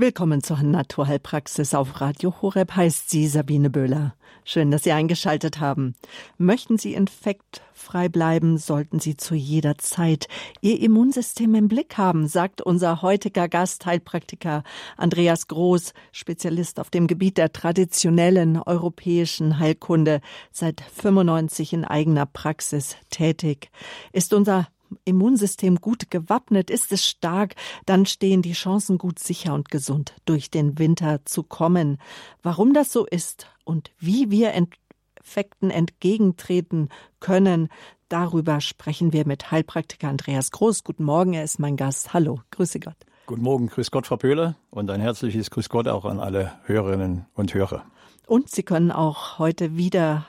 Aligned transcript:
Willkommen 0.00 0.42
zur 0.42 0.62
Naturheilpraxis 0.62 1.74
auf 1.74 2.00
Radio 2.00 2.32
Horeb 2.40 2.74
heißt 2.74 3.10
sie 3.10 3.26
Sabine 3.26 3.68
Böhler. 3.68 4.14
Schön, 4.46 4.70
dass 4.70 4.84
Sie 4.84 4.92
eingeschaltet 4.92 5.60
haben. 5.60 5.94
Möchten 6.38 6.78
Sie 6.78 6.94
infektfrei 6.94 8.08
bleiben, 8.08 8.56
sollten 8.56 8.98
Sie 8.98 9.18
zu 9.18 9.34
jeder 9.34 9.76
Zeit 9.76 10.26
Ihr 10.62 10.80
Immunsystem 10.80 11.54
im 11.54 11.68
Blick 11.68 11.98
haben, 11.98 12.28
sagt 12.28 12.62
unser 12.62 13.02
heutiger 13.02 13.46
Gast, 13.46 13.84
Heilpraktiker 13.84 14.64
Andreas 14.96 15.48
Groß, 15.48 15.92
Spezialist 16.12 16.80
auf 16.80 16.88
dem 16.88 17.06
Gebiet 17.06 17.36
der 17.36 17.52
traditionellen 17.52 18.56
europäischen 18.56 19.58
Heilkunde, 19.58 20.22
seit 20.50 20.80
95 20.80 21.74
in 21.74 21.84
eigener 21.84 22.24
Praxis 22.24 22.96
tätig, 23.10 23.70
ist 24.14 24.32
unser 24.32 24.66
Immunsystem 25.04 25.76
gut 25.76 26.10
gewappnet, 26.10 26.70
ist 26.70 26.92
es 26.92 27.06
stark, 27.06 27.54
dann 27.86 28.06
stehen 28.06 28.42
die 28.42 28.52
Chancen 28.52 28.98
gut 28.98 29.18
sicher 29.18 29.54
und 29.54 29.70
gesund 29.70 30.14
durch 30.24 30.50
den 30.50 30.78
Winter 30.78 31.24
zu 31.24 31.42
kommen. 31.42 31.98
Warum 32.42 32.74
das 32.74 32.92
so 32.92 33.06
ist 33.06 33.46
und 33.64 33.90
wie 33.98 34.30
wir 34.30 34.52
Infekten 34.52 35.70
entgegentreten 35.70 36.88
können, 37.20 37.68
darüber 38.08 38.60
sprechen 38.60 39.12
wir 39.12 39.26
mit 39.26 39.50
Heilpraktiker 39.50 40.08
Andreas 40.08 40.50
Groß. 40.50 40.84
Guten 40.84 41.04
Morgen, 41.04 41.34
er 41.34 41.44
ist 41.44 41.58
mein 41.58 41.76
Gast. 41.76 42.12
Hallo, 42.12 42.40
grüße 42.50 42.80
Gott. 42.80 42.96
Guten 43.26 43.42
Morgen, 43.42 43.68
grüß 43.68 43.92
Gott, 43.92 44.08
Frau 44.08 44.16
Pöhler, 44.16 44.56
und 44.70 44.90
ein 44.90 45.00
herzliches 45.00 45.50
Grüß 45.50 45.68
Gott 45.68 45.86
auch 45.86 46.04
an 46.04 46.18
alle 46.18 46.52
Hörerinnen 46.64 47.26
und 47.34 47.54
Hörer. 47.54 47.84
Und 48.26 48.50
Sie 48.50 48.62
können 48.62 48.90
auch 48.90 49.38
heute 49.38 49.76
wieder 49.76 50.26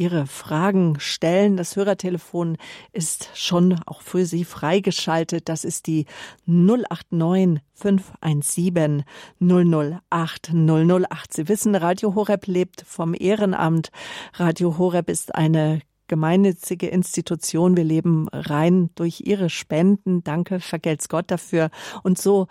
Ihre 0.00 0.26
Fragen 0.26 0.98
stellen. 0.98 1.58
Das 1.58 1.76
Hörertelefon 1.76 2.56
ist 2.92 3.28
schon 3.34 3.78
auch 3.84 4.00
für 4.00 4.24
Sie 4.24 4.46
freigeschaltet. 4.46 5.50
Das 5.50 5.62
ist 5.62 5.86
die 5.86 6.06
089 6.46 7.62
517 7.74 9.04
008 9.40 10.52
008. 10.54 11.32
Sie 11.34 11.48
wissen, 11.48 11.74
Radio 11.74 12.14
Horeb 12.14 12.46
lebt 12.46 12.82
vom 12.86 13.14
Ehrenamt. 13.14 13.90
Radio 14.32 14.78
Horeb 14.78 15.10
ist 15.10 15.34
eine 15.34 15.82
gemeinnützige 16.08 16.88
Institution. 16.88 17.76
Wir 17.76 17.84
leben 17.84 18.26
rein 18.32 18.88
durch 18.94 19.20
Ihre 19.26 19.50
Spenden. 19.50 20.24
Danke, 20.24 20.60
vergelt's 20.60 21.10
Gott 21.10 21.30
dafür. 21.30 21.68
Und 22.02 22.18
so 22.18 22.48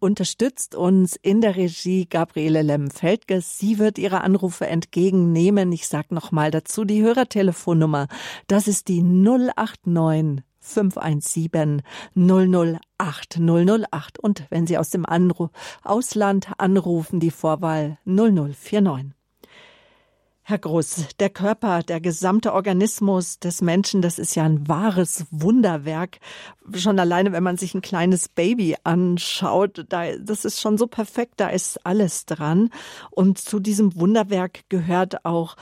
unterstützt 0.00 0.74
uns 0.74 1.16
in 1.16 1.40
der 1.40 1.56
Regie 1.56 2.06
Gabriele 2.06 2.62
Lemm-Feldges. 2.62 3.58
Sie 3.58 3.78
wird 3.78 3.98
Ihre 3.98 4.22
Anrufe 4.22 4.66
entgegennehmen. 4.66 5.72
Ich 5.72 5.88
sage 5.88 6.14
nochmal 6.14 6.50
dazu 6.50 6.84
die 6.84 7.02
Hörertelefonnummer. 7.02 8.08
Das 8.46 8.68
ist 8.68 8.88
die 8.88 9.02
089 9.02 10.44
517 10.60 11.82
008 12.14 13.38
008. 13.38 14.18
Und 14.18 14.46
wenn 14.50 14.66
Sie 14.66 14.78
aus 14.78 14.90
dem 14.90 15.06
Anru 15.06 15.48
Ausland 15.82 16.48
anrufen, 16.58 17.20
die 17.20 17.30
Vorwahl 17.30 17.98
0049. 18.04 19.17
Herr 20.48 20.56
Groß, 20.56 21.08
der 21.20 21.28
Körper, 21.28 21.82
der 21.82 22.00
gesamte 22.00 22.54
Organismus 22.54 23.38
des 23.38 23.60
Menschen, 23.60 24.00
das 24.00 24.18
ist 24.18 24.34
ja 24.34 24.44
ein 24.44 24.66
wahres 24.66 25.26
Wunderwerk. 25.30 26.20
Schon 26.72 26.98
alleine, 26.98 27.32
wenn 27.32 27.42
man 27.42 27.58
sich 27.58 27.74
ein 27.74 27.82
kleines 27.82 28.30
Baby 28.30 28.74
anschaut, 28.82 29.84
da, 29.90 30.16
das 30.16 30.46
ist 30.46 30.58
schon 30.58 30.78
so 30.78 30.86
perfekt, 30.86 31.34
da 31.36 31.50
ist 31.50 31.84
alles 31.84 32.24
dran. 32.24 32.70
Und 33.10 33.36
zu 33.36 33.60
diesem 33.60 33.94
Wunderwerk 33.96 34.60
gehört 34.70 35.26
auch 35.26 35.54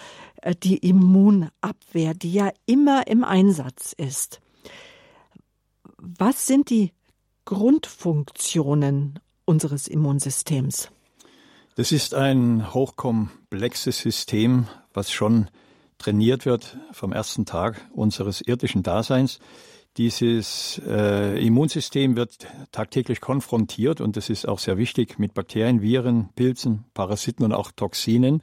äh, 0.43 0.55
die 0.55 0.77
Immunabwehr, 0.77 2.15
die 2.15 2.33
ja 2.33 2.53
immer 2.67 3.09
im 3.09 3.25
Einsatz 3.25 3.93
ist. 3.93 4.41
Was 5.99 6.47
sind 6.47 6.71
die 6.71 6.93
Grundfunktionen 7.45 9.19
unseres 9.47 9.89
Immunsystems? 9.89 10.93
Das 11.77 11.93
ist 11.93 12.15
ein 12.15 12.73
hochkomplexes 12.73 13.99
System, 13.99 14.67
was 14.95 15.13
schon 15.13 15.51
trainiert 15.99 16.47
wird 16.47 16.79
vom 16.93 17.13
ersten 17.13 17.45
Tag 17.45 17.87
unseres 17.93 18.41
irdischen 18.41 18.83
Daseins. 18.83 19.41
Dieses 19.99 20.81
äh, 20.87 21.39
Immunsystem 21.47 22.17
wird 22.17 22.47
tagtäglich 22.73 23.21
konfrontiert 23.21 24.01
und 24.01 24.17
das 24.17 24.31
ist 24.31 24.49
auch 24.49 24.59
sehr 24.59 24.79
wichtig 24.79 25.19
mit 25.19 25.35
Bakterien, 25.35 25.83
Viren, 25.83 26.31
Pilzen, 26.35 26.87
Parasiten 26.95 27.45
und 27.45 27.53
auch 27.53 27.71
Toxinen. 27.73 28.41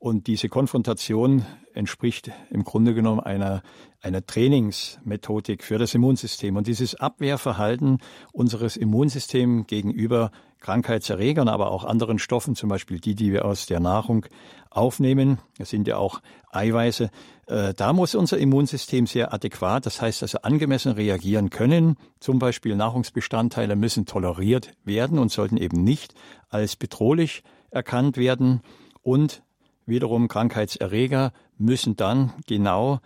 Und 0.00 0.28
diese 0.28 0.48
Konfrontation 0.48 1.44
entspricht 1.74 2.30
im 2.48 2.64
Grunde 2.64 2.94
genommen 2.94 3.20
einer, 3.20 3.62
einer 4.00 4.24
Trainingsmethodik 4.24 5.62
für 5.62 5.76
das 5.76 5.94
Immunsystem. 5.94 6.56
Und 6.56 6.66
dieses 6.66 6.94
Abwehrverhalten 6.94 7.98
unseres 8.32 8.78
Immunsystems 8.78 9.66
gegenüber 9.66 10.30
Krankheitserregern, 10.60 11.48
aber 11.48 11.70
auch 11.70 11.84
anderen 11.84 12.18
Stoffen, 12.18 12.54
zum 12.54 12.70
Beispiel 12.70 12.98
die, 12.98 13.14
die 13.14 13.30
wir 13.30 13.44
aus 13.44 13.66
der 13.66 13.78
Nahrung 13.78 14.24
aufnehmen, 14.70 15.38
das 15.58 15.68
sind 15.68 15.86
ja 15.86 15.98
auch 15.98 16.22
Eiweiße, 16.50 17.10
äh, 17.48 17.74
da 17.74 17.92
muss 17.92 18.14
unser 18.14 18.38
Immunsystem 18.38 19.06
sehr 19.06 19.34
adäquat, 19.34 19.84
das 19.84 20.00
heißt 20.00 20.22
also 20.22 20.38
angemessen 20.38 20.92
reagieren 20.92 21.50
können. 21.50 21.96
Zum 22.20 22.38
Beispiel 22.38 22.74
Nahrungsbestandteile 22.74 23.76
müssen 23.76 24.06
toleriert 24.06 24.72
werden 24.82 25.18
und 25.18 25.30
sollten 25.30 25.58
eben 25.58 25.84
nicht 25.84 26.14
als 26.48 26.76
bedrohlich 26.76 27.42
erkannt 27.70 28.16
werden. 28.16 28.62
Und 29.02 29.42
wiederum 29.90 30.28
Krankheitserreger 30.28 31.32
müssen 31.58 31.96
dann 31.96 32.32
genau 32.46 33.00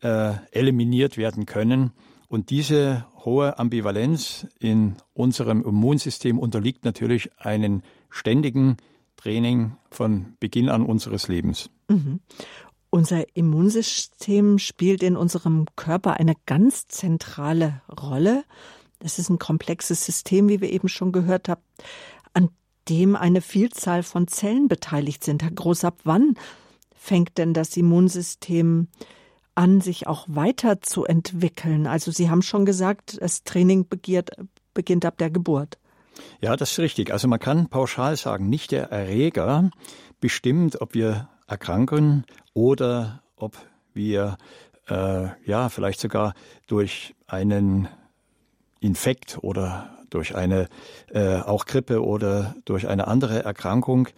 äh, 0.00 0.32
eliminiert 0.50 1.16
werden 1.16 1.46
können. 1.46 1.92
Und 2.28 2.50
diese 2.50 3.06
hohe 3.24 3.58
Ambivalenz 3.58 4.46
in 4.58 4.96
unserem 5.14 5.62
Immunsystem 5.62 6.38
unterliegt 6.38 6.84
natürlich 6.84 7.30
einem 7.38 7.82
ständigen 8.08 8.76
Training 9.16 9.72
von 9.90 10.36
Beginn 10.40 10.68
an 10.68 10.84
unseres 10.84 11.28
Lebens. 11.28 11.70
Mhm. 11.88 12.20
Unser 12.90 13.24
Immunsystem 13.36 14.58
spielt 14.58 15.02
in 15.02 15.16
unserem 15.16 15.66
Körper 15.76 16.14
eine 16.14 16.34
ganz 16.46 16.88
zentrale 16.88 17.82
Rolle. 18.00 18.44
Es 18.98 19.18
ist 19.18 19.28
ein 19.28 19.38
komplexes 19.38 20.04
System, 20.04 20.48
wie 20.48 20.60
wir 20.60 20.70
eben 20.72 20.88
schon 20.88 21.12
gehört 21.12 21.48
haben, 21.48 21.62
an 22.32 22.50
dem 22.90 23.16
eine 23.16 23.40
Vielzahl 23.40 24.02
von 24.02 24.26
Zellen 24.26 24.68
beteiligt 24.68 25.24
sind. 25.24 25.42
Herr 25.42 25.52
Groß, 25.52 25.84
ab 25.84 26.00
wann 26.04 26.34
fängt 26.94 27.38
denn 27.38 27.54
das 27.54 27.76
Immunsystem 27.76 28.88
an, 29.54 29.80
sich 29.80 30.06
auch 30.06 30.26
weiterzuentwickeln? 30.28 31.86
Also 31.86 32.10
Sie 32.10 32.28
haben 32.28 32.42
schon 32.42 32.66
gesagt, 32.66 33.18
das 33.20 33.44
Training 33.44 33.88
begiert, 33.88 34.32
beginnt 34.74 35.04
ab 35.04 35.16
der 35.18 35.30
Geburt. 35.30 35.78
Ja, 36.40 36.56
das 36.56 36.72
ist 36.72 36.78
richtig. 36.80 37.12
Also 37.12 37.28
man 37.28 37.38
kann 37.38 37.68
pauschal 37.68 38.16
sagen, 38.16 38.48
nicht 38.48 38.72
der 38.72 38.90
Erreger 38.90 39.70
bestimmt, 40.20 40.80
ob 40.80 40.94
wir 40.94 41.28
erkranken 41.46 42.24
oder 42.52 43.22
ob 43.36 43.56
wir 43.94 44.36
äh, 44.88 45.28
ja 45.44 45.68
vielleicht 45.68 46.00
sogar 46.00 46.34
durch 46.66 47.14
einen 47.26 47.88
Infekt 48.80 49.38
oder 49.42 49.99
durch 50.10 50.34
eine 50.34 50.68
äh, 51.12 51.36
auch 51.36 51.66
Grippe 51.66 52.04
oder 52.04 52.54
durch 52.64 52.88
eine 52.88 53.08
andere 53.08 53.44
Erkrankung 53.44 54.08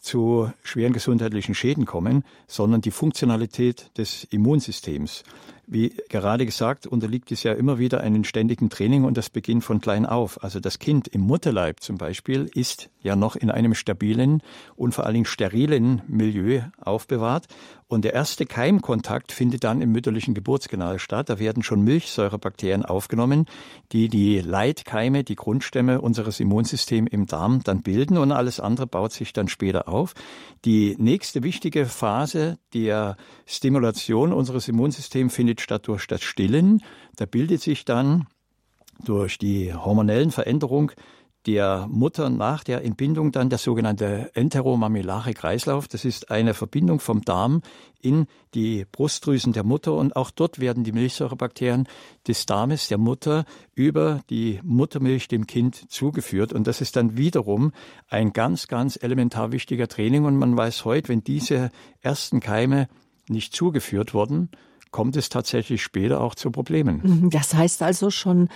zu 0.00 0.52
schweren 0.62 0.92
gesundheitlichen 0.92 1.54
Schäden 1.54 1.84
kommen, 1.84 2.24
sondern 2.46 2.80
die 2.80 2.92
Funktionalität 2.92 3.90
des 3.98 4.24
Immunsystems. 4.24 5.24
Wie 5.68 5.96
gerade 6.08 6.46
gesagt, 6.46 6.86
unterliegt 6.86 7.32
es 7.32 7.42
ja 7.42 7.52
immer 7.52 7.78
wieder 7.78 8.00
einem 8.00 8.22
ständigen 8.22 8.70
Training 8.70 9.02
und 9.02 9.16
das 9.16 9.30
beginnt 9.30 9.64
von 9.64 9.80
klein 9.80 10.06
auf. 10.06 10.42
Also 10.44 10.60
das 10.60 10.78
Kind 10.78 11.08
im 11.08 11.22
Mutterleib 11.22 11.80
zum 11.80 11.98
Beispiel 11.98 12.48
ist 12.54 12.88
ja 13.00 13.16
noch 13.16 13.34
in 13.34 13.50
einem 13.50 13.74
stabilen 13.74 14.42
und 14.76 14.94
vor 14.94 15.04
allen 15.04 15.14
Dingen 15.14 15.26
sterilen 15.26 16.02
Milieu 16.06 16.60
aufbewahrt 16.80 17.48
und 17.88 18.04
der 18.04 18.14
erste 18.14 18.46
Keimkontakt 18.46 19.30
findet 19.30 19.62
dann 19.62 19.80
im 19.80 19.92
mütterlichen 19.92 20.34
Geburtskanal 20.34 20.98
statt. 20.98 21.30
Da 21.30 21.38
werden 21.38 21.62
schon 21.62 21.82
Milchsäurebakterien 21.82 22.84
aufgenommen, 22.84 23.46
die 23.92 24.08
die 24.08 24.40
Leitkeime, 24.40 25.22
die 25.22 25.36
Grundstämme 25.36 26.00
unseres 26.00 26.40
Immunsystems 26.40 27.08
im 27.12 27.26
Darm 27.26 27.62
dann 27.62 27.82
bilden 27.82 28.18
und 28.18 28.32
alles 28.32 28.58
andere 28.58 28.88
baut 28.88 29.12
sich 29.12 29.32
dann 29.32 29.46
später 29.46 29.88
auf. 29.88 30.14
Die 30.64 30.96
nächste 30.98 31.44
wichtige 31.44 31.86
Phase 31.86 32.58
der 32.74 33.16
Stimulation 33.46 34.32
unseres 34.32 34.66
Immunsystems 34.66 35.32
findet 35.32 35.55
statt 35.60 35.88
durch 35.88 36.06
das 36.06 36.22
Stillen. 36.22 36.82
Da 37.16 37.26
bildet 37.26 37.62
sich 37.62 37.84
dann 37.84 38.26
durch 39.04 39.38
die 39.38 39.74
hormonellen 39.74 40.30
Veränderungen 40.30 40.92
der 41.46 41.86
Mutter 41.88 42.28
nach 42.28 42.64
der 42.64 42.84
Entbindung 42.84 43.30
dann 43.30 43.48
der 43.48 43.58
sogenannte 43.58 44.30
enteromamillare 44.34 45.32
Kreislauf. 45.32 45.86
Das 45.86 46.04
ist 46.04 46.30
eine 46.30 46.54
Verbindung 46.54 46.98
vom 46.98 47.22
Darm 47.22 47.62
in 48.00 48.26
die 48.54 48.84
Brustdrüsen 48.90 49.52
der 49.52 49.62
Mutter 49.62 49.94
und 49.94 50.16
auch 50.16 50.30
dort 50.30 50.58
werden 50.58 50.82
die 50.82 50.92
Milchsäurebakterien 50.92 51.88
des 52.26 52.46
Darmes 52.46 52.88
der 52.88 52.98
Mutter 52.98 53.44
über 53.74 54.20
die 54.28 54.60
Muttermilch 54.64 55.28
dem 55.28 55.46
Kind 55.46 55.90
zugeführt 55.90 56.52
und 56.52 56.66
das 56.66 56.80
ist 56.80 56.96
dann 56.96 57.16
wiederum 57.16 57.72
ein 58.08 58.32
ganz, 58.32 58.66
ganz 58.66 58.98
elementar 59.00 59.52
wichtiger 59.52 59.86
Training 59.86 60.24
und 60.24 60.36
man 60.36 60.56
weiß 60.56 60.84
heute, 60.84 61.08
wenn 61.08 61.22
diese 61.22 61.70
ersten 62.00 62.40
Keime 62.40 62.88
nicht 63.28 63.54
zugeführt 63.54 64.14
wurden, 64.14 64.50
kommt 64.96 65.14
es 65.18 65.28
tatsächlich 65.28 65.82
später 65.82 66.22
auch 66.22 66.34
zu 66.34 66.50
Problemen. 66.50 67.28
Das 67.30 67.52
heißt 67.52 67.82
also 67.82 68.08
schon 68.08 68.48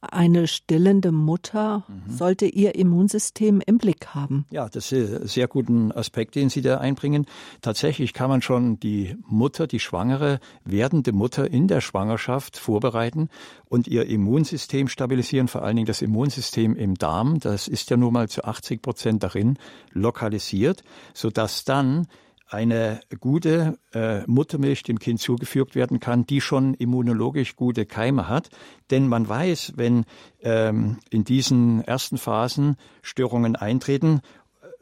eine 0.00 0.46
stillende 0.46 1.12
Mutter 1.12 1.84
mhm. 1.88 2.10
sollte 2.10 2.46
ihr 2.46 2.74
Immunsystem 2.74 3.60
im 3.66 3.76
Blick 3.76 4.14
haben. 4.14 4.46
Ja, 4.50 4.70
das 4.70 4.92
ist 4.92 5.12
ein 5.12 5.26
sehr 5.26 5.46
guten 5.46 5.92
Aspekt, 5.92 6.36
den 6.36 6.48
Sie 6.48 6.62
da 6.62 6.78
einbringen. 6.78 7.26
Tatsächlich 7.60 8.14
kann 8.14 8.30
man 8.30 8.40
schon 8.40 8.80
die 8.80 9.14
Mutter, 9.26 9.66
die 9.66 9.78
schwangere, 9.78 10.40
werdende 10.64 11.12
Mutter 11.12 11.50
in 11.50 11.68
der 11.68 11.82
Schwangerschaft 11.82 12.56
vorbereiten 12.56 13.28
und 13.66 13.88
ihr 13.88 14.06
Immunsystem 14.06 14.88
stabilisieren, 14.88 15.48
vor 15.48 15.60
allen 15.64 15.76
Dingen 15.76 15.86
das 15.86 16.00
Immunsystem 16.00 16.76
im 16.76 16.94
Darm. 16.94 17.40
Das 17.40 17.68
ist 17.68 17.90
ja 17.90 17.98
nun 17.98 18.14
mal 18.14 18.30
zu 18.30 18.42
80 18.42 18.80
Prozent 18.80 19.22
darin 19.22 19.58
lokalisiert, 19.92 20.82
sodass 21.12 21.66
dann 21.66 22.06
eine 22.48 23.00
gute 23.20 23.78
äh, 23.92 24.22
Muttermilch 24.26 24.82
dem 24.82 24.98
Kind 24.98 25.20
zugefügt 25.20 25.74
werden 25.74 26.00
kann, 26.00 26.26
die 26.26 26.40
schon 26.40 26.74
immunologisch 26.74 27.56
gute 27.56 27.86
Keime 27.86 28.28
hat. 28.28 28.48
Denn 28.90 29.06
man 29.06 29.28
weiß, 29.28 29.74
wenn 29.76 30.04
ähm, 30.40 30.98
in 31.10 31.24
diesen 31.24 31.82
ersten 31.82 32.18
Phasen 32.18 32.76
Störungen 33.02 33.56
eintreten, 33.56 34.20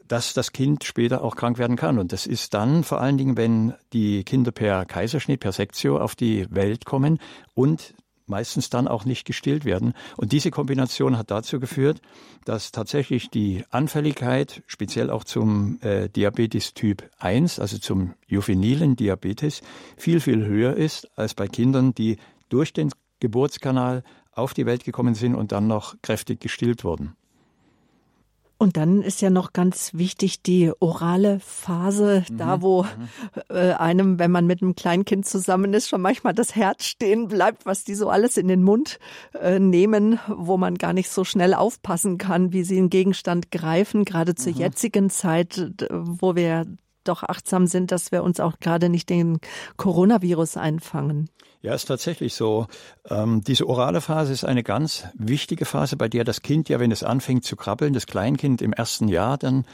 dass 0.07 0.33
das 0.33 0.53
Kind 0.53 0.83
später 0.83 1.23
auch 1.23 1.35
krank 1.35 1.57
werden 1.57 1.75
kann. 1.75 1.99
Und 1.99 2.13
das 2.13 2.25
ist 2.25 2.53
dann 2.53 2.83
vor 2.83 3.01
allen 3.01 3.17
Dingen, 3.17 3.37
wenn 3.37 3.73
die 3.93 4.23
Kinder 4.23 4.51
per 4.51 4.85
Kaiserschnitt, 4.85 5.41
per 5.41 5.51
Sektio 5.51 5.99
auf 5.99 6.15
die 6.15 6.47
Welt 6.49 6.85
kommen 6.85 7.19
und 7.53 7.93
meistens 8.27 8.69
dann 8.69 8.87
auch 8.87 9.05
nicht 9.05 9.25
gestillt 9.25 9.65
werden. 9.65 9.93
Und 10.15 10.31
diese 10.31 10.51
Kombination 10.51 11.17
hat 11.17 11.31
dazu 11.31 11.59
geführt, 11.59 12.01
dass 12.45 12.71
tatsächlich 12.71 13.29
die 13.29 13.63
Anfälligkeit, 13.69 14.63
speziell 14.67 15.09
auch 15.09 15.23
zum 15.23 15.79
äh, 15.81 16.09
Diabetes 16.09 16.73
Typ 16.73 17.09
1, 17.19 17.59
also 17.59 17.77
zum 17.77 18.13
juvenilen 18.27 18.95
Diabetes, 18.95 19.61
viel, 19.97 20.19
viel 20.19 20.45
höher 20.45 20.75
ist 20.75 21.09
als 21.17 21.33
bei 21.33 21.47
Kindern, 21.47 21.93
die 21.95 22.17
durch 22.49 22.73
den 22.73 22.91
Geburtskanal 23.19 24.03
auf 24.31 24.53
die 24.53 24.65
Welt 24.65 24.83
gekommen 24.83 25.15
sind 25.15 25.35
und 25.35 25.51
dann 25.51 25.67
noch 25.67 25.95
kräftig 26.01 26.39
gestillt 26.39 26.83
wurden. 26.83 27.15
Und 28.59 28.75
dann 28.75 29.03
ist 29.03 29.21
ja 29.21 29.29
noch 29.29 29.53
ganz 29.53 29.93
wichtig 29.93 30.41
die 30.41 30.71
orale 30.79 31.39
Phase, 31.39 32.25
mhm. 32.29 32.37
da 32.37 32.61
wo 32.61 32.83
mhm. 32.83 32.87
äh, 33.49 33.73
einem, 33.73 34.17
wenn 34.17 34.31
man 34.31 34.47
mit 34.47 34.61
einem 34.61 34.75
Kleinkind 34.75 35.27
zusammen 35.27 35.73
ist, 35.73 35.89
schon 35.89 36.01
manchmal 36.01 36.33
das 36.33 36.55
Herz 36.55 36.85
stehen 36.85 37.27
bleibt, 37.27 37.67
was 37.67 37.83
die 37.83 37.93
so 37.93 38.09
alles 38.09 38.35
in 38.35 38.47
den 38.47 38.63
Mund 38.63 38.99
äh, 39.39 39.59
nehmen, 39.59 40.19
wo 40.27 40.57
man 40.57 40.75
gar 40.75 40.93
nicht 40.93 41.09
so 41.09 41.23
schnell 41.23 41.53
aufpassen 41.53 42.17
kann, 42.17 42.51
wie 42.51 42.63
sie 42.63 42.77
einen 42.77 42.89
Gegenstand 42.89 43.51
greifen, 43.51 44.05
gerade 44.05 44.33
zur 44.33 44.53
mhm. 44.53 44.59
jetzigen 44.59 45.09
Zeit, 45.11 45.71
wo 45.91 46.35
wir 46.35 46.65
doch 47.07 47.23
achtsam 47.23 47.67
sind, 47.67 47.91
dass 47.91 48.11
wir 48.11 48.23
uns 48.23 48.39
auch 48.39 48.59
gerade 48.59 48.89
nicht 48.89 49.09
den 49.09 49.39
Coronavirus 49.77 50.57
einfangen. 50.57 51.29
Ja, 51.61 51.73
ist 51.73 51.85
tatsächlich 51.85 52.33
so. 52.33 52.67
Ähm, 53.09 53.43
diese 53.43 53.67
orale 53.67 53.99
Phase 53.99 54.31
ist 54.31 54.45
eine 54.45 54.63
ganz 54.63 55.05
wichtige 55.15 55.65
Phase, 55.65 55.97
bei 55.97 56.07
der 56.07 56.23
das 56.23 56.41
Kind 56.41 56.69
ja, 56.69 56.79
wenn 56.79 56.91
es 56.91 57.03
anfängt 57.03 57.45
zu 57.45 57.55
krabbeln, 57.55 57.93
das 57.93 58.05
Kleinkind 58.05 58.61
im 58.61 58.73
ersten 58.73 59.07
Jahr 59.07 59.37
dann 59.37 59.65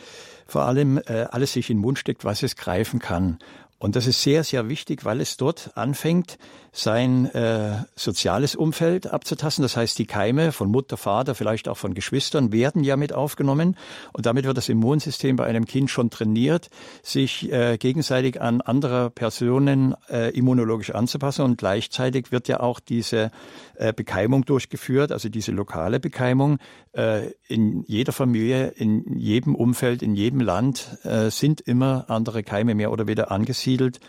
vor 0.47 0.63
allem 0.63 0.97
äh, 0.97 1.25
alles 1.31 1.53
sich 1.53 1.69
in 1.69 1.77
den 1.77 1.81
Mund 1.81 1.99
steckt, 1.99 2.25
was 2.25 2.43
es 2.43 2.55
greifen 2.55 2.99
kann. 2.99 3.39
Und 3.83 3.97
das 3.97 4.07
ist 4.07 4.21
sehr, 4.21 4.45
sehr 4.45 4.69
wichtig, 4.69 5.03
weil 5.03 5.19
es 5.19 5.35
dort 5.35 5.71
anfängt, 5.75 6.37
sein 6.71 7.25
äh, 7.35 7.83
soziales 7.95 8.55
Umfeld 8.55 9.07
abzutasten. 9.07 9.61
Das 9.61 9.75
heißt, 9.75 9.99
die 9.99 10.05
Keime 10.05 10.53
von 10.53 10.71
Mutter, 10.71 10.95
Vater, 10.95 11.35
vielleicht 11.35 11.67
auch 11.67 11.77
von 11.77 11.93
Geschwistern 11.93 12.53
werden 12.53 12.85
ja 12.85 12.95
mit 12.95 13.11
aufgenommen. 13.11 13.75
Und 14.13 14.25
damit 14.25 14.45
wird 14.45 14.55
das 14.57 14.69
Immunsystem 14.69 15.35
bei 15.35 15.45
einem 15.45 15.65
Kind 15.65 15.91
schon 15.91 16.09
trainiert, 16.09 16.69
sich 17.03 17.51
äh, 17.51 17.77
gegenseitig 17.77 18.41
an 18.41 18.61
andere 18.61 19.09
Personen 19.09 19.95
äh, 20.09 20.29
immunologisch 20.29 20.91
anzupassen. 20.91 21.43
Und 21.43 21.57
gleichzeitig 21.57 22.31
wird 22.31 22.47
ja 22.47 22.61
auch 22.61 22.79
diese 22.79 23.31
äh, 23.75 23.91
Bekeimung 23.91 24.45
durchgeführt, 24.45 25.11
also 25.11 25.27
diese 25.27 25.51
lokale 25.51 25.99
Bekeimung. 25.99 26.57
Äh, 26.93 27.33
in 27.49 27.83
jeder 27.83 28.13
Familie, 28.13 28.69
in 28.69 29.19
jedem 29.19 29.53
Umfeld, 29.53 30.01
in 30.01 30.15
jedem 30.15 30.39
Land 30.39 30.97
äh, 31.03 31.29
sind 31.29 31.59
immer 31.61 32.05
andere 32.07 32.43
Keime 32.43 32.73
mehr 32.73 32.91
oder 32.91 33.05
weniger 33.05 33.29
angesiedelt 33.29 33.72
angesiedelt. 33.73 33.99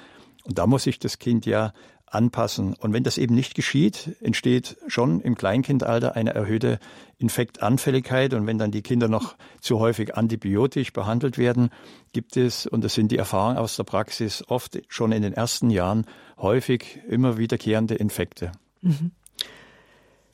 Und 0.45 0.59
da 0.59 0.67
muss 0.67 0.85
sich 0.85 0.99
das 0.99 1.19
Kind 1.19 1.47
ja 1.47 1.73
anpassen. 2.07 2.75
Und 2.75 2.93
wenn 2.93 3.03
das 3.03 3.19
eben 3.19 3.35
nicht 3.35 3.55
geschieht, 3.55 4.17
entsteht 4.21 4.77
schon 4.87 5.21
im 5.21 5.35
Kleinkindalter 5.35 6.15
eine 6.15 6.35
erhöhte 6.35 6.79
Infektanfälligkeit. 7.19 8.35
Und 8.35 8.47
wenn 8.47 8.59
dann 8.59 8.71
die 8.71 8.83
Kinder 8.83 9.09
noch 9.09 9.37
zu 9.61 9.81
häufig 9.81 10.17
antibiotisch 10.17 10.93
behandelt 10.93 11.39
werden, 11.39 11.71
gibt 12.13 12.37
es, 12.37 12.67
und 12.67 12.85
das 12.85 12.95
sind 12.95 13.11
die 13.11 13.17
Erfahrungen 13.17 13.57
aus 13.57 13.77
der 13.77 13.85
Praxis, 13.85 14.45
oft 14.47 14.81
schon 14.89 15.13
in 15.13 15.23
den 15.23 15.33
ersten 15.33 15.71
Jahren 15.71 16.05
häufig 16.39 17.01
immer 17.09 17.39
wiederkehrende 17.39 17.95
Infekte. 17.95 18.53
Mhm. 18.83 19.13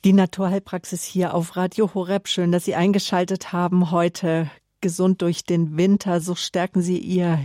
Die 0.03 0.13
Naturheilpraxis 0.13 1.03
hier 1.03 1.33
auf 1.33 1.55
Radio 1.55 1.93
Horeb. 1.93 2.27
Schön, 2.27 2.51
dass 2.51 2.65
Sie 2.65 2.75
eingeschaltet 2.75 3.53
haben 3.53 3.91
heute. 3.91 4.49
Gesund 4.81 5.21
durch 5.21 5.45
den 5.45 5.77
Winter. 5.77 6.21
So 6.21 6.33
stärken 6.33 6.81
Sie 6.81 6.97
Ihr 6.97 7.39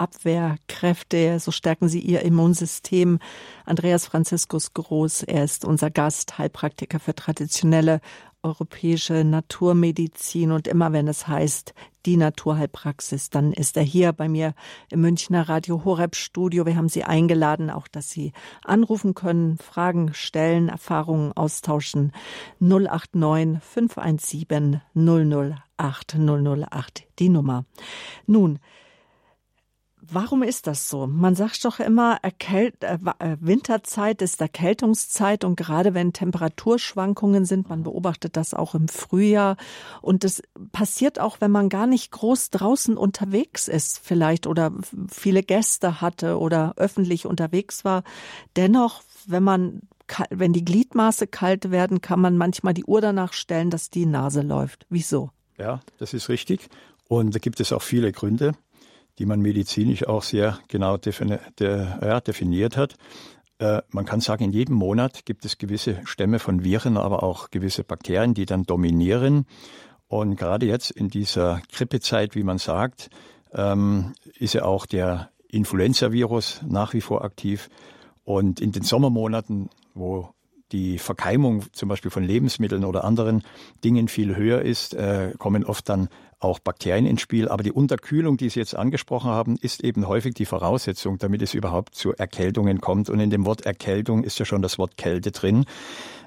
Abwehrkräfte, 0.00 1.38
so 1.38 1.50
stärken 1.50 1.88
sie 1.88 2.00
ihr 2.00 2.22
Immunsystem. 2.22 3.18
Andreas 3.66 4.06
Franziskus 4.06 4.72
Groß, 4.72 5.24
er 5.24 5.44
ist 5.44 5.64
unser 5.64 5.90
Gast, 5.90 6.38
Heilpraktiker 6.38 6.98
für 6.98 7.14
traditionelle 7.14 8.00
europäische 8.42 9.24
Naturmedizin 9.24 10.52
und 10.52 10.66
immer 10.66 10.92
wenn 10.92 11.08
es 11.08 11.28
heißt 11.28 11.74
die 12.06 12.16
Naturheilpraxis, 12.16 13.28
dann 13.28 13.52
ist 13.52 13.76
er 13.76 13.82
hier 13.82 14.14
bei 14.14 14.28
mir 14.28 14.54
im 14.90 15.02
Münchner 15.02 15.46
Radio 15.48 15.84
Horeb 15.84 16.16
Studio. 16.16 16.64
Wir 16.64 16.76
haben 16.76 16.88
Sie 16.88 17.04
eingeladen, 17.04 17.68
auch 17.68 17.88
dass 17.88 18.08
Sie 18.08 18.32
anrufen 18.64 19.12
können, 19.12 19.58
Fragen 19.58 20.14
stellen, 20.14 20.70
Erfahrungen 20.70 21.32
austauschen. 21.32 22.12
089 22.60 23.62
517 23.62 24.80
008 24.94 26.16
008 26.16 27.06
die 27.18 27.28
Nummer. 27.28 27.66
Nun, 28.26 28.58
Warum 30.02 30.42
ist 30.42 30.66
das 30.66 30.88
so? 30.88 31.06
Man 31.06 31.34
sagt 31.34 31.64
doch 31.64 31.78
immer, 31.78 32.18
Erkält 32.22 32.82
äh, 32.82 32.98
äh, 33.18 33.36
Winterzeit 33.40 34.22
ist 34.22 34.40
Erkältungszeit 34.40 35.44
und 35.44 35.56
gerade 35.56 35.94
wenn 35.94 36.12
Temperaturschwankungen 36.12 37.44
sind, 37.44 37.68
man 37.68 37.82
beobachtet 37.82 38.36
das 38.36 38.54
auch 38.54 38.74
im 38.74 38.88
Frühjahr 38.88 39.56
und 40.00 40.24
das 40.24 40.42
passiert 40.72 41.18
auch, 41.20 41.40
wenn 41.40 41.50
man 41.50 41.68
gar 41.68 41.86
nicht 41.86 42.10
groß 42.12 42.50
draußen 42.50 42.96
unterwegs 42.96 43.68
ist 43.68 44.00
vielleicht 44.02 44.46
oder 44.46 44.72
viele 45.08 45.42
Gäste 45.42 46.00
hatte 46.00 46.38
oder 46.38 46.74
öffentlich 46.76 47.26
unterwegs 47.26 47.84
war. 47.84 48.02
Dennoch, 48.56 49.02
wenn 49.26 49.42
man 49.42 49.82
wenn 50.30 50.52
die 50.52 50.64
Gliedmaße 50.64 51.28
kalt 51.28 51.70
werden, 51.70 52.00
kann 52.00 52.20
man 52.20 52.36
manchmal 52.36 52.74
die 52.74 52.84
Uhr 52.84 53.00
danach 53.00 53.32
stellen, 53.32 53.70
dass 53.70 53.90
die 53.90 54.06
Nase 54.06 54.42
läuft. 54.42 54.84
Wieso? 54.88 55.30
Ja, 55.56 55.80
das 55.98 56.14
ist 56.14 56.28
richtig. 56.28 56.68
Und 57.06 57.34
da 57.34 57.38
gibt 57.38 57.60
es 57.60 57.72
auch 57.72 57.82
viele 57.82 58.10
Gründe 58.10 58.54
die 59.18 59.26
man 59.26 59.40
medizinisch 59.40 60.06
auch 60.06 60.22
sehr 60.22 60.58
genau 60.68 60.96
defini 60.96 61.38
de, 61.58 61.86
ja, 62.00 62.20
definiert 62.20 62.76
hat. 62.76 62.96
Äh, 63.58 63.82
man 63.90 64.06
kann 64.06 64.20
sagen, 64.20 64.44
in 64.44 64.52
jedem 64.52 64.76
Monat 64.76 65.26
gibt 65.26 65.44
es 65.44 65.58
gewisse 65.58 66.00
Stämme 66.04 66.38
von 66.38 66.64
Viren, 66.64 66.96
aber 66.96 67.22
auch 67.22 67.50
gewisse 67.50 67.84
Bakterien, 67.84 68.34
die 68.34 68.46
dann 68.46 68.64
dominieren. 68.64 69.46
Und 70.08 70.36
gerade 70.36 70.66
jetzt 70.66 70.90
in 70.90 71.08
dieser 71.08 71.62
Grippezeit, 71.70 72.34
wie 72.34 72.42
man 72.42 72.58
sagt, 72.58 73.10
ähm, 73.52 74.14
ist 74.38 74.54
ja 74.54 74.64
auch 74.64 74.86
der 74.86 75.30
Influenza-Virus 75.48 76.62
nach 76.66 76.94
wie 76.94 77.00
vor 77.00 77.22
aktiv. 77.24 77.68
Und 78.24 78.60
in 78.60 78.72
den 78.72 78.82
Sommermonaten, 78.82 79.68
wo 79.94 80.30
die 80.72 80.98
Verkeimung 80.98 81.64
zum 81.72 81.88
Beispiel 81.88 82.10
von 82.10 82.22
Lebensmitteln 82.22 82.84
oder 82.84 83.04
anderen 83.04 83.42
Dingen 83.84 84.08
viel 84.08 84.36
höher 84.36 84.62
ist, 84.62 84.94
äh, 84.94 85.32
kommen 85.38 85.64
oft 85.64 85.88
dann 85.88 86.08
auch 86.40 86.58
Bakterien 86.58 87.06
ins 87.06 87.20
Spiel. 87.20 87.48
Aber 87.48 87.62
die 87.62 87.72
Unterkühlung, 87.72 88.36
die 88.36 88.48
Sie 88.48 88.58
jetzt 88.58 88.74
angesprochen 88.74 89.30
haben, 89.30 89.56
ist 89.60 89.84
eben 89.84 90.08
häufig 90.08 90.34
die 90.34 90.46
Voraussetzung, 90.46 91.18
damit 91.18 91.42
es 91.42 91.54
überhaupt 91.54 91.94
zu 91.94 92.12
Erkältungen 92.14 92.80
kommt. 92.80 93.10
Und 93.10 93.20
in 93.20 93.30
dem 93.30 93.46
Wort 93.46 93.66
Erkältung 93.66 94.24
ist 94.24 94.38
ja 94.38 94.44
schon 94.44 94.62
das 94.62 94.78
Wort 94.78 94.96
Kälte 94.96 95.30
drin. 95.30 95.66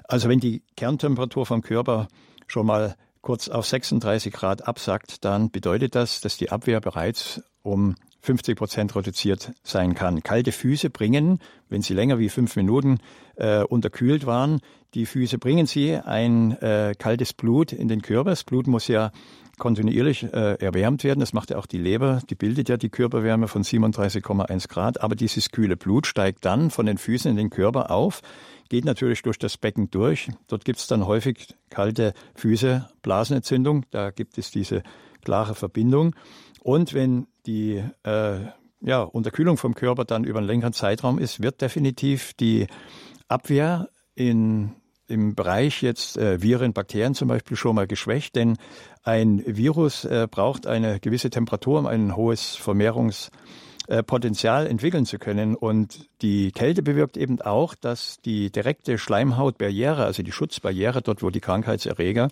Also 0.04 0.28
wenn 0.28 0.40
die 0.40 0.62
Kerntemperatur 0.76 1.46
vom 1.46 1.62
Körper 1.62 2.08
schon 2.46 2.66
mal 2.66 2.94
kurz 3.20 3.48
auf 3.48 3.66
36 3.66 4.32
Grad 4.32 4.68
absackt, 4.68 5.24
dann 5.24 5.50
bedeutet 5.50 5.94
das, 5.94 6.20
dass 6.20 6.36
die 6.36 6.50
Abwehr 6.50 6.80
bereits 6.80 7.42
um 7.62 7.96
50 8.20 8.56
Prozent 8.56 8.96
reduziert 8.96 9.52
sein 9.62 9.94
kann. 9.94 10.22
Kalte 10.22 10.52
Füße 10.52 10.90
bringen, 10.90 11.40
wenn 11.68 11.82
sie 11.82 11.94
länger 11.94 12.18
wie 12.18 12.28
fünf 12.28 12.56
Minuten 12.56 12.98
äh, 13.36 13.62
unterkühlt 13.62 14.26
waren, 14.26 14.60
die 14.94 15.06
Füße 15.06 15.38
bringen 15.38 15.66
sie 15.66 15.96
ein 15.96 16.52
äh, 16.60 16.94
kaltes 16.98 17.32
Blut 17.32 17.72
in 17.72 17.88
den 17.88 18.00
Körper. 18.00 18.30
Das 18.30 18.44
Blut 18.44 18.66
muss 18.66 18.88
ja 18.88 19.10
kontinuierlich 19.58 20.24
äh, 20.24 20.54
erwärmt 20.54 21.04
werden. 21.04 21.20
Das 21.20 21.32
macht 21.32 21.50
ja 21.50 21.58
auch 21.58 21.66
die 21.66 21.78
Leber, 21.78 22.20
die 22.28 22.34
bildet 22.34 22.68
ja 22.68 22.76
die 22.76 22.90
Körperwärme 22.90 23.48
von 23.48 23.62
37,1 23.62 24.68
Grad. 24.68 25.00
Aber 25.00 25.14
dieses 25.14 25.50
kühle 25.50 25.76
Blut 25.76 26.06
steigt 26.06 26.44
dann 26.44 26.70
von 26.70 26.86
den 26.86 26.98
Füßen 26.98 27.30
in 27.30 27.36
den 27.36 27.50
Körper 27.50 27.90
auf, 27.90 28.22
geht 28.68 28.84
natürlich 28.84 29.22
durch 29.22 29.38
das 29.38 29.56
Becken 29.56 29.90
durch. 29.90 30.30
Dort 30.48 30.64
gibt 30.64 30.78
es 30.78 30.86
dann 30.86 31.06
häufig 31.06 31.54
kalte 31.70 32.14
Füße, 32.34 32.88
Blasenentzündung. 33.02 33.84
Da 33.90 34.10
gibt 34.10 34.38
es 34.38 34.50
diese 34.50 34.82
klare 35.22 35.54
Verbindung. 35.54 36.14
Und 36.60 36.94
wenn 36.94 37.26
die 37.46 37.82
äh, 38.04 38.40
ja, 38.80 39.02
Unterkühlung 39.02 39.56
vom 39.56 39.74
Körper 39.74 40.04
dann 40.04 40.24
über 40.24 40.38
einen 40.38 40.48
längeren 40.48 40.72
Zeitraum 40.72 41.18
ist, 41.18 41.42
wird 41.42 41.60
definitiv 41.60 42.34
die 42.34 42.66
Abwehr 43.28 43.88
in 44.14 44.72
im 45.08 45.34
Bereich 45.34 45.82
jetzt 45.82 46.16
äh, 46.16 46.40
Viren, 46.42 46.72
Bakterien 46.72 47.14
zum 47.14 47.28
Beispiel 47.28 47.56
schon 47.56 47.76
mal 47.76 47.86
geschwächt, 47.86 48.36
denn 48.36 48.56
ein 49.02 49.42
Virus 49.46 50.04
äh, 50.04 50.28
braucht 50.30 50.66
eine 50.66 51.00
gewisse 51.00 51.30
Temperatur, 51.30 51.78
um 51.78 51.86
ein 51.86 52.16
hohes 52.16 52.56
Vermehrungspotenzial 52.56 54.66
entwickeln 54.66 55.06
zu 55.06 55.18
können. 55.18 55.54
Und 55.54 56.08
die 56.22 56.52
Kälte 56.52 56.82
bewirkt 56.82 57.16
eben 57.16 57.40
auch, 57.42 57.74
dass 57.74 58.18
die 58.24 58.50
direkte 58.50 58.98
Schleimhautbarriere, 58.98 60.04
also 60.04 60.22
die 60.22 60.32
Schutzbarriere, 60.32 61.02
dort 61.02 61.22
wo 61.22 61.30
die 61.30 61.40
Krankheitserreger 61.40 62.28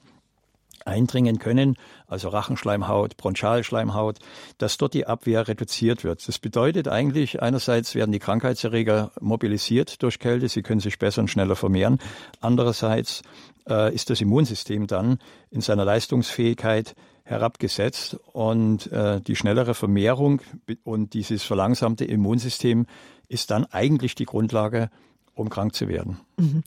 eindringen 0.86 1.38
können, 1.38 1.76
also 2.06 2.28
Rachenschleimhaut, 2.28 3.16
Bronchialschleimhaut, 3.16 4.18
dass 4.58 4.78
dort 4.78 4.94
die 4.94 5.06
Abwehr 5.06 5.48
reduziert 5.48 6.04
wird. 6.04 6.26
Das 6.26 6.38
bedeutet 6.38 6.88
eigentlich, 6.88 7.42
einerseits 7.42 7.94
werden 7.94 8.12
die 8.12 8.18
Krankheitserreger 8.18 9.12
mobilisiert 9.20 10.02
durch 10.02 10.18
Kälte, 10.18 10.48
sie 10.48 10.62
können 10.62 10.80
sich 10.80 10.98
besser 10.98 11.22
und 11.22 11.28
schneller 11.28 11.56
vermehren. 11.56 11.98
Andererseits 12.40 13.22
äh, 13.68 13.94
ist 13.94 14.10
das 14.10 14.20
Immunsystem 14.20 14.86
dann 14.86 15.18
in 15.50 15.60
seiner 15.60 15.84
Leistungsfähigkeit 15.84 16.94
herabgesetzt 17.24 18.18
und 18.32 18.90
äh, 18.92 19.20
die 19.20 19.36
schnellere 19.36 19.74
Vermehrung 19.74 20.40
und 20.82 21.14
dieses 21.14 21.42
verlangsamte 21.44 22.04
Immunsystem 22.04 22.86
ist 23.28 23.50
dann 23.50 23.64
eigentlich 23.66 24.14
die 24.14 24.26
Grundlage 24.26 24.90
um 25.34 25.48
krank 25.48 25.74
zu 25.74 25.88
werden. 25.88 26.18
Mhm. 26.36 26.62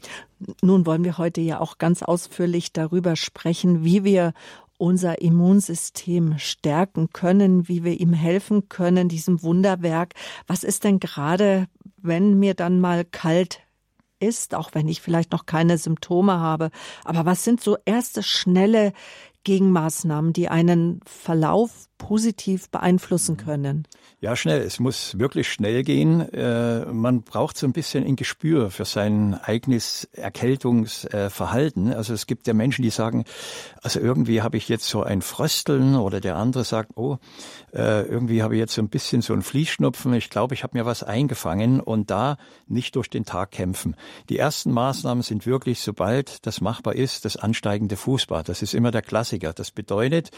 Nun 0.62 0.86
wollen 0.86 1.04
wir 1.04 1.18
heute 1.18 1.42
ja 1.42 1.60
auch 1.60 1.78
ganz 1.78 2.04
ausführlich 2.04 2.74
darüber 2.74 3.16
sprechen, 3.16 3.84
wie 3.84 4.04
wir 4.04 4.34
unser 4.78 5.22
Immunsystem 5.22 6.38
stärken 6.38 7.10
können, 7.14 7.68
wie 7.68 7.84
wir 7.84 8.00
ihm 8.00 8.14
helfen 8.14 8.68
können, 8.68 9.08
diesem 9.08 9.42
Wunderwerk. 9.42 10.14
Was 10.48 10.64
ist 10.64 10.84
denn 10.84 11.00
gerade, 11.00 11.68
wenn 11.98 12.38
mir 12.38 12.54
dann 12.56 12.80
mal 12.80 13.06
kalt 13.06 13.62
ist, 14.20 14.56
auch 14.56 14.72
wenn 14.74 14.88
ich 14.88 15.02
vielleicht 15.02 15.32
noch 15.32 15.46
keine 15.46 15.78
Symptome 15.78 16.40
habe, 16.40 16.72
aber 17.04 17.26
was 17.26 17.44
sind 17.44 17.62
so 17.62 17.78
erste 17.86 18.24
schnelle 18.24 18.94
Gegenmaßnahmen, 19.44 20.34
die 20.34 20.50
einen 20.50 21.00
Verlauf 21.06 21.88
positiv 21.98 22.70
beeinflussen 22.70 23.38
können? 23.38 23.88
Ja, 24.20 24.36
schnell. 24.36 24.62
Es 24.62 24.80
muss 24.80 25.18
wirklich 25.20 25.52
schnell 25.52 25.84
gehen. 25.84 26.22
Äh, 26.34 26.86
man 26.86 27.22
braucht 27.22 27.58
so 27.58 27.68
ein 27.68 27.74
bisschen 27.74 28.06
ein 28.06 28.16
Gespür 28.16 28.72
für 28.72 28.86
sein 28.86 29.34
eigenes 29.36 30.06
Erkältungsverhalten. 30.14 31.94
Also 31.94 32.14
es 32.14 32.26
gibt 32.26 32.48
ja 32.48 32.54
Menschen, 32.54 32.82
die 32.82 32.90
sagen, 32.90 33.26
also 33.82 34.00
irgendwie 34.00 34.42
habe 34.42 34.58
ich 34.58 34.70
jetzt 34.70 34.88
so 34.88 35.04
ein 35.04 35.22
Frösteln 35.22 35.96
oder 35.96 36.22
der 36.22 36.38
andere 36.38 36.64
sagt, 36.64 36.92
oh, 36.96 37.18
äh, 37.74 38.04
irgendwie 38.04 38.42
habe 38.42 38.56
ich 38.56 38.60
jetzt 38.60 38.74
so 38.74 38.82
ein 38.82 38.90
bisschen 38.90 39.22
so 39.22 39.34
ein 39.34 39.42
Fließschnupfen. 39.42 40.14
Ich 40.14 40.30
glaube, 40.30 40.54
ich 40.54 40.64
habe 40.64 40.78
mir 40.78 40.86
was 40.86 41.04
eingefangen 41.04 41.80
und 41.80 42.10
da 42.10 42.38
nicht 42.68 42.96
durch 42.96 43.10
den 43.10 43.26
Tag 43.26 43.52
kämpfen. 43.52 43.96
Die 44.30 44.38
ersten 44.38 44.72
Maßnahmen 44.72 45.24
sind 45.24 45.46
wirklich, 45.46 45.82
sobald 45.82 46.46
das 46.46 46.62
machbar 46.62 46.96
ist, 46.96 47.26
das 47.26 47.38
ansteigende 47.38 47.96
Fußbad. 47.96 48.50
Das 48.50 48.62
ist 48.62 48.74
immer 48.74 48.92
der 48.92 49.02
Klassiker. 49.02 49.54
Das 49.54 49.72
bedeutet, 49.72 50.32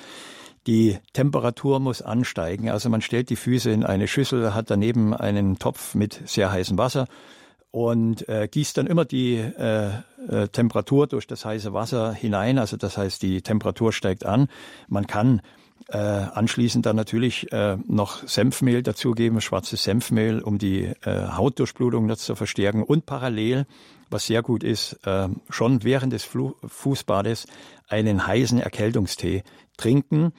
die 0.67 0.97
Temperatur 1.13 1.79
muss 1.79 2.01
ansteigen. 2.01 2.69
Also 2.69 2.89
man 2.89 3.01
stellt 3.01 3.29
die 3.29 3.36
Füße 3.36 3.71
in 3.71 3.83
eine 3.83 4.07
Schüssel, 4.07 4.53
hat 4.53 4.69
daneben 4.69 5.13
einen 5.13 5.57
Topf 5.57 5.95
mit 5.95 6.21
sehr 6.25 6.51
heißem 6.51 6.77
Wasser 6.77 7.07
und 7.71 8.27
äh, 8.27 8.47
gießt 8.50 8.77
dann 8.77 8.88
immer 8.88 9.05
die 9.05 9.36
äh, 9.36 9.89
äh, 10.29 10.47
Temperatur 10.50 11.07
durch 11.07 11.27
das 11.27 11.45
heiße 11.45 11.74
Wasser 11.74 12.13
hinein. 12.13 12.59
Also 12.59 12.77
das 12.77 12.97
heißt, 12.97 13.21
die 13.21 13.41
Temperatur 13.41 13.93
steigt 13.93 14.25
an. 14.25 14.47
Man 14.88 15.07
kann 15.07 15.41
äh, 15.89 15.98
anschließend 15.98 16.86
dann 16.86 16.96
natürlich 16.96 17.51
äh, 17.51 17.77
noch 17.88 18.27
Senfmehl 18.27 18.84
dazugeben, 18.84 19.41
schwarzes 19.41 19.84
Senfmehl, 19.84 20.41
um 20.41 20.57
die 20.57 20.91
äh, 21.03 21.27
Hautdurchblutung 21.29 22.13
zu 22.15 22.36
verstärken 22.36 22.84
und 22.84 23.05
parallel, 23.05 23.65
was 24.10 24.27
sehr 24.27 24.41
gut 24.41 24.63
ist, 24.63 25.00
äh, 25.05 25.29
schon 25.50 25.84
während 25.84 26.13
des 26.13 26.24
Flu 26.24 26.53
Fußbades 26.65 27.48
einen 27.88 28.25
heißen 28.27 28.60
Erkältungstee 28.60 29.43
trinken. 29.77 30.34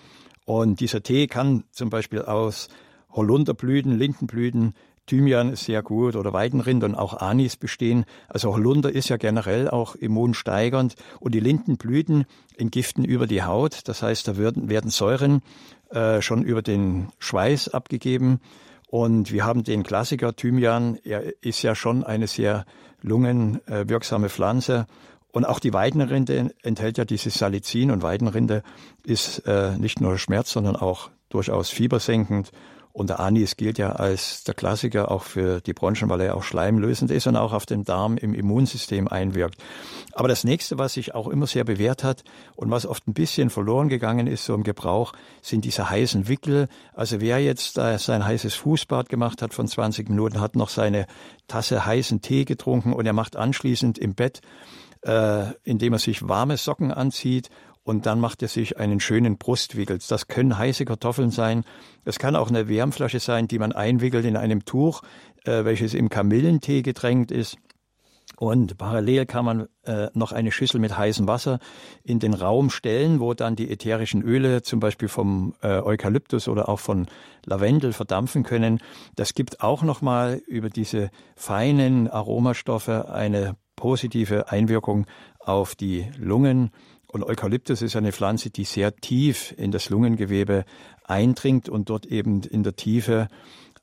Und 0.44 0.80
dieser 0.80 1.02
Tee 1.02 1.26
kann 1.26 1.64
zum 1.72 1.90
Beispiel 1.90 2.22
aus 2.22 2.68
Holunderblüten, 3.10 3.98
Lindenblüten, 3.98 4.74
Thymian 5.08 5.52
ist 5.52 5.64
sehr 5.64 5.82
gut 5.82 6.14
oder 6.14 6.32
Weidenrind 6.32 6.84
und 6.84 6.94
auch 6.94 7.14
Anis 7.14 7.56
bestehen. 7.56 8.04
Also 8.28 8.54
Holunder 8.54 8.92
ist 8.92 9.08
ja 9.08 9.16
generell 9.16 9.68
auch 9.68 9.96
immunsteigernd 9.96 10.94
und 11.18 11.34
die 11.34 11.40
Lindenblüten 11.40 12.26
entgiften 12.56 13.04
über 13.04 13.26
die 13.26 13.42
Haut. 13.42 13.80
Das 13.88 14.02
heißt, 14.02 14.28
da 14.28 14.36
werden, 14.36 14.68
werden 14.68 14.90
Säuren 14.90 15.42
äh, 15.90 16.22
schon 16.22 16.42
über 16.42 16.62
den 16.62 17.08
Schweiß 17.18 17.68
abgegeben. 17.68 18.40
Und 18.90 19.32
wir 19.32 19.44
haben 19.44 19.64
den 19.64 19.82
Klassiker 19.82 20.34
Thymian. 20.34 20.98
Er 21.04 21.42
ist 21.42 21.62
ja 21.62 21.74
schon 21.74 22.04
eine 22.04 22.26
sehr 22.26 22.64
lungenwirksame 23.02 24.28
Pflanze 24.28 24.86
und 25.30 25.44
auch 25.44 25.60
die 25.60 25.72
Weidenrinde 25.72 26.54
enthält 26.62 26.98
ja 26.98 27.04
dieses 27.04 27.34
Salicin 27.34 27.90
und 27.90 28.02
Weidenrinde 28.02 28.62
ist 29.04 29.40
äh, 29.46 29.76
nicht 29.78 30.00
nur 30.00 30.18
Schmerz, 30.18 30.50
sondern 30.50 30.74
auch 30.74 31.10
durchaus 31.28 31.70
fiebersenkend. 31.70 32.50
Und 32.98 33.10
der 33.10 33.20
Anis 33.20 33.56
gilt 33.56 33.78
ja 33.78 33.92
als 33.92 34.42
der 34.42 34.54
Klassiker 34.54 35.12
auch 35.12 35.22
für 35.22 35.60
die 35.60 35.72
Bronchien, 35.72 36.10
weil 36.10 36.20
er 36.20 36.36
auch 36.36 36.42
schleimlösend 36.42 37.12
ist 37.12 37.28
und 37.28 37.36
auch 37.36 37.52
auf 37.52 37.64
den 37.64 37.84
Darm 37.84 38.16
im 38.16 38.34
Immunsystem 38.34 39.06
einwirkt. 39.06 39.62
Aber 40.14 40.26
das 40.26 40.42
nächste, 40.42 40.78
was 40.78 40.94
sich 40.94 41.14
auch 41.14 41.28
immer 41.28 41.46
sehr 41.46 41.62
bewährt 41.62 42.02
hat 42.02 42.24
und 42.56 42.72
was 42.72 42.86
oft 42.86 43.06
ein 43.06 43.14
bisschen 43.14 43.50
verloren 43.50 43.88
gegangen 43.88 44.26
ist, 44.26 44.44
so 44.44 44.52
im 44.52 44.64
Gebrauch, 44.64 45.12
sind 45.42 45.64
diese 45.64 45.88
heißen 45.88 46.26
Wickel. 46.26 46.66
Also 46.92 47.20
wer 47.20 47.38
jetzt 47.38 47.78
äh, 47.78 47.98
sein 47.98 48.24
heißes 48.24 48.54
Fußbad 48.56 49.08
gemacht 49.08 49.42
hat 49.42 49.54
von 49.54 49.68
20 49.68 50.08
Minuten, 50.08 50.40
hat 50.40 50.56
noch 50.56 50.68
seine 50.68 51.06
Tasse 51.46 51.86
heißen 51.86 52.20
Tee 52.20 52.46
getrunken 52.46 52.92
und 52.92 53.06
er 53.06 53.12
macht 53.12 53.36
anschließend 53.36 53.96
im 53.96 54.16
Bett 54.16 54.40
äh, 55.02 55.52
indem 55.64 55.92
er 55.92 55.98
sich 55.98 56.28
warme 56.28 56.56
Socken 56.56 56.92
anzieht 56.92 57.50
und 57.82 58.06
dann 58.06 58.20
macht 58.20 58.42
er 58.42 58.48
sich 58.48 58.78
einen 58.78 59.00
schönen 59.00 59.38
Brustwickel. 59.38 59.98
Das 60.08 60.28
können 60.28 60.58
heiße 60.58 60.84
Kartoffeln 60.84 61.30
sein. 61.30 61.64
Das 62.04 62.18
kann 62.18 62.36
auch 62.36 62.48
eine 62.48 62.68
Wärmflasche 62.68 63.20
sein, 63.20 63.48
die 63.48 63.58
man 63.58 63.72
einwickelt 63.72 64.24
in 64.24 64.36
einem 64.36 64.64
Tuch, 64.64 65.02
äh, 65.44 65.64
welches 65.64 65.94
im 65.94 66.08
Kamillentee 66.08 66.82
getränkt 66.82 67.30
ist. 67.30 67.56
Und 68.36 68.78
parallel 68.78 69.26
kann 69.26 69.44
man 69.44 69.68
äh, 69.84 70.08
noch 70.14 70.30
eine 70.30 70.52
Schüssel 70.52 70.80
mit 70.80 70.96
heißem 70.96 71.26
Wasser 71.26 71.58
in 72.04 72.20
den 72.20 72.34
Raum 72.34 72.70
stellen, 72.70 73.18
wo 73.18 73.34
dann 73.34 73.56
die 73.56 73.68
ätherischen 73.68 74.22
Öle 74.22 74.62
zum 74.62 74.78
Beispiel 74.78 75.08
vom 75.08 75.54
äh, 75.60 75.80
Eukalyptus 75.80 76.46
oder 76.46 76.68
auch 76.68 76.78
von 76.78 77.06
Lavendel 77.46 77.92
verdampfen 77.92 78.44
können. 78.44 78.80
Das 79.16 79.34
gibt 79.34 79.60
auch 79.60 79.82
nochmal 79.82 80.40
über 80.46 80.70
diese 80.70 81.10
feinen 81.34 82.08
Aromastoffe 82.08 83.10
eine 83.10 83.56
positive 83.74 84.50
Einwirkung 84.52 85.06
auf 85.40 85.74
die 85.74 86.08
Lungen. 86.16 86.70
Und 87.10 87.24
Eukalyptus 87.24 87.80
ist 87.80 87.96
eine 87.96 88.12
Pflanze, 88.12 88.50
die 88.50 88.64
sehr 88.64 88.94
tief 88.94 89.54
in 89.56 89.70
das 89.70 89.88
Lungengewebe 89.88 90.64
eindringt 91.04 91.68
und 91.68 91.88
dort 91.88 92.04
eben 92.06 92.42
in 92.42 92.62
der 92.62 92.76
Tiefe 92.76 93.28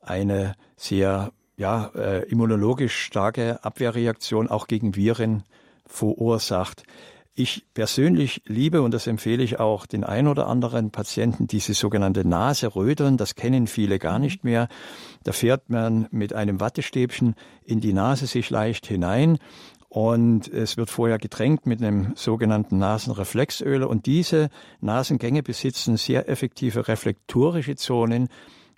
eine 0.00 0.54
sehr 0.76 1.32
ja, 1.56 1.90
äh, 1.94 2.22
immunologisch 2.28 2.96
starke 2.96 3.64
Abwehrreaktion 3.64 4.48
auch 4.48 4.68
gegen 4.68 4.94
Viren 4.94 5.42
verursacht. 5.86 6.84
Ich 7.38 7.66
persönlich 7.74 8.42
liebe, 8.46 8.80
und 8.80 8.94
das 8.94 9.06
empfehle 9.06 9.42
ich 9.42 9.60
auch 9.60 9.84
den 9.84 10.04
ein 10.04 10.26
oder 10.26 10.46
anderen 10.46 10.90
Patienten, 10.90 11.46
diese 11.46 11.74
sogenannte 11.74 12.26
Naserödern. 12.26 13.18
Das 13.18 13.34
kennen 13.34 13.66
viele 13.66 13.98
gar 13.98 14.18
nicht 14.18 14.42
mehr. 14.42 14.68
Da 15.22 15.32
fährt 15.32 15.68
man 15.68 16.06
mit 16.10 16.32
einem 16.32 16.60
Wattestäbchen 16.60 17.34
in 17.62 17.80
die 17.80 17.92
Nase 17.92 18.26
sich 18.26 18.48
leicht 18.48 18.86
hinein 18.86 19.38
und 19.96 20.46
es 20.48 20.76
wird 20.76 20.90
vorher 20.90 21.16
getränkt 21.16 21.64
mit 21.64 21.80
einem 21.80 22.12
sogenannten 22.16 22.76
Nasenreflexöl. 22.76 23.82
Und 23.82 24.04
diese 24.04 24.50
Nasengänge 24.82 25.42
besitzen 25.42 25.96
sehr 25.96 26.28
effektive 26.28 26.86
reflektorische 26.86 27.76
Zonen, 27.76 28.28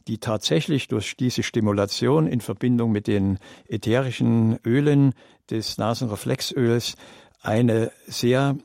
die 0.07 0.19
tatsächlich 0.19 0.87
durch 0.87 1.17
diese 1.17 1.43
Stimulation 1.43 2.29
in 2.29 2.41
Verbindung 2.41 2.93
mit 2.93 3.09
den 3.09 3.41
ätherischen 3.67 4.61
Ölen 4.65 5.13
des 5.51 5.77
Nasenreflexöls 5.77 6.95
eine 7.43 7.91
sehr 8.07 8.57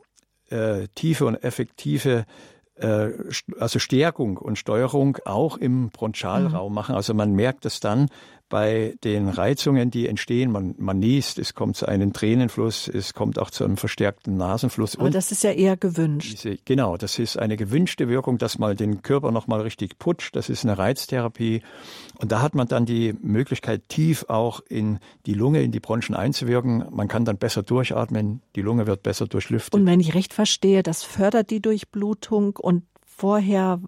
äh, 0.52 0.88
tiefe 0.94 1.26
und 1.26 1.44
effektive 1.44 2.28
äh, 2.76 3.10
also 3.60 3.80
Stärkung 3.80 4.38
und 4.38 4.60
Steuerung 4.60 5.18
auch 5.26 5.58
im 5.58 5.90
Bronchialraum 5.90 6.72
mhm. 6.72 6.76
machen. 6.76 6.94
Also 6.94 7.16
man 7.16 7.34
merkt 7.34 7.66
es 7.66 7.80
dann, 7.80 8.10
bei 8.54 8.94
den 9.04 9.30
Reizungen, 9.30 9.90
die 9.90 10.08
entstehen. 10.08 10.52
Man, 10.52 10.76
man 10.78 11.00
niest, 11.00 11.40
es 11.40 11.56
kommt 11.56 11.76
zu 11.76 11.88
einem 11.88 12.14
Tränenfluss, 12.14 12.88
es 12.88 13.16
kommt 13.16 13.40
auch 13.40 13.50
zu 13.50 13.64
einem 13.64 13.78
verstärkten 13.78 14.38
Nasenfluss. 14.38 14.96
Aber 14.96 15.10
das 15.10 15.32
ist 15.32 15.44
ja 15.44 15.50
eher 15.50 15.76
gewünscht. 15.76 16.34
Diese, 16.34 16.60
genau, 16.64 16.96
das 16.96 17.18
ist 17.18 17.36
eine 17.36 17.58
gewünschte 17.58 18.10
Wirkung, 18.10 18.38
dass 18.38 18.60
mal 18.60 18.76
den 18.76 19.02
Körper 19.02 19.32
nochmal 19.32 19.62
richtig 19.62 19.98
putscht. 19.98 20.36
Das 20.36 20.50
ist 20.50 20.66
eine 20.66 20.78
Reiztherapie. 20.78 21.64
Und 22.20 22.32
da 22.32 22.44
hat 22.44 22.54
man 22.54 22.68
dann 22.68 22.86
die 22.86 23.16
Möglichkeit, 23.24 23.90
tief 23.90 24.26
auch 24.28 24.60
in 24.70 25.00
die 25.26 25.34
Lunge, 25.34 25.64
in 25.64 25.72
die 25.72 25.80
Bronchien 25.80 26.16
einzuwirken. 26.16 26.86
Man 26.92 27.08
kann 27.08 27.26
dann 27.26 27.40
besser 27.40 27.64
durchatmen, 27.64 28.44
die 28.56 28.62
Lunge 28.62 28.86
wird 28.86 29.02
besser 29.02 29.26
durchlüftet. 29.26 29.74
Und 29.74 29.88
wenn 29.88 30.00
ich 30.00 30.14
recht 30.14 30.32
verstehe, 30.32 30.84
das 30.84 31.02
fördert 31.02 31.50
die 31.50 31.60
Durchblutung 31.60 32.56
und 32.58 32.84
vorher 33.16 33.80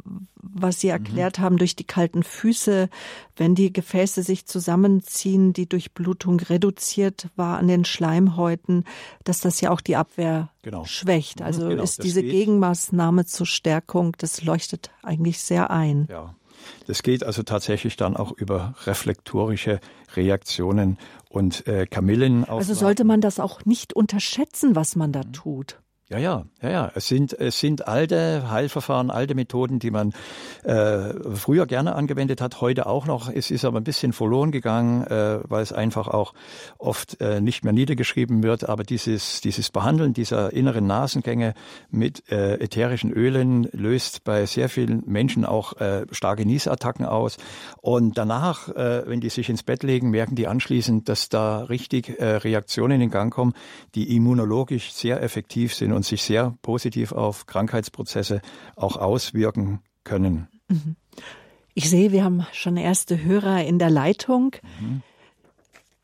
was 0.53 0.79
Sie 0.79 0.88
erklärt 0.88 1.39
mhm. 1.39 1.44
haben, 1.44 1.58
durch 1.58 1.75
die 1.75 1.84
kalten 1.84 2.24
Füße, 2.24 2.89
wenn 3.36 3.55
die 3.55 3.74
Gefäße 3.74 4.24
sich 4.24 4.46
zusammenziehen, 4.46 5.53
die 5.53 5.67
Durchblutung 5.67 6.39
reduziert 6.39 7.27
war 7.36 7.58
an 7.58 7.67
den 7.67 7.86
Schleimhäuten, 7.86 8.86
dass 9.24 9.41
das 9.41 9.62
ja 9.62 9.72
auch 9.72 9.82
die 9.82 9.96
Abwehr 9.96 10.50
genau. 10.62 10.86
schwächt. 10.86 11.39
Mhm, 11.39 11.46
also 11.46 11.67
genau, 11.67 11.84
ist 11.84 12.03
diese 12.03 12.22
geht. 12.22 12.32
Gegenmaßnahme 12.32 13.25
zur 13.25 13.46
Stärkung, 13.46 14.15
das 14.17 14.44
leuchtet 14.44 14.91
eigentlich 15.03 15.39
sehr 15.39 15.72
ein. 15.72 16.08
Ja. 16.10 16.36
Das 16.88 17.03
geht 17.03 17.24
also 17.24 17.44
tatsächlich 17.44 17.96
dann 17.96 18.15
auch 18.15 18.32
über 18.32 18.74
reflektorische 18.86 19.79
Reaktionen 20.15 20.98
und 21.29 21.67
äh, 21.67 21.86
Kamillen. 21.86 22.44
Also 22.46 22.74
sollte 22.74 23.03
man 23.03 23.22
das 23.22 23.39
auch 23.39 23.65
nicht 23.65 23.94
unterschätzen, 23.94 24.75
was 24.75 24.96
man 24.96 25.12
da 25.12 25.24
mhm. 25.24 25.34
tut. 25.34 25.79
Ja, 26.07 26.19
ja, 26.19 26.45
ja, 26.62 26.69
ja. 26.69 26.91
Es 26.93 27.07
sind, 27.07 27.33
es 27.33 27.59
sind 27.59 27.88
alte 27.88 28.51
Heilverfahren, 28.51 29.09
alte 29.09 29.33
Methoden, 29.33 29.79
die 29.79 29.89
man 29.89 30.13
äh, 30.63 31.13
früher 31.33 31.65
gerne 31.65 31.95
angewendet 31.95 32.41
hat, 32.41 32.62
heute 32.62 32.85
auch 32.85 33.07
noch. 33.07 33.27
Es 33.27 33.50
ist 33.50 33.65
aber 33.65 33.79
ein 33.79 33.83
bisschen 33.83 34.13
verloren 34.13 34.51
gegangen, 34.51 35.01
äh, 35.07 35.39
weil 35.50 35.63
es 35.63 35.74
einfach 35.74 36.07
auch 36.07 36.35
oft 36.77 37.19
äh, 37.21 37.41
nicht 37.41 37.63
mehr 37.63 37.74
niedergeschrieben 37.74 38.43
wird. 38.43 38.69
Aber 38.69 38.83
dieses, 38.83 39.41
dieses 39.41 39.71
Behandeln 39.71 40.13
dieser 40.13 40.53
inneren 40.53 40.85
Nasengänge 40.85 41.55
mit 41.89 42.31
äh, 42.31 42.59
ätherischen 42.59 43.12
Ölen 43.12 43.67
löst 43.71 44.24
bei 44.24 44.45
sehr 44.45 44.69
vielen 44.69 45.01
Menschen 45.07 45.43
auch 45.43 45.74
äh, 45.81 46.05
starke 46.12 46.45
Niesattacken 46.45 47.07
aus. 47.07 47.38
Und 47.81 48.15
danach, 48.15 48.69
äh, 48.69 49.07
wenn 49.07 49.21
die 49.21 49.29
sich 49.29 49.50
ins 49.50 49.63
Bett 49.63 49.81
legen, 49.81 50.12
merken 50.12 50.35
die 50.35 50.45
anschließend, 50.45 51.09
dass 51.09 51.29
da 51.29 51.63
richtig 51.63 52.19
äh, 52.19 52.35
Reaktionen 52.35 53.01
in 53.01 53.09
Gang 53.09 53.33
kommen, 53.33 53.53
die 53.95 54.15
immunologisch 54.15 54.93
sehr 54.93 55.24
effektiv 55.24 55.74
sind 55.74 55.94
und 55.95 56.05
sich 56.05 56.23
sehr 56.23 56.55
positiv 56.61 57.11
auf 57.11 57.45
Krankheitsprozesse 57.45 58.41
auch 58.75 58.97
auswirken 58.97 59.79
können. 60.03 60.47
Mhm. 60.67 60.95
Ich 61.73 61.89
sehe, 61.89 62.11
wir 62.11 62.23
haben 62.23 62.45
schon 62.53 62.77
erste 62.77 63.23
Hörer 63.23 63.63
in 63.63 63.79
der 63.79 63.89
Leitung. 63.89 64.55
Mhm. 64.79 65.01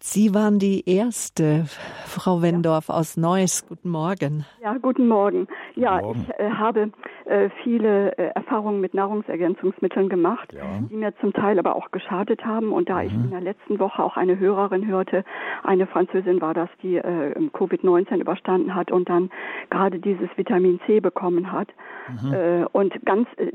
Sie 0.04 0.34
waren 0.34 0.58
die 0.58 0.90
erste, 0.90 1.66
Frau 2.08 2.42
Wendorf 2.42 2.88
ja. 2.88 2.96
aus 2.96 3.18
Neuss. 3.18 3.68
Guten 3.68 3.90
Morgen. 3.90 4.46
Ja, 4.60 4.76
guten 4.78 5.08
Morgen. 5.08 5.48
Ja, 5.76 6.00
guten 6.00 6.08
Morgen. 6.08 6.26
ich 6.28 6.40
äh, 6.40 6.50
habe 6.50 6.92
äh, 7.26 7.50
viele 7.64 8.18
äh, 8.18 8.32
Erfahrungen 8.34 8.82
mit 8.82 8.96
Nahrungsergänzungsmitteln 8.96 10.10
gemacht, 10.10 10.54
ja. 10.54 10.64
die 10.90 10.96
mir 10.96 11.14
zum 11.22 11.34
Teil 11.34 11.60
aber 11.60 11.76
auch 11.76 11.92
geschadet 11.92 12.44
haben. 12.44 12.74
Und 12.74 12.90
da 12.90 12.96
mhm. 12.96 13.08
ich 13.08 13.14
in 13.14 13.30
der 13.30 13.42
letzten 13.42 13.78
Woche 13.78 14.04
auch 14.04 14.18
eine 14.18 14.40
Hörerin 14.40 14.88
hörte, 14.88 15.24
eine 15.64 15.86
Französin 15.86 16.42
war 16.42 16.56
das, 16.56 16.70
die 16.82 16.96
äh, 16.96 17.36
Covid-19 17.54 18.22
überstanden 18.22 18.74
hat 18.74 18.92
und 18.92 19.08
dann 19.08 19.30
gerade 19.70 20.00
dieses 20.00 20.30
Vitamin 20.36 20.80
C 20.88 21.00
bekommen 21.00 21.52
hat. 21.52 21.68
Mhm. 22.24 22.34
Äh, 22.34 22.66
und 22.72 23.06
ganz, 23.06 23.28
äh, 23.38 23.52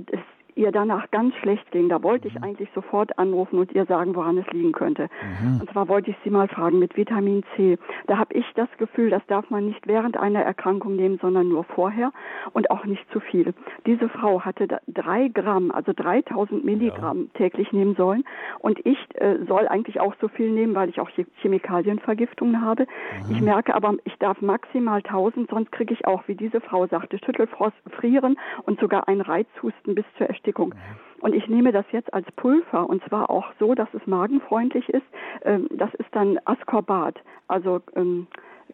ihr 0.56 0.72
danach 0.72 1.10
ganz 1.10 1.34
schlecht 1.36 1.70
ging. 1.70 1.88
Da 1.88 2.02
wollte 2.02 2.28
ich 2.28 2.34
mhm. 2.34 2.44
eigentlich 2.44 2.68
sofort 2.74 3.18
anrufen 3.18 3.58
und 3.58 3.72
ihr 3.72 3.84
sagen, 3.84 4.16
woran 4.16 4.38
es 4.38 4.46
liegen 4.48 4.72
könnte. 4.72 5.08
Mhm. 5.42 5.60
Und 5.60 5.70
zwar 5.70 5.88
wollte 5.88 6.10
ich 6.10 6.16
sie 6.24 6.30
mal 6.30 6.48
fragen 6.48 6.78
mit 6.78 6.96
Vitamin 6.96 7.44
C. 7.54 7.78
Da 8.06 8.18
habe 8.18 8.34
ich 8.34 8.46
das 8.54 8.68
Gefühl, 8.78 9.10
das 9.10 9.24
darf 9.26 9.50
man 9.50 9.66
nicht 9.66 9.86
während 9.86 10.16
einer 10.16 10.40
Erkrankung 10.40 10.96
nehmen, 10.96 11.18
sondern 11.20 11.48
nur 11.48 11.64
vorher 11.64 12.10
und 12.54 12.70
auch 12.70 12.84
nicht 12.86 13.04
zu 13.12 13.20
viel. 13.20 13.54
Diese 13.84 14.08
Frau 14.08 14.40
hatte 14.40 14.66
drei 14.88 15.28
Gramm, 15.28 15.70
also 15.70 15.92
3000 15.94 16.64
Milligramm 16.64 17.28
ja. 17.34 17.38
täglich 17.38 17.72
nehmen 17.72 17.94
sollen 17.94 18.24
und 18.60 18.84
ich 18.84 18.98
äh, 19.14 19.36
soll 19.46 19.68
eigentlich 19.68 20.00
auch 20.00 20.14
so 20.20 20.28
viel 20.28 20.50
nehmen, 20.50 20.74
weil 20.74 20.88
ich 20.88 21.00
auch 21.00 21.10
Chemikalienvergiftungen 21.42 22.62
habe. 22.62 22.86
Mhm. 23.26 23.32
Ich 23.32 23.40
merke 23.42 23.74
aber, 23.74 23.94
ich 24.04 24.16
darf 24.18 24.40
maximal 24.40 24.98
1000, 24.98 25.50
sonst 25.50 25.70
kriege 25.70 25.92
ich 25.92 26.06
auch, 26.06 26.26
wie 26.26 26.34
diese 26.34 26.62
Frau 26.62 26.86
sagte, 26.86 27.18
Schüttelfrost, 27.18 27.76
Frieren 28.00 28.38
und 28.64 28.80
sogar 28.80 29.08
ein 29.08 29.20
Reizhusten 29.20 29.94
bis 29.94 30.04
zur 30.16 30.28
Erstickung 30.28 30.45
Erstickung. 30.46 30.74
Und 31.20 31.34
ich 31.34 31.48
nehme 31.48 31.72
das 31.72 31.84
jetzt 31.92 32.12
als 32.14 32.26
Pulver 32.36 32.88
und 32.88 33.02
zwar 33.08 33.30
auch 33.30 33.46
so, 33.58 33.74
dass 33.74 33.88
es 33.94 34.06
magenfreundlich 34.06 34.88
ist. 34.90 35.06
Ähm, 35.44 35.66
das 35.70 35.92
ist 35.94 36.08
dann 36.12 36.38
Ascorbat, 36.44 37.16
also 37.48 37.80
ähm, 37.96 38.26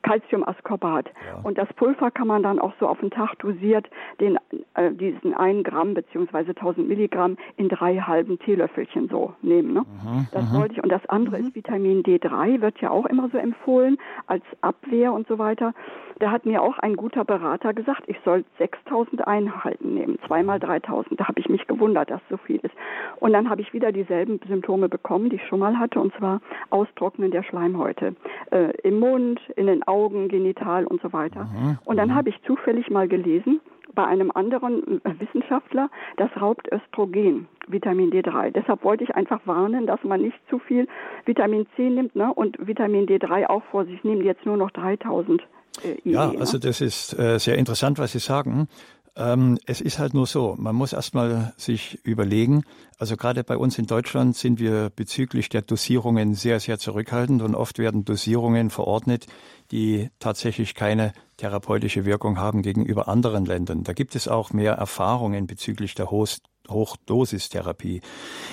Calciumascorbat. 0.02 1.06
Ja. 1.06 1.40
Und 1.42 1.58
das 1.58 1.72
Pulver 1.74 2.10
kann 2.10 2.26
man 2.26 2.42
dann 2.42 2.58
auch 2.58 2.72
so 2.78 2.86
auf 2.86 3.00
den 3.00 3.10
Tag 3.10 3.38
dosiert, 3.38 3.88
den, 4.20 4.38
äh, 4.74 4.90
diesen 4.92 5.34
einen 5.34 5.62
Gramm 5.62 5.94
beziehungsweise 5.94 6.50
1000 6.50 6.88
Milligramm 6.88 7.36
in 7.56 7.68
drei 7.68 7.96
halben 7.96 8.38
Teelöffelchen 8.38 9.08
so 9.08 9.34
nehmen. 9.42 9.72
Ne? 9.72 9.80
Mhm, 9.80 10.28
das 10.32 10.50
mhm. 10.50 10.58
wollte 10.58 10.74
ich. 10.74 10.82
Und 10.82 10.90
das 10.90 11.04
andere 11.08 11.38
mhm. 11.38 11.46
ist 11.46 11.54
Vitamin 11.54 12.02
D3, 12.02 12.60
wird 12.60 12.80
ja 12.80 12.90
auch 12.90 13.06
immer 13.06 13.28
so 13.30 13.38
empfohlen 13.38 13.98
als 14.26 14.44
Abwehr 14.60 15.12
und 15.12 15.26
so 15.28 15.38
weiter. 15.38 15.74
Da 16.18 16.30
hat 16.30 16.46
mir 16.46 16.62
auch 16.62 16.78
ein 16.78 16.96
guter 16.96 17.24
Berater 17.24 17.74
gesagt, 17.74 18.04
ich 18.06 18.16
soll 18.24 18.44
6000 18.58 19.26
Einheiten 19.26 19.94
nehmen, 19.94 20.18
zweimal 20.26 20.60
3000. 20.60 21.18
Da 21.18 21.26
habe 21.26 21.40
ich 21.40 21.48
mich 21.48 21.66
gewundert, 21.66 22.10
dass 22.10 22.20
so 22.30 22.36
viel 22.36 22.60
ist. 22.62 22.74
Und 23.18 23.32
dann 23.32 23.50
habe 23.50 23.60
ich 23.60 23.72
wieder 23.72 23.92
dieselben 23.92 24.38
Symptome 24.46 24.88
bekommen, 24.88 25.30
die 25.30 25.36
ich 25.36 25.46
schon 25.46 25.58
mal 25.58 25.78
hatte, 25.78 26.00
und 26.00 26.14
zwar 26.14 26.40
Austrocknen 26.70 27.30
der 27.30 27.42
Schleimhäute. 27.42 28.14
Äh, 28.50 28.72
Im 28.82 29.00
Mund, 29.00 29.40
in 29.56 29.66
den 29.66 29.82
Augen, 29.82 29.91
genital 30.28 30.86
und 30.86 31.00
so 31.02 31.12
weiter. 31.12 31.44
Mhm. 31.44 31.78
Und 31.84 31.96
dann 31.96 32.10
mhm. 32.10 32.14
habe 32.14 32.28
ich 32.28 32.40
zufällig 32.46 32.90
mal 32.90 33.08
gelesen, 33.08 33.60
bei 33.94 34.04
einem 34.04 34.30
anderen 34.30 35.04
äh, 35.04 35.20
Wissenschaftler, 35.20 35.90
das 36.16 36.30
raubt 36.40 36.70
Östrogen, 36.72 37.46
Vitamin 37.68 38.10
D3. 38.10 38.50
Deshalb 38.50 38.84
wollte 38.84 39.04
ich 39.04 39.14
einfach 39.14 39.40
warnen, 39.44 39.86
dass 39.86 40.02
man 40.02 40.22
nicht 40.22 40.38
zu 40.48 40.58
viel 40.58 40.88
Vitamin 41.26 41.66
C 41.76 41.90
nimmt 41.90 42.16
ne? 42.16 42.32
und 42.32 42.56
Vitamin 42.66 43.06
D3 43.06 43.46
auch 43.48 43.62
vor 43.70 43.84
sich 43.84 44.02
nehmen, 44.04 44.24
jetzt 44.24 44.46
nur 44.46 44.56
noch 44.56 44.70
3000 44.70 45.42
äh, 45.84 45.96
ja, 46.04 46.30
also 46.38 46.58
das 46.58 46.80
ist 46.82 47.18
äh, 47.18 47.38
sehr 47.38 47.56
interessant, 47.56 47.98
was 47.98 48.12
Sie 48.12 48.18
sagen. 48.18 48.68
Ähm, 49.14 49.58
es 49.66 49.80
ist 49.82 49.98
halt 49.98 50.14
nur 50.14 50.26
so, 50.26 50.54
man 50.58 50.74
muss 50.74 50.94
erstmal 50.94 51.52
sich 51.58 51.98
überlegen, 52.04 52.64
also 52.98 53.16
gerade 53.16 53.44
bei 53.44 53.58
uns 53.58 53.76
in 53.78 53.86
Deutschland 53.86 54.36
sind 54.36 54.58
wir 54.58 54.88
bezüglich 54.88 55.50
der 55.50 55.62
Dosierungen 55.62 56.34
sehr, 56.34 56.60
sehr 56.60 56.78
zurückhaltend 56.78 57.42
und 57.42 57.54
oft 57.54 57.78
werden 57.78 58.06
Dosierungen 58.06 58.70
verordnet, 58.70 59.26
die 59.70 60.08
tatsächlich 60.18 60.74
keine 60.74 61.12
therapeutische 61.36 62.06
Wirkung 62.06 62.38
haben 62.38 62.62
gegenüber 62.62 63.08
anderen 63.08 63.44
Ländern. 63.44 63.82
Da 63.82 63.92
gibt 63.92 64.14
es 64.14 64.28
auch 64.28 64.52
mehr 64.52 64.74
Erfahrungen 64.74 65.46
bezüglich 65.46 65.94
der 65.94 66.10
Host 66.10 66.44
Hochdosistherapie. 66.68 68.00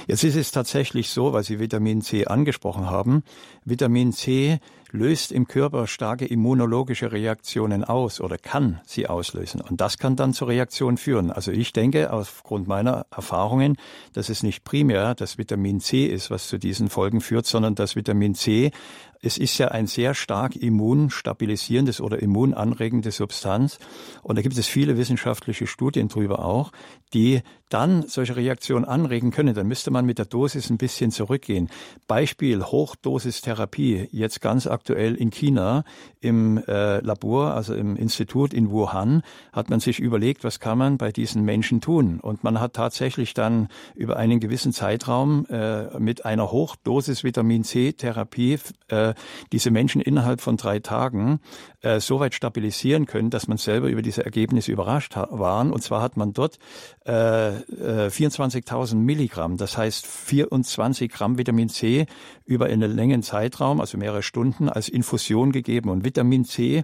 Jetzt 0.07 0.23
ist 0.23 0.35
es 0.35 0.51
tatsächlich 0.51 1.09
so, 1.09 1.31
weil 1.33 1.43
Sie 1.43 1.59
Vitamin 1.59 2.01
C 2.01 2.25
angesprochen 2.25 2.89
haben. 2.89 3.23
Vitamin 3.65 4.13
C 4.13 4.59
löst 4.91 5.31
im 5.31 5.47
Körper 5.47 5.87
starke 5.87 6.25
immunologische 6.25 7.11
Reaktionen 7.11 7.83
aus 7.83 8.21
oder 8.21 8.37
kann 8.37 8.81
sie 8.85 9.07
auslösen. 9.07 9.61
Und 9.61 9.81
das 9.81 9.97
kann 9.97 10.15
dann 10.15 10.33
zur 10.33 10.47
Reaktion 10.47 10.97
führen. 10.97 11.31
Also 11.31 11.51
ich 11.51 11.73
denke 11.73 12.11
aufgrund 12.11 12.67
meiner 12.67 13.05
Erfahrungen, 13.11 13.77
dass 14.13 14.29
es 14.29 14.43
nicht 14.43 14.63
primär 14.63 15.15
das 15.15 15.37
Vitamin 15.37 15.79
C 15.79 16.05
ist, 16.05 16.31
was 16.31 16.47
zu 16.47 16.57
diesen 16.57 16.89
Folgen 16.89 17.21
führt, 17.21 17.45
sondern 17.45 17.75
dass 17.75 17.95
Vitamin 17.95 18.35
C 18.35 18.71
es 19.21 19.37
ist 19.37 19.57
ja 19.57 19.67
ein 19.69 19.87
sehr 19.87 20.13
stark 20.13 20.55
immunstabilisierendes 20.55 21.99
oder 21.99 22.19
immunanregende 22.21 23.11
Substanz. 23.11 23.77
Und 24.23 24.37
da 24.37 24.41
gibt 24.41 24.57
es 24.57 24.67
viele 24.67 24.97
wissenschaftliche 24.97 25.67
Studien 25.67 26.07
drüber 26.07 26.45
auch, 26.45 26.71
die 27.13 27.41
dann 27.67 28.03
solche 28.07 28.35
Reaktionen 28.35 28.85
anregen 28.85 29.31
können. 29.31 29.53
Dann 29.53 29.67
müsste 29.67 29.91
man 29.91 30.05
mit 30.05 30.19
der 30.19 30.25
Dosis 30.25 30.69
ein 30.69 30.77
bisschen 30.77 31.11
zurückgehen. 31.11 31.69
Beispiel 32.07 32.63
Hochdosistherapie, 32.63 34.07
jetzt 34.11 34.39
ganz 34.41 34.67
in 34.87 35.31
China 35.31 35.83
im 36.21 36.57
äh, 36.67 36.99
Labor, 36.99 37.53
also 37.53 37.73
im 37.73 37.95
Institut 37.95 38.53
in 38.53 38.71
Wuhan, 38.71 39.23
hat 39.51 39.69
man 39.69 39.79
sich 39.79 39.99
überlegt, 39.99 40.43
was 40.43 40.59
kann 40.59 40.77
man 40.77 40.97
bei 40.97 41.11
diesen 41.11 41.43
Menschen 41.43 41.81
tun. 41.81 42.19
Und 42.19 42.43
man 42.43 42.59
hat 42.59 42.73
tatsächlich 42.73 43.33
dann 43.33 43.67
über 43.95 44.17
einen 44.17 44.39
gewissen 44.39 44.71
Zeitraum 44.71 45.45
äh, 45.49 45.99
mit 45.99 46.25
einer 46.25 46.51
Hochdosis 46.51 47.23
Vitamin 47.23 47.63
C 47.63 47.93
Therapie 47.93 48.59
äh, 48.89 49.13
diese 49.51 49.71
Menschen 49.71 50.01
innerhalb 50.01 50.41
von 50.41 50.57
drei 50.57 50.79
Tagen 50.79 51.39
äh, 51.81 51.99
so 51.99 52.19
weit 52.19 52.33
stabilisieren 52.33 53.05
können, 53.05 53.29
dass 53.29 53.47
man 53.47 53.57
selber 53.57 53.87
über 53.87 54.01
diese 54.01 54.25
Ergebnisse 54.25 54.71
überrascht 54.71 55.15
waren. 55.15 55.71
Und 55.71 55.81
zwar 55.81 56.01
hat 56.01 56.17
man 56.17 56.33
dort 56.33 56.59
äh, 57.05 57.49
äh, 57.49 58.09
24.000 58.09 58.95
Milligramm, 58.95 59.57
das 59.57 59.77
heißt 59.77 60.05
24 60.05 61.11
Gramm 61.11 61.37
Vitamin 61.37 61.69
C 61.69 62.05
über 62.45 62.65
einen 62.65 62.91
längeren 62.91 63.23
Zeitraum, 63.23 63.79
also 63.79 63.97
mehrere 63.97 64.23
Stunden, 64.23 64.68
als 64.75 64.89
Infusion 64.89 65.51
gegeben. 65.51 65.89
Und 65.89 66.03
Vitamin 66.03 66.45
C, 66.45 66.83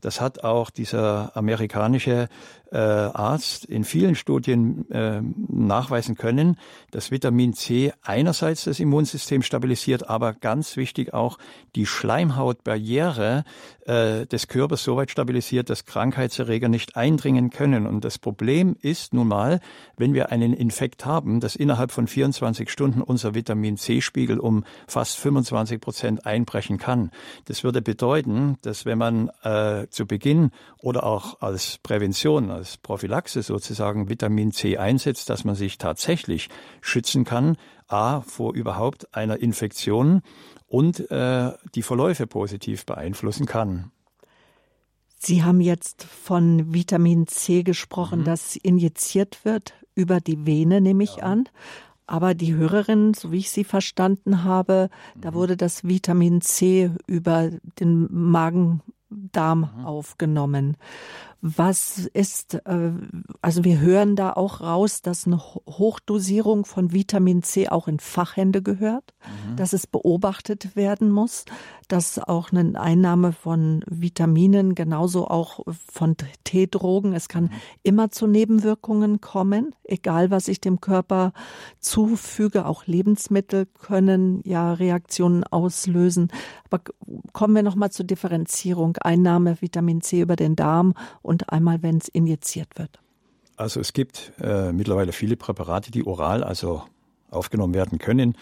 das 0.00 0.20
hat 0.20 0.44
auch 0.44 0.70
dieser 0.70 1.36
amerikanische 1.36 2.28
äh, 2.70 2.78
Arzt 2.78 3.64
in 3.64 3.84
vielen 3.84 4.14
Studien 4.14 4.90
äh, 4.90 5.22
nachweisen 5.48 6.16
können, 6.16 6.58
dass 6.90 7.10
Vitamin 7.10 7.52
C 7.52 7.92
einerseits 8.02 8.64
das 8.64 8.80
Immunsystem 8.80 9.42
stabilisiert, 9.42 10.08
aber 10.08 10.32
ganz 10.32 10.76
wichtig 10.76 11.14
auch 11.14 11.38
die 11.74 11.86
Schleimhautbarriere 11.86 13.44
äh, 13.86 14.26
des 14.26 14.48
Körpers 14.48 14.82
so 14.82 14.96
weit 14.96 15.10
stabilisiert, 15.10 15.70
dass 15.70 15.84
Krankheitserreger 15.84 16.68
nicht 16.68 16.96
eindringen 16.96 17.50
können. 17.50 17.86
Und 17.86 18.04
das 18.04 18.18
Problem 18.18 18.76
ist 18.80 19.14
nun 19.14 19.28
mal, 19.28 19.60
wenn 19.96 20.14
wir 20.14 20.32
einen 20.32 20.52
Infekt 20.52 21.04
haben, 21.04 21.40
dass 21.40 21.56
innerhalb 21.56 21.92
von 21.92 22.06
24 22.06 22.70
Stunden 22.70 23.00
unser 23.00 23.34
Vitamin 23.34 23.76
C-Spiegel 23.76 24.40
um 24.40 24.64
fast 24.86 25.18
25 25.18 25.80
Prozent 25.80 26.26
einbrechen 26.26 26.78
kann. 26.78 27.10
Das 27.44 27.62
würde 27.62 27.82
bedeuten, 27.82 28.56
dass 28.62 28.84
wenn 28.84 28.98
man 28.98 29.30
äh, 29.42 29.86
zu 29.90 30.06
Beginn 30.06 30.50
oder 30.78 31.04
auch 31.04 31.40
als 31.40 31.78
Prävention, 31.82 32.50
als 32.56 32.76
Prophylaxe 32.76 33.42
sozusagen 33.42 34.08
Vitamin 34.08 34.52
C 34.52 34.76
einsetzt, 34.76 35.30
dass 35.30 35.44
man 35.44 35.54
sich 35.54 35.78
tatsächlich 35.78 36.48
schützen 36.80 37.24
kann, 37.24 37.56
a 37.88 38.20
vor 38.22 38.54
überhaupt 38.54 39.14
einer 39.14 39.38
Infektion 39.38 40.22
und 40.66 41.10
äh, 41.10 41.52
die 41.74 41.82
Verläufe 41.82 42.26
positiv 42.26 42.84
beeinflussen 42.86 43.46
kann. 43.46 43.92
Sie 45.18 45.42
haben 45.42 45.60
jetzt 45.60 46.04
von 46.04 46.74
Vitamin 46.74 47.26
C 47.26 47.62
gesprochen, 47.62 48.20
mhm. 48.20 48.24
das 48.24 48.56
injiziert 48.56 49.44
wird 49.44 49.74
über 49.94 50.20
die 50.20 50.46
Vene, 50.46 50.80
nehme 50.80 51.04
ich 51.04 51.16
ja. 51.16 51.24
an. 51.24 51.48
Aber 52.06 52.34
die 52.34 52.54
Hörerin, 52.54 53.14
so 53.14 53.32
wie 53.32 53.38
ich 53.38 53.50
sie 53.50 53.64
verstanden 53.64 54.44
habe, 54.44 54.90
mhm. 55.14 55.20
da 55.22 55.34
wurde 55.34 55.56
das 55.56 55.84
Vitamin 55.84 56.40
C 56.40 56.90
über 57.06 57.50
den 57.80 58.08
Magen-Darm 58.12 59.70
mhm. 59.78 59.84
aufgenommen. 59.84 60.76
Was 61.42 61.98
ist, 61.98 62.54
äh, 62.64 62.92
also 63.42 63.64
wir 63.64 63.80
hören 63.80 64.16
da 64.16 64.32
auch 64.32 64.60
raus, 64.62 65.02
dass 65.02 65.26
eine 65.26 65.38
Hochdosierung 65.38 66.64
von 66.64 66.92
Vitamin 66.92 67.42
C 67.42 67.68
auch 67.68 67.88
in 67.88 68.00
Fachhände 68.00 68.62
gehört, 68.62 69.14
mhm. 69.20 69.56
dass 69.56 69.72
es 69.72 69.86
beobachtet 69.86 70.76
werden 70.76 71.10
muss, 71.10 71.44
dass 71.88 72.18
auch 72.18 72.50
eine 72.50 72.80
Einnahme 72.80 73.32
von 73.32 73.84
Vitaminen, 73.86 74.74
genauso 74.74 75.28
auch 75.28 75.60
von 75.92 76.16
T-Drogen, 76.44 77.12
es 77.12 77.28
kann 77.28 77.44
mhm. 77.44 77.50
immer 77.82 78.10
zu 78.10 78.26
Nebenwirkungen 78.26 79.20
kommen, 79.20 79.74
egal 79.84 80.30
was 80.30 80.48
ich 80.48 80.60
dem 80.60 80.80
Körper 80.80 81.32
zufüge. 81.80 82.66
Auch 82.66 82.86
Lebensmittel 82.86 83.66
können 83.66 84.40
ja 84.44 84.72
Reaktionen 84.72 85.44
auslösen. 85.44 86.28
Aber 86.70 86.82
kommen 87.32 87.54
wir 87.54 87.62
nochmal 87.62 87.92
zur 87.92 88.06
Differenzierung. 88.06 88.96
Einnahme 88.96 89.60
Vitamin 89.60 90.00
C 90.00 90.20
über 90.20 90.36
den 90.36 90.56
Darm 90.56 90.94
und 91.26 91.50
einmal, 91.50 91.82
wenn 91.82 91.98
es 91.98 92.08
injiziert 92.08 92.78
wird. 92.78 93.00
Also 93.56 93.80
es 93.80 93.92
gibt 93.92 94.32
äh, 94.40 94.72
mittlerweile 94.72 95.12
viele 95.12 95.36
Präparate, 95.36 95.90
die 95.90 96.06
oral, 96.06 96.44
also 96.44 96.82
aufgenommen 97.30 97.74
werden 97.74 97.98
können 97.98 98.36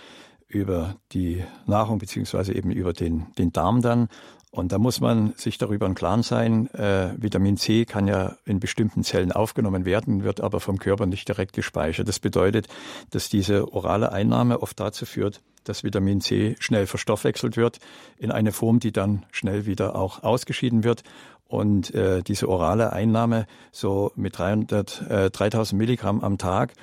über 0.46 0.96
die 1.12 1.42
Nahrung 1.66 1.98
beziehungsweise 1.98 2.54
eben 2.54 2.70
über 2.70 2.92
den, 2.92 3.26
den 3.38 3.52
Darm 3.52 3.80
dann. 3.80 4.08
Und 4.54 4.70
da 4.70 4.78
muss 4.78 5.00
man 5.00 5.34
sich 5.36 5.58
darüber 5.58 5.84
im 5.86 5.96
Klaren 5.96 6.22
sein, 6.22 6.72
äh, 6.74 7.10
Vitamin 7.16 7.56
C 7.56 7.84
kann 7.84 8.06
ja 8.06 8.36
in 8.44 8.60
bestimmten 8.60 9.02
Zellen 9.02 9.32
aufgenommen 9.32 9.84
werden, 9.84 10.22
wird 10.22 10.40
aber 10.40 10.60
vom 10.60 10.78
Körper 10.78 11.06
nicht 11.06 11.26
direkt 11.26 11.54
gespeichert. 11.54 12.06
Das 12.06 12.20
bedeutet, 12.20 12.68
dass 13.10 13.28
diese 13.28 13.72
orale 13.72 14.12
Einnahme 14.12 14.62
oft 14.62 14.78
dazu 14.78 15.06
führt, 15.06 15.40
dass 15.64 15.82
Vitamin 15.82 16.20
C 16.20 16.54
schnell 16.60 16.86
verstoffwechselt 16.86 17.56
wird 17.56 17.80
in 18.16 18.30
eine 18.30 18.52
Form, 18.52 18.78
die 18.78 18.92
dann 18.92 19.26
schnell 19.32 19.66
wieder 19.66 19.96
auch 19.96 20.22
ausgeschieden 20.22 20.84
wird. 20.84 21.02
Und 21.48 21.92
äh, 21.92 22.22
diese 22.22 22.48
orale 22.48 22.92
Einnahme 22.92 23.48
so 23.72 24.12
mit 24.14 24.38
300, 24.38 25.02
äh, 25.10 25.30
3000 25.32 25.76
Milligramm 25.76 26.20
am 26.20 26.38
Tag, 26.38 26.74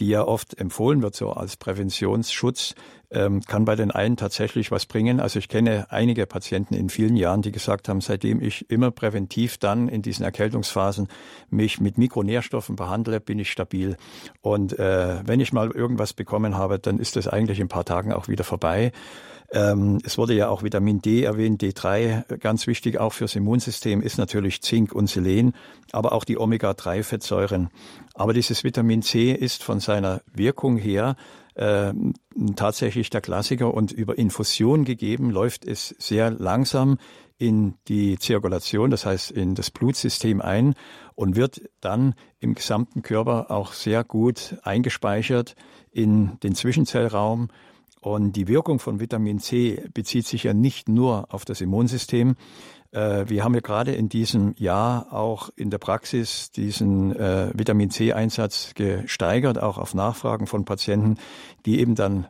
die 0.00 0.08
ja 0.08 0.26
oft 0.26 0.58
empfohlen 0.58 1.00
wird, 1.00 1.14
so 1.14 1.30
als 1.30 1.56
Präventionsschutz, 1.56 2.74
ähm, 3.10 3.40
kann 3.40 3.64
bei 3.64 3.76
den 3.76 3.90
einen 3.90 4.16
tatsächlich 4.16 4.70
was 4.70 4.86
bringen. 4.86 5.20
Also 5.20 5.38
ich 5.38 5.48
kenne 5.48 5.86
einige 5.90 6.26
Patienten 6.26 6.74
in 6.74 6.88
vielen 6.88 7.16
Jahren, 7.16 7.42
die 7.42 7.52
gesagt 7.52 7.88
haben, 7.88 8.00
seitdem 8.00 8.40
ich 8.40 8.70
immer 8.70 8.90
präventiv 8.90 9.58
dann 9.58 9.88
in 9.88 10.02
diesen 10.02 10.24
Erkältungsphasen 10.24 11.08
mich 11.50 11.80
mit 11.80 11.98
Mikronährstoffen 11.98 12.76
behandle, 12.76 13.20
bin 13.20 13.38
ich 13.38 13.50
stabil. 13.50 13.96
Und 14.42 14.78
äh, 14.78 15.20
wenn 15.24 15.40
ich 15.40 15.52
mal 15.52 15.70
irgendwas 15.70 16.12
bekommen 16.12 16.56
habe, 16.56 16.78
dann 16.78 16.98
ist 16.98 17.16
das 17.16 17.26
eigentlich 17.26 17.58
in 17.58 17.66
ein 17.66 17.68
paar 17.68 17.84
Tagen 17.84 18.12
auch 18.12 18.28
wieder 18.28 18.44
vorbei. 18.44 18.92
Ähm, 19.52 19.98
es 20.04 20.16
wurde 20.16 20.34
ja 20.34 20.48
auch 20.48 20.62
Vitamin 20.62 21.02
D 21.02 21.24
erwähnt, 21.24 21.60
D3, 21.60 22.36
ganz 22.38 22.68
wichtig 22.68 22.98
auch 22.98 23.12
fürs 23.12 23.34
Immunsystem 23.34 24.00
ist 24.00 24.16
natürlich 24.16 24.62
Zink 24.62 24.92
und 24.92 25.08
Selen, 25.08 25.54
aber 25.90 26.12
auch 26.12 26.24
die 26.24 26.38
Omega-3-Fettsäuren. 26.38 27.68
Aber 28.14 28.32
dieses 28.32 28.62
Vitamin 28.62 29.02
C 29.02 29.32
ist 29.32 29.64
von 29.64 29.80
seiner 29.80 30.22
Wirkung 30.32 30.76
her 30.76 31.16
äh, 31.60 31.92
tatsächlich 32.56 33.10
der 33.10 33.20
Klassiker 33.20 33.74
und 33.74 33.92
über 33.92 34.16
Infusion 34.16 34.86
gegeben 34.86 35.30
läuft 35.30 35.66
es 35.66 35.94
sehr 35.98 36.30
langsam 36.30 36.96
in 37.36 37.74
die 37.86 38.18
Zirkulation, 38.18 38.90
das 38.90 39.04
heißt 39.04 39.30
in 39.30 39.54
das 39.54 39.70
Blutsystem 39.70 40.40
ein 40.40 40.74
und 41.14 41.36
wird 41.36 41.62
dann 41.80 42.14
im 42.38 42.54
gesamten 42.54 43.02
Körper 43.02 43.50
auch 43.50 43.74
sehr 43.74 44.04
gut 44.04 44.56
eingespeichert 44.62 45.54
in 45.92 46.38
den 46.42 46.54
Zwischenzellraum 46.54 47.48
und 48.00 48.32
die 48.32 48.48
Wirkung 48.48 48.78
von 48.78 48.98
Vitamin 48.98 49.38
C 49.38 49.84
bezieht 49.92 50.26
sich 50.26 50.44
ja 50.44 50.54
nicht 50.54 50.88
nur 50.88 51.26
auf 51.34 51.44
das 51.44 51.60
Immunsystem. 51.60 52.36
Äh, 52.92 53.28
wir 53.28 53.44
haben 53.44 53.54
ja 53.54 53.60
gerade 53.60 53.92
in 53.92 54.08
diesem 54.08 54.54
Jahr 54.56 55.12
auch 55.12 55.50
in 55.56 55.70
der 55.70 55.78
Praxis 55.78 56.50
diesen 56.50 57.14
äh, 57.14 57.50
Vitamin 57.54 57.90
C-Einsatz 57.90 58.72
gesteigert, 58.74 59.62
auch 59.62 59.78
auf 59.78 59.94
Nachfragen 59.94 60.46
von 60.46 60.64
Patienten, 60.64 61.16
die 61.66 61.80
eben 61.80 61.94
dann 61.94 62.26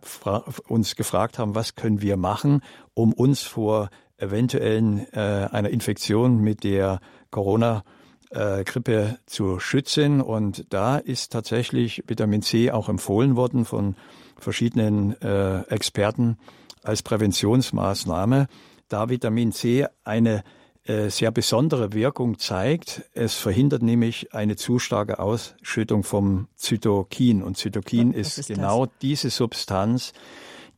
uns 0.68 0.96
gefragt 0.96 1.38
haben, 1.38 1.54
was 1.54 1.74
können 1.74 2.02
wir 2.02 2.16
machen, 2.16 2.62
um 2.94 3.12
uns 3.12 3.42
vor 3.42 3.90
eventuellen 4.18 5.06
äh, 5.12 5.48
einer 5.50 5.70
Infektion 5.70 6.38
mit 6.40 6.64
der 6.64 7.00
Corona 7.30 7.84
Grippe 8.32 9.18
zu 9.26 9.58
schützen. 9.58 10.20
Und 10.20 10.72
da 10.72 10.98
ist 10.98 11.32
tatsächlich 11.32 12.04
Vitamin 12.06 12.42
C 12.42 12.70
auch 12.70 12.88
empfohlen 12.88 13.34
worden 13.34 13.64
von 13.64 13.96
verschiedenen 14.38 15.20
äh, 15.20 15.62
Experten 15.62 16.38
als 16.82 17.02
Präventionsmaßnahme, 17.02 18.46
da 18.90 19.08
Vitamin 19.08 19.52
C 19.52 19.86
eine 20.04 20.44
äh, 20.84 21.08
sehr 21.08 21.30
besondere 21.30 21.92
Wirkung 21.92 22.38
zeigt. 22.38 23.02
Es 23.14 23.34
verhindert 23.34 23.82
nämlich 23.82 24.34
eine 24.34 24.56
zu 24.56 24.78
starke 24.78 25.18
Ausschüttung 25.18 26.02
vom 26.02 26.48
Zytokin. 26.56 27.42
Und 27.42 27.56
Zytokin 27.56 28.12
ist, 28.12 28.38
ist, 28.38 28.48
genau 28.48 28.86
das? 28.86 28.94
diese 29.00 29.30
Substanz, 29.30 30.12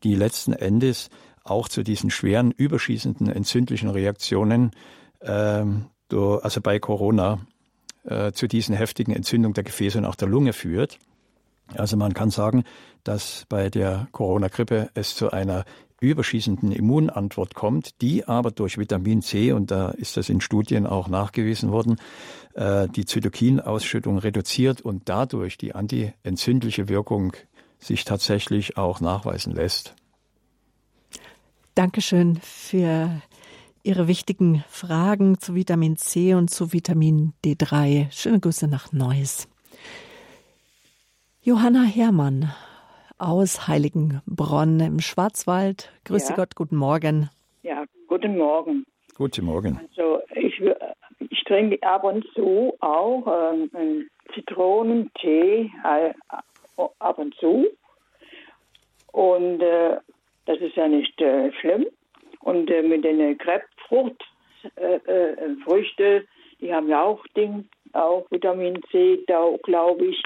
die 0.04 0.14
letzten 0.14 0.52
Endes 0.52 1.08
auch 1.44 1.68
zu 1.68 1.82
diesen 1.82 2.10
schweren, 2.10 2.52
überschießenden 2.52 3.28
entzündlichen 3.28 3.88
Reaktionen, 3.88 4.70
ähm, 5.22 5.86
also 6.10 6.60
bei 6.60 6.78
Corona, 6.78 7.40
äh, 8.04 8.32
zu 8.32 8.46
diesen 8.46 8.74
heftigen 8.74 9.12
Entzündungen 9.12 9.54
der 9.54 9.64
Gefäße 9.64 9.98
und 9.98 10.04
auch 10.04 10.14
der 10.14 10.28
Lunge 10.28 10.52
führt. 10.52 10.98
Also 11.74 11.96
man 11.96 12.12
kann 12.12 12.30
sagen, 12.30 12.64
dass 13.02 13.46
bei 13.48 13.70
der 13.70 14.08
Corona-Grippe 14.12 14.90
es 14.94 15.14
zu 15.14 15.30
einer 15.30 15.64
überschießenden 16.10 16.72
Immunantwort 16.72 17.54
kommt, 17.54 18.00
die 18.02 18.26
aber 18.26 18.50
durch 18.50 18.78
Vitamin 18.78 19.22
C, 19.22 19.52
und 19.52 19.70
da 19.70 19.90
ist 19.90 20.16
das 20.16 20.28
in 20.28 20.40
Studien 20.40 20.86
auch 20.86 21.08
nachgewiesen 21.08 21.70
worden, 21.70 21.96
äh, 22.54 22.88
die 22.88 23.04
Zytokinausschüttung 23.04 24.18
reduziert 24.18 24.80
und 24.80 25.08
dadurch 25.08 25.58
die 25.58 25.74
antientzündliche 25.74 26.88
Wirkung 26.88 27.34
sich 27.78 28.04
tatsächlich 28.04 28.76
auch 28.76 29.00
nachweisen 29.00 29.54
lässt. 29.54 29.94
Dankeschön 31.74 32.38
für 32.42 33.10
Ihre 33.82 34.06
wichtigen 34.06 34.64
Fragen 34.68 35.40
zu 35.40 35.54
Vitamin 35.54 35.96
C 35.96 36.34
und 36.34 36.50
zu 36.50 36.72
Vitamin 36.72 37.32
D3. 37.44 38.10
Schöne 38.12 38.38
Grüße 38.38 38.68
nach 38.68 38.92
Neuss. 38.92 39.48
Johanna 41.42 41.82
Herrmann 41.82 42.52
aus 43.22 43.68
Heiligenbronn 43.68 44.80
im 44.80 45.00
Schwarzwald. 45.00 45.92
Grüße 46.04 46.30
ja. 46.30 46.36
Gott, 46.36 46.56
guten 46.56 46.76
Morgen. 46.76 47.30
Ja, 47.62 47.84
guten 48.08 48.36
Morgen. 48.36 48.84
Guten 49.16 49.44
Morgen. 49.44 49.80
Also 49.90 50.20
ich, 50.34 50.60
ich 51.30 51.44
trinke 51.44 51.80
ab 51.86 52.02
und 52.02 52.26
zu 52.34 52.74
auch 52.80 53.52
ähm, 53.52 54.08
Zitronentee 54.34 55.70
äh, 55.84 56.12
ab 56.98 57.18
und 57.18 57.34
zu. 57.36 57.66
Und 59.12 59.60
äh, 59.60 59.98
das 60.46 60.58
ist 60.58 60.74
ja 60.74 60.88
nicht 60.88 61.20
äh, 61.20 61.52
schlimm. 61.60 61.86
Und 62.40 62.70
äh, 62.70 62.82
mit 62.82 63.04
den 63.04 63.38
Krebsfrucht, 63.38 64.20
äh, 64.76 64.96
äh, 64.96 65.56
Früchte, 65.64 66.26
die 66.60 66.74
haben 66.74 66.88
ja 66.88 67.02
auch 67.02 67.24
Ding, 67.36 67.68
auch 67.92 68.26
Vitamin 68.30 68.80
C, 68.90 69.22
da 69.26 69.48
glaube 69.62 70.06
ich. 70.06 70.22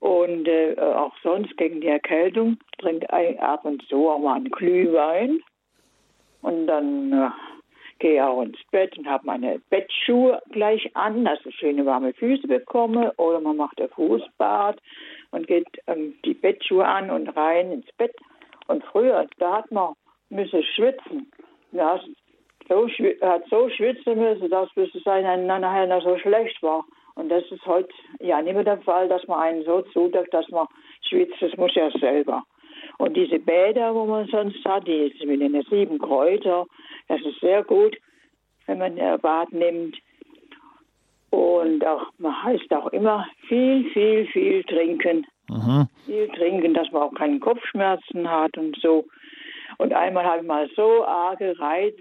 Und 0.00 0.46
äh, 0.46 0.76
auch 0.78 1.14
sonst 1.22 1.56
gegen 1.56 1.80
die 1.80 1.88
Erkältung 1.88 2.58
trinke 2.78 3.06
ich 3.22 3.40
ab 3.40 3.64
und 3.64 3.82
zu 3.88 4.08
auch 4.08 4.18
mal 4.18 4.34
einen 4.34 4.50
Glühwein. 4.50 5.40
Und 6.42 6.66
dann 6.66 7.12
äh, 7.12 7.30
gehe 7.98 8.14
ich 8.14 8.20
auch 8.20 8.42
ins 8.42 8.58
Bett 8.70 8.96
und 8.98 9.08
habe 9.08 9.26
meine 9.26 9.60
Bettschuhe 9.70 10.42
gleich 10.50 10.94
an, 10.94 11.24
dass 11.24 11.44
ich 11.46 11.56
schöne 11.56 11.86
warme 11.86 12.12
Füße 12.12 12.46
bekomme. 12.46 13.12
Oder 13.16 13.40
man 13.40 13.56
macht 13.56 13.80
ein 13.80 13.88
Fußbad 13.88 14.78
und 15.30 15.46
geht 15.46 15.66
ähm, 15.86 16.14
die 16.24 16.34
Bettschuhe 16.34 16.84
an 16.84 17.10
und 17.10 17.28
rein 17.28 17.72
ins 17.72 17.90
Bett. 17.96 18.14
Und 18.66 18.84
früher, 18.84 19.26
da 19.38 19.58
hat 19.58 19.70
man 19.70 19.94
müssen 20.28 20.62
schwitzen. 20.62 21.30
Ja, 21.72 22.00
so, 22.68 22.88
hat 23.22 23.44
so 23.48 23.68
schwitzen 23.70 24.18
müssen, 24.18 24.50
dass 24.50 24.68
es 24.76 25.06
einem 25.06 25.46
nachher 25.46 26.00
so 26.00 26.18
schlecht 26.18 26.62
war. 26.62 26.84
Und 27.16 27.28
das 27.28 27.44
ist 27.50 27.66
heute 27.66 27.92
ja 28.20 28.40
nicht 28.40 28.54
mehr 28.54 28.64
der 28.64 28.80
Fall, 28.82 29.08
dass 29.08 29.26
man 29.26 29.40
einen 29.40 29.64
so 29.64 29.82
zudeckt, 29.92 30.32
dass 30.32 30.48
man 30.50 30.66
schwitzt. 31.08 31.40
Das 31.40 31.56
muss 31.56 31.74
ja 31.74 31.90
selber. 31.98 32.44
Und 32.98 33.16
diese 33.16 33.38
Bäder, 33.38 33.94
wo 33.94 34.04
man 34.04 34.28
sonst 34.28 34.64
hat, 34.64 34.86
die 34.86 35.12
mit 35.26 35.40
den 35.40 35.60
sieben 35.68 35.98
Kräuter, 35.98 36.66
das 37.08 37.20
ist 37.22 37.40
sehr 37.40 37.64
gut 37.64 37.96
wenn 38.66 38.78
man 38.78 38.98
ein 38.98 39.20
Bad 39.20 39.52
nimmt. 39.52 39.96
Und 41.30 41.84
auch, 41.84 42.06
man 42.18 42.44
heißt 42.44 42.72
auch 42.72 42.86
immer 42.88 43.26
viel, 43.48 43.88
viel, 43.90 44.26
viel 44.26 44.62
trinken. 44.64 45.26
Mhm. 45.48 45.88
Viel 46.04 46.28
trinken, 46.28 46.74
dass 46.74 46.90
man 46.92 47.02
auch 47.02 47.14
keine 47.14 47.40
Kopfschmerzen 47.40 48.30
hat 48.30 48.56
und 48.56 48.76
so. 48.80 49.06
Und 49.78 49.92
einmal 49.92 50.24
habe 50.24 50.42
ich 50.42 50.46
mal 50.46 50.70
so 50.76 51.04
arge 51.04 51.58
Reiz, 51.58 51.96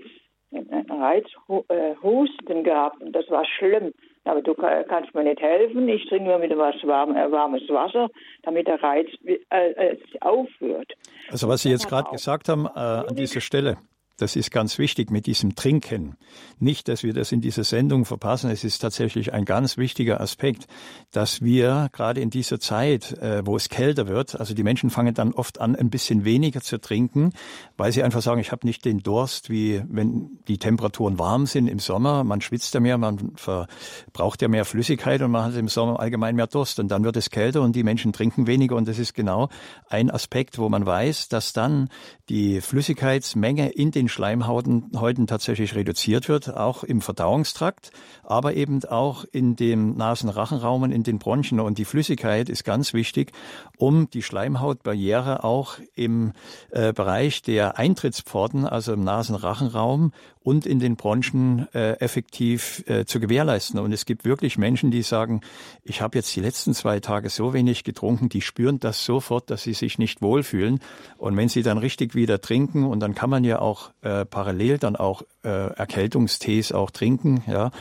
Reizhusten 0.51 2.63
gehabt 2.63 3.01
und 3.01 3.13
das 3.13 3.27
war 3.29 3.43
schlimm. 3.45 3.93
Aber 4.25 4.41
du 4.41 4.53
kannst 4.53 5.13
mir 5.13 5.23
nicht 5.23 5.41
helfen. 5.41 5.87
Ich 5.87 6.07
trinke 6.07 6.29
nur 6.29 6.39
mit 6.39 6.51
etwas 6.51 6.75
warm, 6.83 7.15
äh, 7.15 7.31
warmes 7.31 7.61
Wasser, 7.69 8.09
damit 8.43 8.67
der 8.67 8.81
Reiz 8.81 9.07
äh, 9.25 9.37
äh, 9.71 9.97
aufhört. 10.21 10.93
Also 11.29 11.47
was 11.47 11.61
Sie 11.61 11.69
jetzt 11.69 11.87
gerade 11.87 12.09
gesagt 12.11 12.49
haben 12.49 12.65
äh, 12.65 12.79
an 12.79 13.15
dieser 13.15 13.41
Stelle, 13.41 13.77
das 14.17 14.35
ist 14.35 14.51
ganz 14.51 14.77
wichtig 14.77 15.11
mit 15.11 15.25
diesem 15.25 15.55
Trinken. 15.55 16.15
Nicht, 16.59 16.87
dass 16.87 17.03
wir 17.03 17.13
das 17.13 17.31
in 17.31 17.41
dieser 17.41 17.63
Sendung 17.63 18.05
verpassen. 18.05 18.49
Es 18.49 18.63
ist 18.63 18.79
tatsächlich 18.79 19.33
ein 19.33 19.45
ganz 19.45 19.77
wichtiger 19.77 20.21
Aspekt, 20.21 20.67
dass 21.11 21.41
wir 21.41 21.89
gerade 21.91 22.21
in 22.21 22.29
dieser 22.29 22.59
Zeit, 22.59 23.11
äh, 23.21 23.45
wo 23.45 23.55
es 23.57 23.69
kälter 23.69 24.07
wird, 24.07 24.39
also 24.39 24.53
die 24.53 24.63
Menschen 24.63 24.89
fangen 24.89 25.13
dann 25.13 25.33
oft 25.33 25.59
an, 25.59 25.75
ein 25.75 25.89
bisschen 25.89 26.23
weniger 26.23 26.61
zu 26.61 26.79
trinken, 26.79 27.33
weil 27.77 27.91
sie 27.91 28.03
einfach 28.03 28.21
sagen, 28.21 28.39
ich 28.39 28.51
habe 28.51 28.65
nicht 28.65 28.85
den 28.85 28.99
Durst, 28.99 29.49
wie 29.49 29.83
wenn 29.89 30.39
die 30.47 30.57
Temperaturen 30.57 31.19
warm 31.19 31.45
sind 31.45 31.67
im 31.67 31.79
Sommer. 31.79 32.23
Man 32.23 32.41
schwitzt 32.41 32.73
ja 32.73 32.79
mehr, 32.79 32.97
man 32.97 33.33
verbraucht 33.35 34.41
ja 34.41 34.47
mehr 34.47 34.65
Flüssigkeit 34.65 35.21
und 35.21 35.31
man 35.31 35.43
hat 35.43 35.55
im 35.55 35.67
Sommer 35.67 35.99
allgemein 35.99 36.35
mehr 36.35 36.47
Durst. 36.47 36.79
Und 36.79 36.89
dann 36.89 37.03
wird 37.03 37.17
es 37.17 37.29
kälter 37.29 37.61
und 37.61 37.75
die 37.75 37.83
Menschen 37.83 38.13
trinken 38.13 38.47
weniger. 38.47 38.75
Und 38.75 38.87
das 38.87 38.99
ist 38.99 39.13
genau 39.13 39.49
ein 39.89 40.09
Aspekt, 40.09 40.57
wo 40.57 40.69
man 40.69 40.85
weiß, 40.85 41.27
dass 41.27 41.53
dann 41.53 41.89
die 42.29 42.61
Flüssigkeitsmenge 42.61 43.69
in 43.69 43.91
den 43.91 44.04
Schleimhäuten 44.07 45.27
tatsächlich 45.27 45.75
reduziert 45.75 46.29
wird, 46.29 46.55
auch 46.55 46.83
im 46.83 47.01
Verdauungstrakt, 47.01 47.91
aber 48.23 48.53
eben 48.53 48.83
auch 48.85 49.25
in 49.31 49.55
dem 49.55 49.95
Nasenrachenraum 49.95 50.83
und 50.83 50.91
in 50.91 51.03
den 51.03 51.19
Bronchien. 51.19 51.59
Und 51.59 51.77
die 51.77 51.85
Flüssigkeit 51.85 52.49
ist 52.49 52.63
ganz 52.63 52.93
wichtig, 52.93 53.31
um 53.77 54.09
die 54.09 54.21
Schleimhautbarriere 54.21 55.43
auch 55.43 55.77
im 55.95 56.33
äh, 56.71 56.93
Bereich 56.93 57.41
der 57.41 57.77
Eintrittspforten, 57.77 58.65
also 58.65 58.93
im 58.93 59.03
Nasenrachenraum 59.03 60.11
und 60.45 60.67
in 60.67 60.79
den 60.79 60.95
Bronchien 60.95 61.67
äh, 61.73 61.93
effektiv 61.93 62.83
äh, 62.87 63.05
zu 63.05 63.19
gewährleisten. 63.19 63.79
Und 63.79 63.91
es 63.91 64.05
gibt 64.05 64.25
wirklich 64.25 64.59
Menschen, 64.59 64.91
die 64.91 65.01
sagen, 65.01 65.41
ich 65.83 66.01
habe 66.01 66.19
jetzt 66.19 66.35
die 66.35 66.39
letzten 66.39 66.75
zwei 66.75 66.99
Tage 66.99 67.29
so 67.29 67.53
wenig 67.53 67.83
getrunken, 67.83 68.29
die 68.29 68.41
spüren 68.41 68.79
das 68.79 69.03
sofort, 69.03 69.49
dass 69.49 69.63
sie 69.63 69.73
sich 69.73 69.97
nicht 69.97 70.21
wohlfühlen. 70.21 70.81
Und 71.17 71.35
wenn 71.35 71.49
sie 71.49 71.63
dann 71.63 71.79
richtig 71.79 72.13
wieder 72.13 72.41
trinken, 72.41 72.85
und 72.85 72.99
dann 72.99 73.15
kann 73.15 73.31
man 73.31 73.43
ja 73.43 73.59
auch 73.59 73.91
äh, 74.05 74.23
parallel 74.23 74.77
dann 74.77 74.95
auch 74.95 75.23
äh, 75.43 75.49
Erkältungstees 75.49 76.71
auch 76.71 76.91
trinken, 76.91 77.43
ja, 77.47 77.71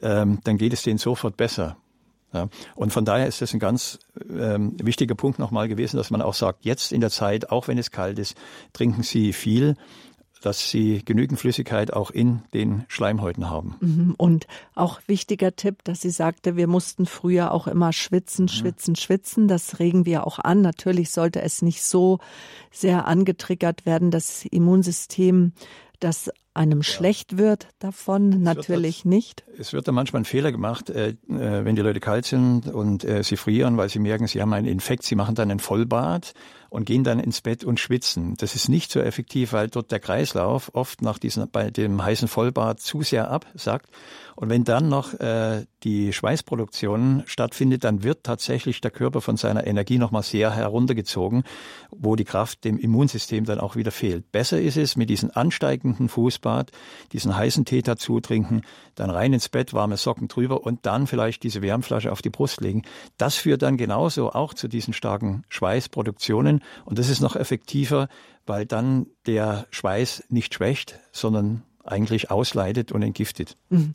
ähm, 0.00 0.38
dann 0.44 0.56
geht 0.56 0.72
es 0.72 0.82
denen 0.82 0.98
sofort 0.98 1.36
besser. 1.36 1.76
Ja, 2.32 2.48
und 2.76 2.92
von 2.92 3.04
daher 3.04 3.26
ist 3.26 3.42
das 3.42 3.52
ein 3.52 3.58
ganz 3.58 3.98
ähm, 4.30 4.76
wichtiger 4.80 5.14
Punkt 5.14 5.38
nochmal 5.38 5.68
gewesen, 5.68 5.96
dass 5.96 6.10
man 6.10 6.22
auch 6.22 6.34
sagt, 6.34 6.64
jetzt 6.64 6.92
in 6.92 7.00
der 7.00 7.10
Zeit, 7.10 7.50
auch 7.50 7.68
wenn 7.68 7.78
es 7.78 7.90
kalt 7.90 8.18
ist, 8.18 8.36
trinken 8.72 9.02
Sie 9.02 9.32
viel 9.32 9.76
dass 10.42 10.68
sie 10.68 11.02
genügend 11.04 11.40
Flüssigkeit 11.40 11.92
auch 11.92 12.10
in 12.10 12.42
den 12.52 12.84
Schleimhäuten 12.88 13.48
haben. 13.48 13.76
Mhm. 13.80 14.14
Und 14.16 14.46
auch 14.74 15.00
wichtiger 15.06 15.56
Tipp, 15.56 15.84
dass 15.84 16.02
sie 16.02 16.10
sagte, 16.10 16.56
wir 16.56 16.66
mussten 16.66 17.06
früher 17.06 17.52
auch 17.52 17.66
immer 17.66 17.92
schwitzen, 17.92 18.44
mhm. 18.44 18.48
schwitzen, 18.48 18.96
schwitzen. 18.96 19.48
Das 19.48 19.78
regen 19.78 20.04
wir 20.04 20.26
auch 20.26 20.38
an. 20.38 20.60
Natürlich 20.60 21.10
sollte 21.10 21.42
es 21.42 21.62
nicht 21.62 21.82
so 21.82 22.18
sehr 22.70 23.06
angetriggert 23.06 23.86
werden, 23.86 24.10
das 24.10 24.44
Immunsystem 24.44 25.52
dass 26.02 26.30
einem 26.54 26.82
schlecht 26.82 27.38
wird 27.38 27.68
davon, 27.78 28.32
es 28.32 28.38
natürlich 28.38 29.04
wird, 29.04 29.06
nicht. 29.06 29.44
Es 29.58 29.72
wird 29.72 29.88
da 29.88 29.92
manchmal 29.92 30.22
ein 30.22 30.26
Fehler 30.26 30.52
gemacht, 30.52 30.90
äh, 30.90 31.10
äh, 31.10 31.16
wenn 31.28 31.76
die 31.76 31.82
Leute 31.82 32.00
kalt 32.00 32.26
sind 32.26 32.66
und 32.66 33.04
äh, 33.04 33.22
sie 33.22 33.36
frieren, 33.36 33.76
weil 33.76 33.88
sie 33.88 33.98
merken, 33.98 34.26
sie 34.26 34.40
haben 34.42 34.52
einen 34.52 34.66
Infekt, 34.66 35.04
sie 35.04 35.14
machen 35.14 35.34
dann 35.34 35.50
ein 35.50 35.60
Vollbad 35.60 36.34
und 36.72 36.86
gehen 36.86 37.04
dann 37.04 37.20
ins 37.20 37.42
Bett 37.42 37.64
und 37.64 37.78
schwitzen. 37.80 38.34
Das 38.38 38.54
ist 38.54 38.70
nicht 38.70 38.90
so 38.90 39.00
effektiv, 39.00 39.52
weil 39.52 39.68
dort 39.68 39.92
der 39.92 40.00
Kreislauf 40.00 40.70
oft 40.74 41.02
nach 41.02 41.18
diesem, 41.18 41.50
bei 41.50 41.70
dem 41.70 42.02
heißen 42.02 42.28
Vollbad 42.28 42.80
zu 42.80 43.02
sehr 43.02 43.30
absackt. 43.30 43.90
Und 44.36 44.48
wenn 44.48 44.64
dann 44.64 44.88
noch 44.88 45.12
äh, 45.20 45.66
die 45.82 46.14
Schweißproduktion 46.14 47.24
stattfindet, 47.26 47.84
dann 47.84 48.02
wird 48.02 48.24
tatsächlich 48.24 48.80
der 48.80 48.90
Körper 48.90 49.20
von 49.20 49.36
seiner 49.36 49.66
Energie 49.66 49.98
nochmal 49.98 50.22
sehr 50.22 50.50
heruntergezogen, 50.50 51.44
wo 51.90 52.16
die 52.16 52.24
Kraft 52.24 52.64
dem 52.64 52.78
Immunsystem 52.78 53.44
dann 53.44 53.60
auch 53.60 53.76
wieder 53.76 53.90
fehlt. 53.90 54.32
Besser 54.32 54.58
ist 54.58 54.78
es, 54.78 54.96
mit 54.96 55.10
diesem 55.10 55.30
ansteigenden 55.30 56.08
Fußbad, 56.42 56.72
diesen 57.12 57.36
heißen 57.36 57.64
Tee 57.64 57.82
dazu 57.82 58.20
trinken, 58.20 58.62
dann 58.94 59.10
rein 59.10 59.32
ins 59.32 59.48
Bett, 59.48 59.72
warme 59.72 59.96
Socken 59.96 60.28
drüber 60.28 60.64
und 60.64 60.84
dann 60.84 61.06
vielleicht 61.06 61.42
diese 61.42 61.62
Wärmflasche 61.62 62.12
auf 62.12 62.22
die 62.22 62.30
Brust 62.30 62.60
legen. 62.60 62.82
Das 63.16 63.36
führt 63.36 63.62
dann 63.62 63.76
genauso 63.76 64.32
auch 64.32 64.54
zu 64.54 64.68
diesen 64.68 64.92
starken 64.92 65.44
Schweißproduktionen. 65.48 66.62
Und 66.84 66.98
das 66.98 67.08
ist 67.08 67.20
noch 67.20 67.36
effektiver, 67.36 68.08
weil 68.46 68.66
dann 68.66 69.06
der 69.26 69.66
Schweiß 69.70 70.24
nicht 70.28 70.54
schwächt, 70.54 70.98
sondern 71.12 71.62
eigentlich 71.84 72.30
ausleitet 72.30 72.92
und 72.92 73.02
entgiftet. 73.02 73.56
Mhm. 73.70 73.94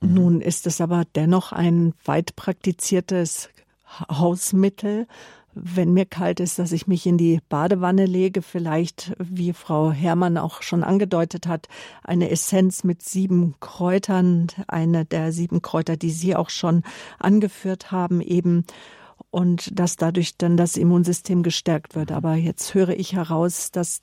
Nun 0.00 0.40
ist 0.40 0.66
es 0.66 0.80
aber 0.80 1.04
dennoch 1.14 1.52
ein 1.52 1.94
weit 2.04 2.34
praktiziertes 2.34 3.50
Hausmittel. 4.10 5.06
Wenn 5.54 5.92
mir 5.92 6.06
kalt 6.06 6.40
ist, 6.40 6.58
dass 6.58 6.72
ich 6.72 6.86
mich 6.86 7.06
in 7.06 7.18
die 7.18 7.40
Badewanne 7.48 8.06
lege, 8.06 8.42
vielleicht, 8.42 9.12
wie 9.18 9.52
Frau 9.52 9.90
Herrmann 9.92 10.38
auch 10.38 10.62
schon 10.62 10.82
angedeutet 10.82 11.46
hat, 11.46 11.68
eine 12.02 12.30
Essenz 12.30 12.84
mit 12.84 13.02
sieben 13.02 13.54
Kräutern, 13.60 14.46
eine 14.66 15.04
der 15.04 15.32
sieben 15.32 15.60
Kräuter, 15.60 15.96
die 15.96 16.10
Sie 16.10 16.34
auch 16.34 16.50
schon 16.50 16.82
angeführt 17.18 17.92
haben, 17.92 18.20
eben 18.20 18.64
und 19.30 19.78
dass 19.78 19.96
dadurch 19.96 20.36
dann 20.36 20.56
das 20.56 20.76
Immunsystem 20.76 21.42
gestärkt 21.42 21.94
wird. 21.94 22.12
Aber 22.12 22.34
jetzt 22.34 22.74
höre 22.74 22.90
ich 22.90 23.14
heraus, 23.14 23.70
dass 23.70 24.02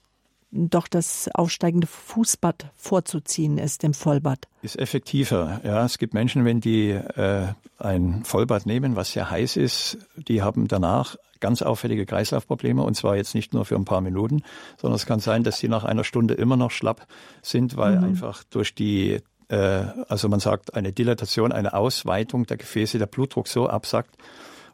doch 0.52 0.88
das 0.88 1.30
aufsteigende 1.34 1.88
Fußbad 1.88 2.72
vorzuziehen 2.76 3.58
ist 3.58 3.84
im 3.84 3.94
Vollbad. 3.94 4.48
Ist 4.62 4.80
effektiver. 4.80 5.62
Ja, 5.64 5.86
es 5.86 6.00
gibt 6.00 6.14
Menschen, 6.14 6.44
wenn 6.46 6.60
die 6.60 6.90
äh, 6.90 7.48
ein 7.78 8.24
Vollbad 8.24 8.66
nehmen, 8.66 8.96
was 8.96 9.12
sehr 9.12 9.30
heiß 9.30 9.58
ist, 9.58 10.00
die 10.16 10.42
haben 10.42 10.68
danach 10.68 11.18
ganz 11.40 11.62
auffällige 11.62 12.06
Kreislaufprobleme 12.06 12.84
und 12.84 12.96
zwar 12.96 13.16
jetzt 13.16 13.36
nicht 13.36 13.54
nur 13.54 13.66
für 13.66 13.76
ein 13.76 13.86
paar 13.86 14.02
Minuten, 14.02 14.44
sondern 14.78 14.96
es 14.96 15.06
kann 15.06 15.20
sein, 15.20 15.44
dass 15.44 15.60
sie 15.60 15.68
nach 15.68 15.84
einer 15.84 16.04
Stunde 16.04 16.34
immer 16.34 16.58
noch 16.58 16.72
schlapp 16.72 17.08
sind, 17.42 17.78
weil 17.78 17.98
mhm. 17.98 18.04
einfach 18.04 18.44
durch 18.44 18.76
die 18.76 19.20
äh, 19.50 19.84
also 20.08 20.30
man 20.30 20.40
sagt 20.40 20.74
eine 20.76 20.92
Dilatation, 20.92 21.52
eine 21.52 21.74
Ausweitung 21.74 22.46
der 22.46 22.58
Gefäße, 22.58 22.98
der 22.98 23.08
Blutdruck 23.08 23.48
so 23.48 23.68
absackt, 23.68 24.16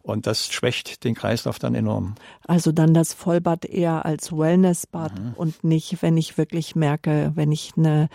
und 0.06 0.28
das 0.28 0.48
schwächt 0.54 1.04
den 1.04 1.16
Kreislauf 1.16 1.58
dann 1.58 1.74
enorm. 1.74 2.14
Also 2.48 2.72
dann 2.72 2.94
das 2.94 3.14
Vollbad 3.14 3.66
eher 3.66 4.06
als 4.06 4.32
Wellnessbad 4.32 5.20
mhm. 5.20 5.34
und 5.34 5.64
nicht, 5.64 6.04
wenn 6.04 6.16
ich 6.16 6.38
wirklich 6.38 6.76
merke, 6.76 7.32
wenn 7.34 7.52
ich 7.52 7.74
eine 7.76 8.10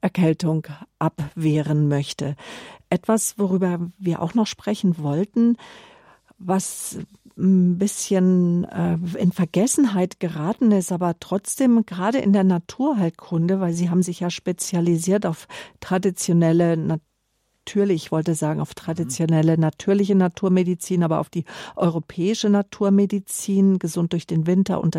Erkältung 0.00 0.68
abwehren 1.00 1.88
möchte. 1.88 2.36
Etwas, 2.90 3.38
worüber 3.38 3.90
wir 3.98 4.22
auch 4.22 4.34
noch 4.34 4.46
sprechen 4.46 4.98
wollten, 4.98 5.56
was 6.38 6.98
ein 7.38 7.78
bisschen 7.78 8.64
äh, 8.64 8.98
in 9.18 9.32
Vergessenheit 9.32 10.20
geraten 10.20 10.72
ist, 10.72 10.90
aber 10.90 11.14
trotzdem 11.20 11.84
gerade 11.84 12.18
in 12.18 12.32
der 12.32 12.44
Naturheilkunde, 12.44 13.60
weil 13.60 13.74
Sie 13.74 13.90
haben 13.90 14.02
sich 14.02 14.20
ja 14.20 14.30
spezialisiert 14.30 15.26
auf 15.26 15.46
traditionelle 15.80 16.76
natürlich, 17.66 18.04
ich 18.04 18.12
wollte 18.12 18.34
sagen, 18.34 18.60
auf 18.60 18.74
traditionelle 18.74 19.58
natürliche 19.58 20.14
Naturmedizin, 20.14 21.02
aber 21.02 21.18
auf 21.18 21.28
die 21.28 21.44
europäische 21.74 22.48
Naturmedizin, 22.48 23.78
gesund 23.78 24.12
durch 24.12 24.26
den 24.26 24.46
Winter 24.46 24.80
und 24.80 24.96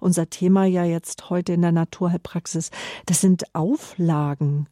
unser 0.00 0.28
Thema 0.28 0.64
ja 0.64 0.84
jetzt 0.84 1.30
heute 1.30 1.52
in 1.52 1.62
der 1.62 1.72
Naturheilpraxis. 1.72 2.70
Das 3.06 3.20
sind 3.20 3.54
Auflagen. 3.54 4.66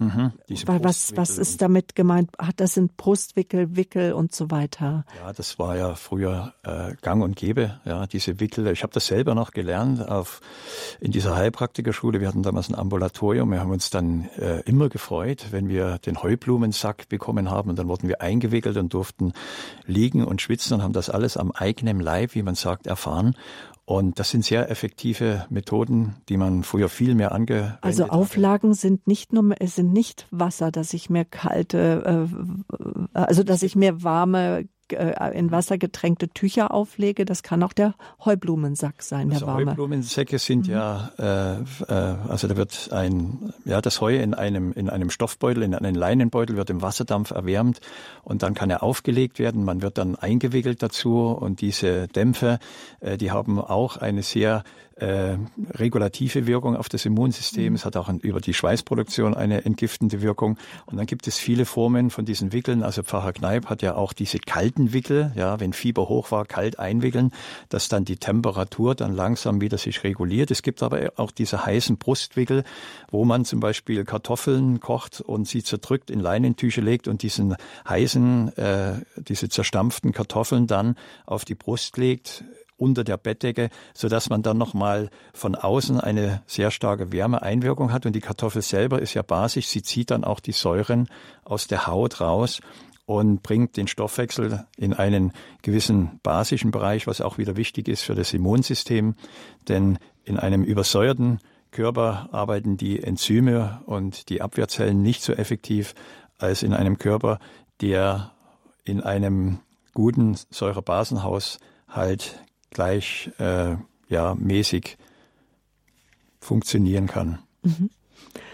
Mhm, 0.00 0.32
was, 0.64 1.14
was 1.14 1.36
ist 1.36 1.60
damit 1.60 1.94
gemeint? 1.94 2.30
Ach, 2.38 2.52
das 2.56 2.72
sind 2.72 2.96
Brustwickel, 2.96 3.76
Wickel 3.76 4.14
und 4.14 4.34
so 4.34 4.50
weiter. 4.50 5.04
Ja, 5.22 5.34
das 5.34 5.58
war 5.58 5.76
ja 5.76 5.94
früher 5.94 6.54
äh, 6.62 6.94
gang 7.02 7.22
und 7.22 7.36
gäbe, 7.36 7.80
ja, 7.84 8.06
diese 8.06 8.40
Wickel. 8.40 8.66
Ich 8.68 8.82
habe 8.82 8.94
das 8.94 9.08
selber 9.08 9.34
noch 9.34 9.50
gelernt 9.50 10.08
auf, 10.08 10.40
in 11.00 11.12
dieser 11.12 11.36
Heilpraktikerschule. 11.36 12.18
Wir 12.18 12.28
hatten 12.28 12.42
damals 12.42 12.70
ein 12.70 12.76
Ambulatorium. 12.76 13.50
Wir 13.50 13.60
haben 13.60 13.72
uns 13.72 13.90
dann 13.90 14.30
äh, 14.38 14.60
immer 14.60 14.88
gefreut, 14.88 15.48
wenn 15.50 15.68
wir 15.68 15.98
den 15.98 16.22
Heublumensack 16.22 17.10
bekommen 17.10 17.50
haben. 17.50 17.68
Und 17.68 17.78
dann 17.78 17.88
wurden 17.88 18.08
wir 18.08 18.22
eingewickelt 18.22 18.78
und 18.78 18.94
durften 18.94 19.34
liegen 19.84 20.24
und 20.24 20.40
schwitzen 20.40 20.76
und 20.76 20.82
haben 20.82 20.94
das 20.94 21.10
alles 21.10 21.36
am 21.36 21.52
eigenen 21.52 22.00
Leib, 22.00 22.34
wie 22.34 22.42
man 22.42 22.54
sagt, 22.54 22.86
erfahren. 22.86 23.36
Und 23.90 24.20
das 24.20 24.30
sind 24.30 24.44
sehr 24.44 24.70
effektive 24.70 25.46
Methoden, 25.50 26.14
die 26.28 26.36
man 26.36 26.62
früher 26.62 26.88
viel 26.88 27.16
mehr 27.16 27.32
angewendet 27.32 27.72
hat. 27.72 27.84
Also 27.84 28.04
Auflagen 28.04 28.72
sind 28.72 29.08
nicht 29.08 29.32
nur 29.32 29.52
sind 29.64 29.92
nicht 29.92 30.28
Wasser, 30.30 30.70
dass 30.70 30.94
ich 30.94 31.10
mir 31.10 31.24
kalte, 31.24 32.28
äh, 32.30 32.78
also 33.14 33.42
dass 33.42 33.64
ich 33.64 33.74
mir 33.74 34.04
warme 34.04 34.68
äh, 34.92 35.38
in 35.38 35.50
Wasser 35.50 35.78
getränkte 35.78 36.28
Tücher 36.28 36.72
auflege. 36.72 37.24
Das 37.24 37.42
kann 37.42 37.62
auch 37.62 37.72
der 37.72 37.94
Heublumensack 38.24 39.02
sein, 39.02 39.30
also 39.32 39.46
der 39.46 39.54
warme. 39.54 39.70
Heublumensäcke 39.72 40.38
sind 40.38 40.66
mhm. 40.66 40.72
ja, 40.72 41.10
äh, 41.18 41.60
äh, 41.88 42.16
also 42.28 42.48
da 42.48 42.56
wird 42.56 42.90
ein, 42.92 43.52
ja, 43.64 43.80
das 43.80 44.00
Heu 44.00 44.16
in 44.16 44.34
einem, 44.34 44.72
in 44.72 44.90
einem 44.90 45.10
Stoffbeutel, 45.10 45.62
in 45.62 45.74
einem 45.74 45.94
Leinenbeutel 45.94 46.56
wird 46.56 46.70
im 46.70 46.82
Wasserdampf 46.82 47.30
erwärmt 47.30 47.80
und 48.22 48.42
dann 48.42 48.54
kann 48.54 48.70
er 48.70 48.82
aufgelegt 48.82 49.38
werden. 49.38 49.64
Man 49.64 49.82
wird 49.82 49.98
dann 49.98 50.16
eingewickelt 50.16 50.82
dazu 50.82 51.28
und 51.28 51.60
diese 51.60 52.08
Dämpfe, 52.08 52.58
äh, 53.00 53.16
die 53.16 53.30
haben 53.30 53.60
auch 53.60 53.96
eine 53.96 54.22
sehr 54.22 54.64
äh, 55.00 55.38
regulative 55.72 56.46
Wirkung 56.46 56.76
auf 56.76 56.88
das 56.88 57.06
Immunsystem. 57.06 57.70
Mhm. 57.70 57.74
Es 57.74 57.84
hat 57.84 57.96
auch 57.96 58.08
ein, 58.08 58.18
über 58.20 58.40
die 58.40 58.54
Schweißproduktion 58.54 59.34
eine 59.34 59.64
entgiftende 59.64 60.20
Wirkung. 60.22 60.58
Und 60.86 60.98
dann 60.98 61.06
gibt 61.06 61.26
es 61.26 61.38
viele 61.38 61.64
Formen 61.64 62.10
von 62.10 62.24
diesen 62.24 62.52
Wickeln. 62.52 62.82
Also 62.82 63.02
Pfarrer 63.02 63.32
Kneip 63.32 63.66
hat 63.66 63.82
ja 63.82 63.94
auch 63.94 64.12
diese 64.12 64.38
kalten 64.38 64.92
Wickel, 64.92 65.32
ja, 65.34 65.58
wenn 65.58 65.72
Fieber 65.72 66.08
hoch 66.08 66.30
war, 66.30 66.44
kalt 66.44 66.78
einwickeln, 66.78 67.32
dass 67.70 67.88
dann 67.88 68.04
die 68.04 68.16
Temperatur 68.16 68.94
dann 68.94 69.14
langsam 69.14 69.60
wieder 69.60 69.78
sich 69.78 70.04
reguliert. 70.04 70.50
Es 70.50 70.62
gibt 70.62 70.82
aber 70.82 71.12
auch 71.16 71.30
diese 71.30 71.64
heißen 71.64 71.96
Brustwickel, 71.96 72.64
wo 73.10 73.24
man 73.24 73.44
zum 73.44 73.60
Beispiel 73.60 74.04
Kartoffeln 74.04 74.80
kocht 74.80 75.20
und 75.20 75.48
sie 75.48 75.62
zerdrückt 75.62 76.10
in 76.10 76.20
Leinentücher 76.20 76.82
legt 76.82 77.08
und 77.08 77.22
diesen 77.22 77.56
heißen, 77.88 78.56
äh, 78.56 78.92
diese 79.16 79.48
zerstampften 79.48 80.12
Kartoffeln 80.12 80.66
dann 80.66 80.96
auf 81.26 81.44
die 81.44 81.54
Brust 81.54 81.96
legt, 81.96 82.44
unter 82.80 83.04
der 83.04 83.16
Bettdecke, 83.16 83.70
so 83.94 84.08
dass 84.08 84.30
man 84.30 84.42
dann 84.42 84.58
nochmal 84.58 85.10
von 85.32 85.54
außen 85.54 86.00
eine 86.00 86.42
sehr 86.46 86.70
starke 86.70 87.12
Wärmeeinwirkung 87.12 87.92
hat. 87.92 88.06
Und 88.06 88.14
die 88.14 88.20
Kartoffel 88.20 88.62
selber 88.62 89.00
ist 89.00 89.14
ja 89.14 89.22
basisch. 89.22 89.66
Sie 89.66 89.82
zieht 89.82 90.10
dann 90.10 90.24
auch 90.24 90.40
die 90.40 90.52
Säuren 90.52 91.08
aus 91.44 91.66
der 91.66 91.86
Haut 91.86 92.20
raus 92.20 92.60
und 93.06 93.42
bringt 93.42 93.76
den 93.76 93.88
Stoffwechsel 93.88 94.64
in 94.76 94.94
einen 94.94 95.32
gewissen 95.62 96.20
basischen 96.22 96.70
Bereich, 96.70 97.06
was 97.06 97.20
auch 97.20 97.38
wieder 97.38 97.56
wichtig 97.56 97.88
ist 97.88 98.02
für 98.02 98.14
das 98.14 98.32
Immunsystem. 98.32 99.14
Denn 99.68 99.98
in 100.24 100.38
einem 100.38 100.62
übersäuerten 100.62 101.40
Körper 101.72 102.28
arbeiten 102.32 102.76
die 102.76 103.02
Enzyme 103.02 103.82
und 103.86 104.28
die 104.28 104.42
Abwehrzellen 104.42 105.02
nicht 105.02 105.22
so 105.22 105.32
effektiv 105.32 105.94
als 106.38 106.62
in 106.62 106.72
einem 106.72 106.98
Körper, 106.98 107.38
der 107.80 108.32
in 108.84 109.00
einem 109.02 109.60
guten 109.92 110.36
Säurebasenhaushalt 110.50 112.40
gleich 112.70 113.30
äh, 113.38 113.76
ja, 114.08 114.34
mäßig 114.34 114.96
funktionieren 116.40 117.06
kann. 117.06 117.38
Mhm. 117.62 117.90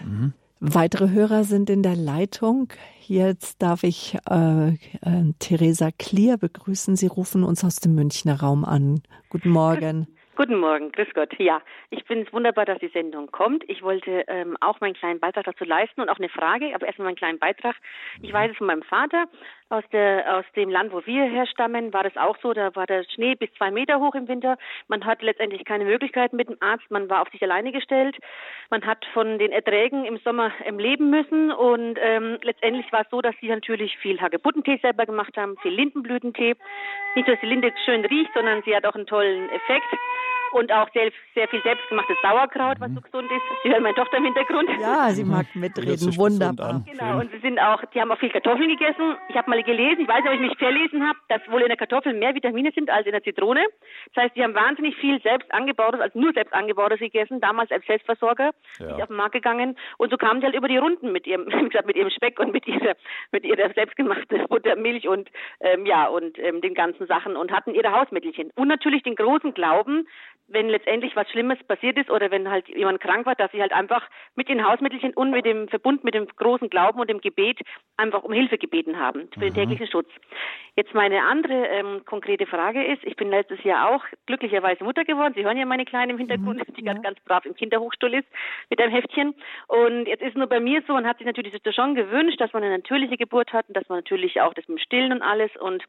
Mhm. 0.03 0.33
Weitere 0.59 1.11
Hörer 1.11 1.43
sind 1.43 1.69
in 1.69 1.83
der 1.83 1.95
Leitung. 1.95 2.73
Jetzt 3.01 3.61
darf 3.61 3.83
ich 3.83 4.17
äh, 4.29 4.69
äh, 4.69 5.33
Theresa 5.39 5.89
Klier 5.97 6.37
begrüßen. 6.37 6.95
Sie 6.95 7.07
rufen 7.07 7.43
uns 7.43 7.63
aus 7.63 7.75
dem 7.75 7.93
Münchner 7.93 8.39
Raum 8.39 8.65
an. 8.65 9.01
Guten 9.29 9.49
Morgen. 9.49 10.07
Guten 10.37 10.59
Morgen, 10.59 10.91
grüß 10.91 11.07
Gott. 11.15 11.33
Ja, 11.39 11.61
ich 11.89 12.03
finde 12.03 12.27
es 12.27 12.33
wunderbar, 12.33 12.65
dass 12.65 12.77
die 12.77 12.89
Sendung 12.89 13.31
kommt. 13.31 13.63
Ich 13.67 13.81
wollte 13.81 14.23
ähm, 14.27 14.55
auch 14.61 14.79
meinen 14.81 14.93
kleinen 14.93 15.19
Beitrag 15.19 15.45
dazu 15.45 15.63
leisten 15.63 15.99
und 15.99 16.09
auch 16.09 16.19
eine 16.19 16.29
Frage, 16.29 16.75
aber 16.75 16.85
erstmal 16.85 17.07
meinen 17.07 17.15
kleinen 17.15 17.39
Beitrag. 17.39 17.75
Ich 18.21 18.31
weiß 18.31 18.51
es 18.51 18.57
von 18.57 18.67
meinem 18.67 18.83
Vater, 18.83 19.25
aus, 19.69 19.83
der, 19.91 20.37
aus 20.37 20.45
dem 20.55 20.69
Land, 20.69 20.93
wo 20.93 21.05
wir 21.05 21.25
herstammen, 21.25 21.93
war 21.93 22.03
das 22.03 22.15
auch 22.17 22.37
so. 22.41 22.53
Da 22.53 22.75
war 22.75 22.85
der 22.85 23.03
Schnee 23.03 23.35
bis 23.35 23.49
zwei 23.57 23.71
Meter 23.71 23.99
hoch 23.99 24.15
im 24.15 24.27
Winter. 24.27 24.57
Man 24.87 25.05
hatte 25.05 25.25
letztendlich 25.25 25.65
keine 25.65 25.85
Möglichkeiten 25.85 26.35
mit 26.35 26.49
dem 26.49 26.57
Arzt. 26.59 26.89
Man 26.89 27.09
war 27.09 27.21
auf 27.21 27.29
sich 27.29 27.41
alleine 27.41 27.71
gestellt. 27.71 28.17
Man 28.69 28.85
hat 28.85 29.05
von 29.13 29.39
den 29.39 29.51
Erträgen 29.51 30.05
im 30.05 30.17
Sommer 30.19 30.51
ähm, 30.65 30.79
leben 30.79 31.09
müssen. 31.09 31.51
Und 31.51 31.97
ähm, 32.01 32.37
letztendlich 32.41 32.91
war 32.91 33.01
es 33.01 33.09
so, 33.09 33.21
dass 33.21 33.35
sie 33.41 33.49
natürlich 33.49 33.97
viel 33.97 34.19
Hagebuttentee 34.21 34.79
selber 34.81 35.05
gemacht 35.05 35.35
haben, 35.37 35.57
viel 35.57 35.73
Lindenblütentee. 35.73 36.55
Nicht 37.15 37.27
dass 37.27 37.39
die 37.41 37.47
Linde 37.47 37.73
schön 37.85 38.05
riecht, 38.05 38.31
sondern 38.33 38.61
sie 38.63 38.75
hat 38.75 38.85
auch 38.85 38.95
einen 38.95 39.07
tollen 39.07 39.49
Effekt 39.49 39.87
und 40.51 40.71
auch 40.71 40.89
sehr, 40.93 41.11
sehr 41.33 41.47
viel 41.47 41.61
selbstgemachtes 41.63 42.17
Sauerkraut, 42.21 42.79
was 42.79 42.91
so 42.93 43.01
gesund 43.01 43.31
ist. 43.31 43.41
Sie 43.63 43.69
hören 43.69 43.83
meine 43.83 43.95
Tochter 43.95 44.17
im 44.17 44.25
Hintergrund. 44.25 44.69
Ja, 44.79 45.09
sie 45.09 45.23
mag 45.23 45.45
mitreden. 45.55 46.15
Wunderbar. 46.17 46.83
Genau, 46.85 47.19
und 47.19 47.31
sie 47.31 47.39
sind 47.39 47.59
auch, 47.59 47.83
die 47.93 48.01
haben 48.01 48.11
auch 48.11 48.19
viel 48.19 48.29
Kartoffeln 48.29 48.69
gegessen. 48.69 49.15
Ich 49.29 49.35
habe 49.35 49.49
mal 49.49 49.61
gelesen, 49.63 50.01
ich 50.01 50.07
weiß 50.07 50.23
nicht, 50.23 50.27
ob 50.27 50.33
ich 50.33 50.47
mich 50.49 50.57
verlesen 50.57 51.07
habe, 51.07 51.19
dass 51.29 51.41
wohl 51.49 51.61
in 51.61 51.67
der 51.67 51.77
Kartoffel 51.77 52.13
mehr 52.13 52.33
Vitamine 52.33 52.71
sind 52.73 52.89
als 52.89 53.05
in 53.05 53.11
der 53.11 53.23
Zitrone. 53.23 53.65
Das 54.13 54.25
heißt, 54.25 54.35
die 54.35 54.43
haben 54.43 54.55
wahnsinnig 54.55 54.95
viel 54.97 55.21
selbst 55.21 55.51
angebautes, 55.53 55.99
also 56.01 56.19
nur 56.19 56.33
selbst 56.33 56.53
angebautes 56.53 56.99
gegessen, 56.99 57.41
damals 57.41 57.71
als 57.71 57.85
Selbstversorger, 57.85 58.51
ja. 58.79 58.87
sind 58.87 59.01
auf 59.01 59.07
den 59.07 59.17
Markt 59.17 59.33
gegangen. 59.33 59.77
Und 59.97 60.11
so 60.11 60.17
kamen 60.17 60.39
sie 60.39 60.45
halt 60.45 60.55
über 60.55 60.67
die 60.67 60.77
Runden 60.77 61.11
mit 61.11 61.27
ihrem, 61.27 61.45
wie 61.47 61.69
gesagt, 61.69 61.87
mit 61.87 61.95
ihrem 61.95 62.09
Speck 62.09 62.39
und 62.39 62.53
mit 62.53 62.67
ihrer, 62.67 62.95
mit 63.31 63.45
ihrer 63.45 63.71
selbstgemachten 63.73 64.47
Buttermilch 64.49 65.07
und, 65.07 65.29
ähm, 65.61 65.85
ja, 65.85 66.07
und 66.07 66.37
ähm, 66.39 66.61
den 66.61 66.73
ganzen 66.73 67.07
Sachen 67.07 67.35
und 67.35 67.51
hatten 67.51 67.73
ihre 67.73 67.91
Hausmittelchen. 67.91 68.51
Und 68.55 68.67
natürlich 68.67 69.03
den 69.03 69.15
großen 69.15 69.53
Glauben, 69.53 70.07
wenn 70.47 70.69
letztendlich 70.69 71.15
was 71.15 71.29
Schlimmes 71.29 71.61
passiert 71.63 71.97
ist 71.97 72.09
oder 72.09 72.31
wenn 72.31 72.49
halt 72.49 72.67
jemand 72.69 73.01
krank 73.01 73.25
war, 73.25 73.35
dass 73.35 73.51
sie 73.51 73.61
halt 73.61 73.73
einfach 73.73 74.07
mit 74.35 74.49
den 74.49 74.65
Hausmittelchen 74.65 75.13
und 75.13 75.31
mit 75.31 75.45
dem 75.45 75.67
Verbund 75.67 76.03
mit 76.03 76.13
dem 76.13 76.27
großen 76.27 76.69
Glauben 76.69 76.99
und 76.99 77.09
dem 77.09 77.21
Gebet 77.21 77.59
einfach 77.97 78.23
um 78.23 78.31
Hilfe 78.31 78.57
gebeten 78.57 78.97
haben 78.97 79.29
für 79.33 79.39
den 79.39 79.49
mhm. 79.49 79.55
täglichen 79.55 79.87
Schutz. 79.87 80.09
Jetzt 80.75 80.93
meine 80.93 81.23
andere 81.23 81.67
ähm, 81.67 82.01
konkrete 82.05 82.45
Frage 82.45 82.85
ist, 82.85 83.03
ich 83.03 83.15
bin 83.15 83.29
letztes 83.29 83.63
Jahr 83.63 83.89
auch 83.89 84.03
glücklicherweise 84.27 84.83
Mutter 84.83 85.05
geworden. 85.05 85.33
Sie 85.35 85.43
hören 85.43 85.57
ja 85.57 85.65
meine 85.65 85.85
Kleine 85.85 86.13
im 86.13 86.19
Hintergrund, 86.19 86.59
mhm. 86.59 86.73
die 86.77 86.83
ja. 86.83 86.93
ganz, 86.93 87.03
ganz 87.03 87.19
brav 87.21 87.45
im 87.45 87.55
Kinderhochstuhl 87.55 88.13
ist 88.13 88.27
mit 88.69 88.79
einem 88.79 88.91
Heftchen. 88.91 89.33
Und 89.67 90.05
jetzt 90.05 90.21
ist 90.21 90.37
nur 90.37 90.47
bei 90.47 90.59
mir 90.59 90.83
so 90.87 90.93
und 90.93 91.07
hat 91.07 91.17
sich 91.17 91.27
natürlich 91.27 91.53
schon 91.73 91.95
gewünscht, 91.95 92.39
dass 92.39 92.53
man 92.53 92.63
eine 92.63 92.77
natürliche 92.77 93.17
Geburt 93.17 93.51
hat 93.53 93.67
und 93.67 93.75
dass 93.75 93.89
man 93.89 93.99
natürlich 93.99 94.39
auch 94.41 94.53
das 94.53 94.67
mit 94.67 94.77
dem 94.77 94.83
Stillen 94.83 95.11
und 95.11 95.21
alles 95.21 95.51
und 95.57 95.83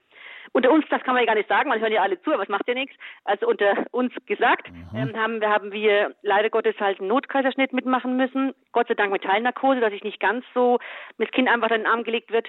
unter 0.53 0.71
uns, 0.71 0.85
das 0.88 1.03
kann 1.03 1.14
man 1.14 1.23
ja 1.23 1.27
gar 1.27 1.35
nicht 1.35 1.49
sagen, 1.49 1.71
weil 1.71 1.81
hören 1.81 1.92
ja 1.92 2.03
alle 2.03 2.21
zu, 2.23 2.33
aber 2.33 2.42
es 2.42 2.49
macht 2.49 2.66
ja 2.68 2.75
nichts. 2.75 2.94
Also 3.25 3.47
unter 3.47 3.85
uns 3.90 4.12
gesagt, 4.27 4.47
mhm. 4.70 4.96
ähm, 4.96 5.16
haben, 5.16 5.40
wir, 5.40 5.48
haben 5.50 5.72
wir 5.72 6.14
leider 6.22 6.50
Gottes 6.50 6.74
halt 6.80 7.00
einen 7.00 7.08
Notkaiserschnitt 7.08 7.72
mitmachen 7.72 8.16
müssen. 8.16 8.54
Gott 8.72 8.88
sei 8.88 8.94
Dank 8.94 9.12
mit 9.12 9.22
Teilnarkose, 9.22 9.80
dass 9.80 9.92
ich 9.92 10.04
nicht 10.04 10.20
ganz 10.20 10.44
so, 10.54 10.78
das 11.18 11.30
Kind 11.30 11.48
einfach 11.48 11.70
in 11.70 11.82
den 11.82 11.87
Arm 11.87 12.04
gelegt 12.04 12.32
wird. 12.32 12.48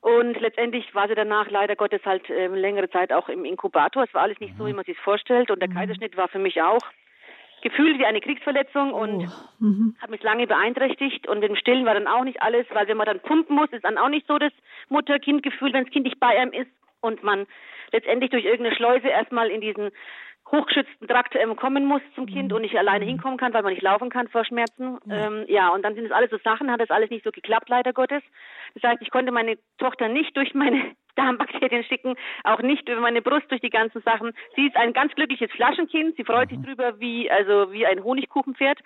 Und 0.00 0.38
letztendlich 0.38 0.94
war 0.94 1.08
sie 1.08 1.14
danach 1.14 1.50
leider 1.50 1.76
Gottes 1.76 2.04
halt 2.04 2.28
äh, 2.28 2.48
längere 2.48 2.90
Zeit 2.90 3.12
auch 3.12 3.30
im 3.30 3.46
Inkubator. 3.46 4.04
Es 4.04 4.12
war 4.12 4.22
alles 4.22 4.38
nicht 4.38 4.52
mhm. 4.54 4.58
so, 4.58 4.66
wie 4.66 4.74
man 4.74 4.84
sich 4.84 4.98
vorstellt. 4.98 5.50
Und 5.50 5.60
der 5.60 5.70
mhm. 5.70 5.74
Kaiserschnitt 5.74 6.16
war 6.16 6.28
für 6.28 6.38
mich 6.38 6.60
auch 6.60 6.82
gefühlt 7.62 7.98
wie 7.98 8.04
eine 8.04 8.20
Kriegsverletzung 8.20 8.92
und 8.92 9.26
oh. 9.26 9.64
mhm. 9.64 9.96
hat 9.98 10.10
mich 10.10 10.22
lange 10.22 10.46
beeinträchtigt. 10.46 11.26
Und 11.26 11.42
im 11.42 11.56
Stillen 11.56 11.86
war 11.86 11.94
dann 11.94 12.06
auch 12.06 12.22
nicht 12.22 12.42
alles, 12.42 12.66
weil 12.74 12.86
wenn 12.86 12.98
man 12.98 13.06
dann 13.06 13.20
pumpen 13.20 13.56
muss, 13.56 13.70
ist 13.72 13.84
dann 13.84 13.96
auch 13.96 14.10
nicht 14.10 14.26
so 14.26 14.36
das 14.36 14.52
Mutter-Kind-Gefühl, 14.90 15.72
wenn 15.72 15.84
das 15.84 15.92
Kind 15.92 16.04
nicht 16.04 16.20
bei 16.20 16.38
einem 16.38 16.52
ist 16.52 16.70
und 17.00 17.22
man 17.22 17.46
letztendlich 17.90 18.30
durch 18.30 18.44
irgendeine 18.44 18.76
Schleuse 18.76 19.08
erstmal 19.08 19.48
in 19.48 19.62
diesen 19.62 19.90
hochgeschützten 20.50 21.08
Trakt 21.08 21.34
ähm, 21.36 21.56
kommen 21.56 21.84
muss 21.84 22.02
zum 22.14 22.26
Kind 22.26 22.52
und 22.52 22.62
nicht 22.62 22.76
alleine 22.76 23.04
hinkommen 23.04 23.38
kann, 23.38 23.52
weil 23.54 23.62
man 23.62 23.72
nicht 23.72 23.82
laufen 23.82 24.10
kann 24.10 24.28
vor 24.28 24.44
Schmerzen. 24.44 24.98
Ähm, 25.08 25.44
ja, 25.48 25.68
und 25.68 25.82
dann 25.82 25.94
sind 25.94 26.06
es 26.06 26.12
alles 26.12 26.30
so 26.30 26.38
Sachen, 26.38 26.70
hat 26.70 26.80
das 26.80 26.90
alles 26.90 27.10
nicht 27.10 27.24
so 27.24 27.30
geklappt, 27.30 27.68
leider 27.68 27.92
Gottes. 27.92 28.22
Das 28.74 28.82
heißt, 28.82 29.02
ich 29.02 29.10
konnte 29.10 29.32
meine 29.32 29.58
Tochter 29.78 30.08
nicht 30.08 30.36
durch 30.36 30.54
meine 30.54 30.94
Darmbakterien 31.16 31.84
schicken, 31.84 32.14
auch 32.44 32.60
nicht 32.60 32.88
über 32.88 33.00
meine 33.00 33.22
Brust 33.22 33.50
durch 33.50 33.60
die 33.60 33.70
ganzen 33.70 34.02
Sachen. 34.02 34.32
Sie 34.56 34.66
ist 34.66 34.76
ein 34.76 34.92
ganz 34.92 35.14
glückliches 35.14 35.50
Flaschenkind. 35.52 36.16
Sie 36.16 36.24
freut 36.24 36.48
sich 36.48 36.58
mhm. 36.58 36.64
drüber 36.64 37.00
wie 37.00 37.30
also 37.30 37.72
wie 37.72 37.86
ein 37.86 38.02
Honigkuchenpferd. 38.02 38.78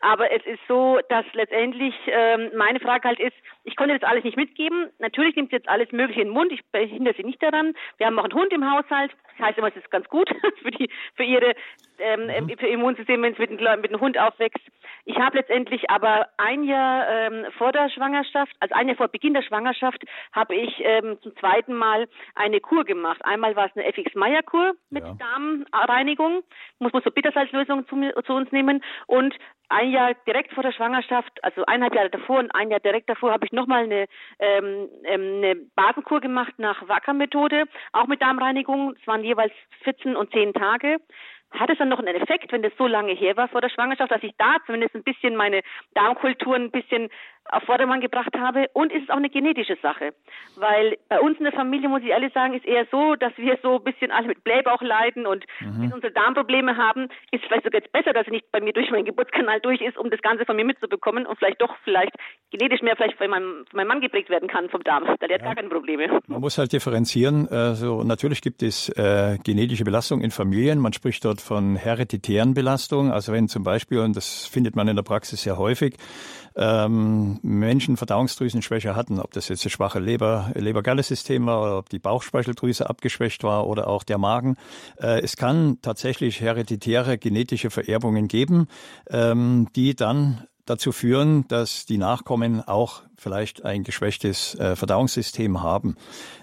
Aber 0.00 0.32
es 0.32 0.44
ist 0.46 0.60
so, 0.68 0.98
dass 1.08 1.24
letztendlich 1.32 1.94
ähm, 2.06 2.50
meine 2.56 2.80
Frage 2.80 3.08
halt 3.08 3.20
ist: 3.20 3.36
Ich 3.64 3.76
konnte 3.76 3.98
das 3.98 4.08
alles 4.08 4.24
nicht 4.24 4.36
mitgeben. 4.36 4.90
Natürlich 4.98 5.36
nimmt 5.36 5.50
sie 5.50 5.56
jetzt 5.56 5.68
alles 5.68 5.90
Mögliche 5.92 6.20
in 6.20 6.28
den 6.28 6.34
Mund. 6.34 6.52
Ich 6.52 6.64
behindere 6.72 7.14
sie 7.14 7.24
nicht 7.24 7.42
daran. 7.42 7.74
Wir 7.98 8.06
haben 8.06 8.18
auch 8.18 8.24
einen 8.24 8.34
Hund 8.34 8.52
im 8.52 8.70
Haushalt. 8.70 9.12
Das 9.36 9.48
heißt 9.48 9.58
immer, 9.58 9.68
es 9.68 9.76
ist 9.76 9.90
ganz 9.90 10.08
gut 10.08 10.28
für 10.62 10.70
die 10.70 10.88
für 11.14 11.24
ihre 11.24 11.54
ähm, 11.98 12.26
mhm. 12.26 12.58
für 12.58 12.66
Immunsystem, 12.66 13.22
wenn 13.22 13.32
es 13.32 13.38
mit, 13.38 13.50
mit 13.50 13.60
einem 13.60 14.00
Hund 14.00 14.18
aufwächst. 14.18 14.64
Ich 15.06 15.16
habe 15.16 15.36
letztendlich 15.36 15.90
aber 15.90 16.28
ein 16.38 16.64
Jahr 16.64 17.06
ähm, 17.08 17.46
vor 17.58 17.72
der 17.72 17.90
Schwangerschaft, 17.90 18.54
also 18.60 18.74
ein 18.74 18.88
Jahr 18.88 18.96
vor 18.96 19.08
Beginn 19.08 19.34
der 19.34 19.42
Schwangerschaft, 19.42 20.02
habe 20.32 20.54
ich 20.54 20.82
ähm, 20.82 21.18
zum 21.22 21.36
zweiten 21.36 21.74
Mal 21.74 22.08
eine 22.34 22.60
Kur 22.60 22.84
gemacht. 22.84 23.22
Einmal 23.24 23.54
war 23.54 23.66
es 23.66 23.76
eine 23.76 23.86
FX-Meyer-Kur 23.86 24.74
mit 24.90 25.04
ja. 25.04 25.14
Darmreinigung, 25.14 26.42
muss 26.78 26.92
man 26.92 27.02
so 27.02 27.10
Bittersalzlösung 27.10 27.86
zu, 27.86 27.96
zu 28.22 28.32
uns 28.32 28.50
nehmen 28.50 28.82
und 29.06 29.34
ein 29.68 29.90
Jahr 29.90 30.14
direkt 30.26 30.52
vor 30.52 30.62
der 30.62 30.72
Schwangerschaft, 30.72 31.42
also 31.42 31.64
eineinhalb 31.66 31.94
Jahre 31.94 32.10
davor 32.10 32.38
und 32.38 32.54
ein 32.54 32.70
Jahr 32.70 32.80
direkt 32.80 33.08
davor, 33.08 33.32
habe 33.32 33.46
ich 33.46 33.52
nochmal 33.52 33.84
eine, 33.84 34.06
ähm, 34.38 34.88
ähm, 35.04 35.42
eine 35.42 35.56
Basenkur 35.74 36.20
gemacht 36.20 36.54
nach 36.58 36.86
Wacker-Methode, 36.86 37.64
auch 37.92 38.06
mit 38.06 38.22
Darmreinigung. 38.22 38.94
Es 39.00 39.06
waren 39.06 39.24
jeweils 39.24 39.52
14 39.82 40.16
und 40.16 40.30
10 40.32 40.52
Tage 40.52 40.98
hat 41.54 41.70
es 41.70 41.78
dann 41.78 41.88
noch 41.88 41.98
einen 41.98 42.14
Effekt, 42.14 42.52
wenn 42.52 42.62
das 42.62 42.72
so 42.76 42.86
lange 42.86 43.12
her 43.12 43.36
war 43.36 43.48
vor 43.48 43.60
der 43.60 43.68
Schwangerschaft, 43.68 44.10
dass 44.10 44.22
ich 44.22 44.34
da 44.38 44.56
zumindest 44.66 44.94
ein 44.94 45.02
bisschen 45.02 45.36
meine 45.36 45.62
Darmkultur 45.94 46.56
ein 46.56 46.70
bisschen 46.70 47.08
auf 47.50 47.62
Vordermann 47.64 48.00
gebracht 48.00 48.34
habe. 48.38 48.66
Und 48.72 48.92
es 48.92 49.02
ist 49.02 49.10
auch 49.10 49.16
eine 49.16 49.30
genetische 49.30 49.76
Sache. 49.82 50.14
Weil 50.56 50.96
bei 51.08 51.20
uns 51.20 51.38
in 51.38 51.44
der 51.44 51.52
Familie, 51.52 51.88
muss 51.88 52.02
ich 52.02 52.08
ehrlich 52.08 52.32
sagen, 52.32 52.54
ist 52.54 52.64
eher 52.64 52.86
so, 52.90 53.14
dass 53.16 53.32
wir 53.36 53.58
so 53.62 53.76
ein 53.76 53.84
bisschen 53.84 54.10
alle 54.10 54.28
mit 54.28 54.44
Blähbauch 54.44 54.82
leiden 54.82 55.26
und 55.26 55.44
mhm. 55.60 55.92
unsere 55.92 56.12
Darmprobleme 56.12 56.76
haben. 56.76 57.08
Ist 57.30 57.44
vielleicht 57.44 57.64
sogar 57.64 57.80
jetzt 57.80 57.92
besser, 57.92 58.12
dass 58.12 58.26
er 58.26 58.32
nicht 58.32 58.50
bei 58.50 58.60
mir 58.60 58.72
durch 58.72 58.90
meinen 58.90 59.04
Geburtskanal 59.04 59.60
durch 59.60 59.80
ist, 59.80 59.98
um 59.98 60.10
das 60.10 60.20
Ganze 60.22 60.44
von 60.44 60.56
mir 60.56 60.64
mitzubekommen 60.64 61.26
und 61.26 61.38
vielleicht 61.38 61.60
doch 61.60 61.74
vielleicht 61.84 62.12
genetisch 62.50 62.82
mehr 62.82 62.96
vielleicht 62.96 63.18
von 63.18 63.28
meinem, 63.28 63.64
von 63.70 63.76
meinem 63.76 63.88
Mann 63.88 64.00
geprägt 64.00 64.30
werden 64.30 64.48
kann 64.48 64.68
vom 64.68 64.82
Darm. 64.82 65.04
Da 65.20 65.26
der 65.26 65.38
hat 65.38 65.44
gar 65.44 65.54
keine 65.54 65.68
Probleme. 65.68 66.20
Man 66.26 66.40
muss 66.40 66.58
halt 66.58 66.72
differenzieren. 66.72 67.48
Also 67.48 68.02
natürlich 68.04 68.40
gibt 68.40 68.62
es 68.62 68.88
äh, 68.90 69.38
genetische 69.44 69.84
Belastung 69.84 70.20
in 70.20 70.30
Familien. 70.30 70.78
Man 70.78 70.92
spricht 70.92 71.24
dort 71.24 71.40
von 71.40 71.76
hereditären 71.76 72.54
Belastungen. 72.54 73.12
Also 73.12 73.32
wenn 73.32 73.48
zum 73.48 73.64
Beispiel, 73.64 73.98
und 73.98 74.16
das 74.16 74.46
findet 74.46 74.76
man 74.76 74.88
in 74.88 74.96
der 74.96 75.02
Praxis 75.02 75.42
sehr 75.42 75.58
häufig, 75.58 75.96
ähm, 76.56 77.33
Menschen 77.42 77.96
Verdauungsdrüsenschwäche 77.96 78.94
hatten, 78.96 79.20
ob 79.20 79.32
das 79.32 79.48
jetzt 79.48 79.64
das 79.64 79.72
schwache 79.72 79.98
Leber, 79.98 80.50
Leber-Galle-System 80.54 81.46
war 81.46 81.62
oder 81.62 81.78
ob 81.78 81.88
die 81.88 81.98
Bauchspeicheldrüse 81.98 82.88
abgeschwächt 82.88 83.44
war 83.44 83.66
oder 83.66 83.88
auch 83.88 84.02
der 84.02 84.18
Magen. 84.18 84.56
Äh, 84.98 85.20
es 85.20 85.36
kann 85.36 85.78
tatsächlich 85.82 86.40
hereditäre 86.40 87.18
genetische 87.18 87.70
Vererbungen 87.70 88.28
geben, 88.28 88.68
ähm, 89.08 89.68
die 89.74 89.94
dann 89.94 90.46
dazu 90.64 90.92
führen, 90.92 91.46
dass 91.48 91.86
die 91.86 91.98
Nachkommen 91.98 92.66
auch 92.66 93.02
vielleicht 93.16 93.64
ein 93.64 93.84
geschwächtes 93.84 94.54
äh, 94.56 94.76
Verdauungssystem 94.76 95.62
haben. 95.62 95.96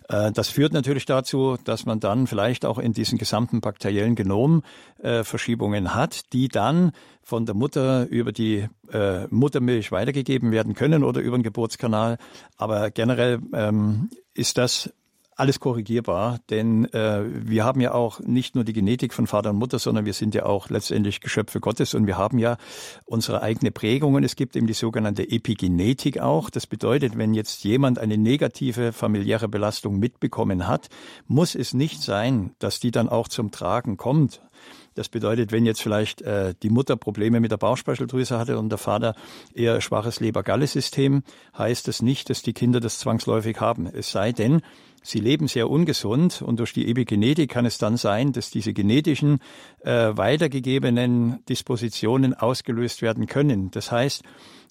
Äh, 0.10 0.32
das 0.32 0.50
führt 0.50 0.74
natürlich 0.74 1.06
dazu, 1.06 1.58
dass 1.64 1.86
man 1.86 2.00
dann 2.00 2.28
vielleicht 2.28 2.66
auch 2.66 2.78
in 2.78 2.94
diesen 2.94 3.18
gesamten 3.18 3.62
bakteriellen 3.62 4.16
Genom 4.16 4.64
äh, 5.02 5.24
Verschiebungen 5.24 5.94
hat, 5.96 6.34
die 6.34 6.48
dann 6.48 6.92
von 7.24 7.46
der 7.46 7.56
Mutter 7.56 8.08
über 8.08 8.32
die 8.32 8.68
äh, 8.92 9.28
Muttermilch 9.30 9.92
weitergegeben 9.92 10.52
werden 10.52 10.74
können 10.74 11.04
oder 11.04 11.22
über 11.22 11.38
den 11.38 11.44
Geburtskanal. 11.44 12.18
Aber 12.58 12.92
generell 12.92 13.40
ähm, 13.54 14.10
ist 14.34 14.58
das 14.58 14.94
alles 15.36 15.60
korrigierbar, 15.60 16.40
denn 16.50 16.86
äh, 16.94 17.24
wir 17.26 17.64
haben 17.64 17.82
ja 17.82 17.94
auch 17.94 18.20
nicht 18.20 18.54
nur 18.56 18.64
die 18.64 18.74
Genetik 18.74 19.14
von 19.14 19.28
Vater 19.28 19.52
und 19.52 19.58
Mutter, 19.58 19.80
sondern 19.80 20.06
wir 20.06 20.14
sind 20.14 20.36
ja 20.36 20.46
auch 20.46 20.70
letztendlich 20.70 21.22
Geschöpfe 21.22 21.60
Gottes 21.60 21.94
und 21.94 22.06
wir 22.06 22.18
haben 22.18 22.38
ja 22.38 22.58
unsere 23.06 23.42
eigene 23.42 23.72
Prägung 23.72 24.14
und 24.14 24.24
es 24.24 24.36
gibt 24.36 24.56
eben 24.56 24.68
die 24.68 24.74
sogenannte 24.74 25.24
Epigenetik 25.30 26.20
auch. 26.20 26.50
Das 26.50 26.68
bedeutet, 26.68 27.18
wenn 27.18 27.34
jetzt 27.34 27.64
jemand 27.64 27.98
eine 27.98 28.18
negative 28.18 28.92
familiäre 28.92 29.48
Belastung 29.48 30.00
mitbekommen 30.00 30.68
hat, 30.68 30.90
muss 31.28 31.56
es 31.56 31.74
nicht 31.74 32.02
sein, 32.02 32.52
dass 32.60 32.80
die 32.80 32.92
dann 32.92 33.10
auch 33.10 33.28
zum 33.28 33.52
Tragen 33.52 33.98
kommt. 33.98 34.42
Das 34.94 35.08
bedeutet, 35.08 35.54
wenn 35.54 35.66
jetzt 35.66 35.82
vielleicht 35.82 36.22
äh, 36.22 36.54
die 36.62 36.70
Mutter 36.70 36.98
Probleme 36.98 37.40
mit 37.40 37.52
der 37.52 37.58
Bauchspeicheldrüse 37.58 38.38
hatte 38.38 38.60
und 38.60 38.70
der 38.70 38.78
Vater 38.78 39.16
eher 39.54 39.80
schwaches 39.80 40.20
Leber-Galle-System, 40.20 41.24
heißt 41.58 41.88
das 41.88 42.02
nicht, 42.02 42.30
dass 42.30 42.42
die 42.42 42.54
Kinder 42.54 42.82
das 42.82 43.00
zwangsläufig 43.00 43.62
haben. 43.62 43.88
Es 43.88 44.12
sei 44.12 44.34
denn, 44.34 44.62
sie 45.02 45.20
leben 45.20 45.48
sehr 45.48 45.70
ungesund 45.70 46.42
und 46.42 46.60
durch 46.60 46.74
die 46.74 46.90
Epigenetik 46.90 47.50
kann 47.50 47.66
es 47.66 47.78
dann 47.78 47.98
sein, 47.98 48.32
dass 48.32 48.52
diese 48.52 48.74
genetischen 48.74 49.40
äh, 49.82 50.12
weitergegebenen 50.16 51.44
Dispositionen 51.50 52.34
ausgelöst 52.34 53.02
werden 53.02 53.28
können. 53.28 53.72
Das 53.72 53.92
heißt, 53.92 54.24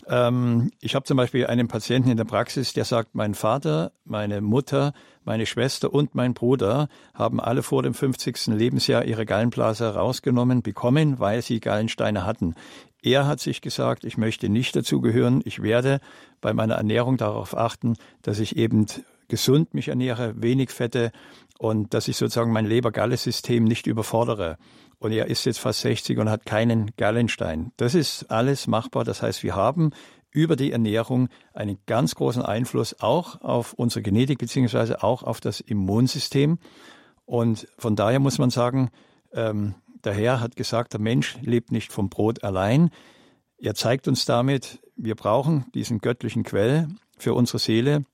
ähm, 0.09 0.71
ich 0.81 0.95
habe 0.95 1.05
zum 1.05 1.17
Beispiel 1.17 1.47
einen 1.47 1.69
Patienten 1.69 2.11
in 2.11 2.17
der 2.17 2.25
Praxis, 2.25 2.73
der 2.73 2.85
sagt, 2.85 3.15
mein 3.15 3.35
Vater, 3.35 3.93
meine 4.05 4.41
Mutter, 4.41 4.93
meine 5.25 5.47
Schwester 5.47 5.93
und 5.93 6.15
mein 6.15 6.35
Bruder 6.35 6.89
haben 7.15 7.41
alle 7.41 7.63
vor 7.63 7.83
dem 7.83 7.95
50. 7.95 8.49
Lebensjahr 8.49 9.05
ihre 9.05 9.27
Gallenblase 9.27 9.95
rausgenommen 9.95 10.63
bekommen, 10.63 11.19
weil 11.19 11.43
sie 11.43 11.61
Gallensteine 11.61 12.25
hatten. 12.25 12.55
Er 13.03 13.27
hat 13.27 13.41
sich 13.41 13.61
gesagt, 13.61 14.05
ich 14.05 14.19
möchte 14.19 14.49
nicht 14.49 14.77
dazugehören. 14.77 15.41
Ich 15.45 15.63
werde 15.63 16.01
bei 16.41 16.53
meiner 16.53 16.75
Ernährung 16.75 17.17
darauf 17.17 17.57
achten, 17.57 17.97
dass 18.23 18.41
ich 18.41 18.57
eben 18.57 18.87
gesund 19.31 19.73
mich 19.73 19.89
ernähre, 19.89 20.35
wenig 20.37 20.71
Fette 20.71 21.13
und 21.59 21.95
dass 21.95 22.09
ich 22.09 22.17
sozusagen 22.17 22.53
mein 22.53 22.67
Leber-Galle-System 22.67 23.65
nicht 23.65 23.87
überfordere. 23.87 24.59
Und 24.99 25.13
er 25.13 25.27
ist 25.29 25.47
jetzt 25.47 25.61
fast 25.61 25.81
60 25.81 26.19
und 26.19 26.29
hat 26.29 26.45
keinen 26.45 26.91
Gallenstein. 26.99 27.73
Das 27.79 27.95
ist 27.95 28.31
alles 28.31 28.67
machbar. 28.67 29.05
Das 29.05 29.23
heißt, 29.23 29.43
wir 29.43 29.55
haben 29.55 29.93
über 30.31 30.57
die 30.57 30.73
Ernährung 30.73 31.29
einen 31.55 31.79
ganz 31.87 32.15
großen 32.15 32.43
Einfluss 32.43 33.01
auch 33.01 33.41
auf 33.41 33.73
unsere 33.73 34.03
Genetik 34.03 34.39
beziehungsweise 34.39 35.03
auch 35.03 35.23
auf 35.23 35.41
das 35.41 35.61
Immunsystem. 35.61 36.59
Und 37.25 37.67
von 37.79 37.97
daher 37.97 38.21
muss 38.21 38.39
man 38.39 38.51
sagen, 38.51 38.91
ähm, 39.33 39.75
der 40.05 40.15
Herr 40.15 40.41
hat 40.41 40.57
gesagt, 40.57 40.93
der 40.93 41.01
Mensch 41.01 41.37
lebt 41.43 41.73
nicht 41.73 41.93
vom 41.93 42.09
Brot 42.09 42.45
allein. 42.45 42.91
Er 43.59 43.75
zeigt 43.75 44.09
uns 44.09 44.25
damit, 44.25 44.81
wir 44.97 45.15
brauchen 45.15 45.67
diesen 45.75 45.99
göttlichen 45.99 46.43
Quell 46.43 46.89
für 47.19 47.35
unsere 47.35 47.59
Seele, 47.59 48.05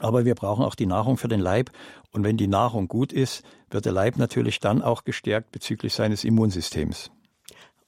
aber 0.00 0.24
wir 0.24 0.34
brauchen 0.34 0.64
auch 0.64 0.74
die 0.74 0.86
Nahrung 0.86 1.16
für 1.16 1.28
den 1.28 1.40
Leib. 1.40 1.70
Und 2.12 2.24
wenn 2.24 2.36
die 2.36 2.48
Nahrung 2.48 2.88
gut 2.88 3.12
ist, 3.12 3.42
wird 3.70 3.84
der 3.84 3.92
Leib 3.92 4.16
natürlich 4.16 4.60
dann 4.60 4.82
auch 4.82 5.04
gestärkt 5.04 5.52
bezüglich 5.52 5.94
seines 5.94 6.24
Immunsystems. 6.24 7.10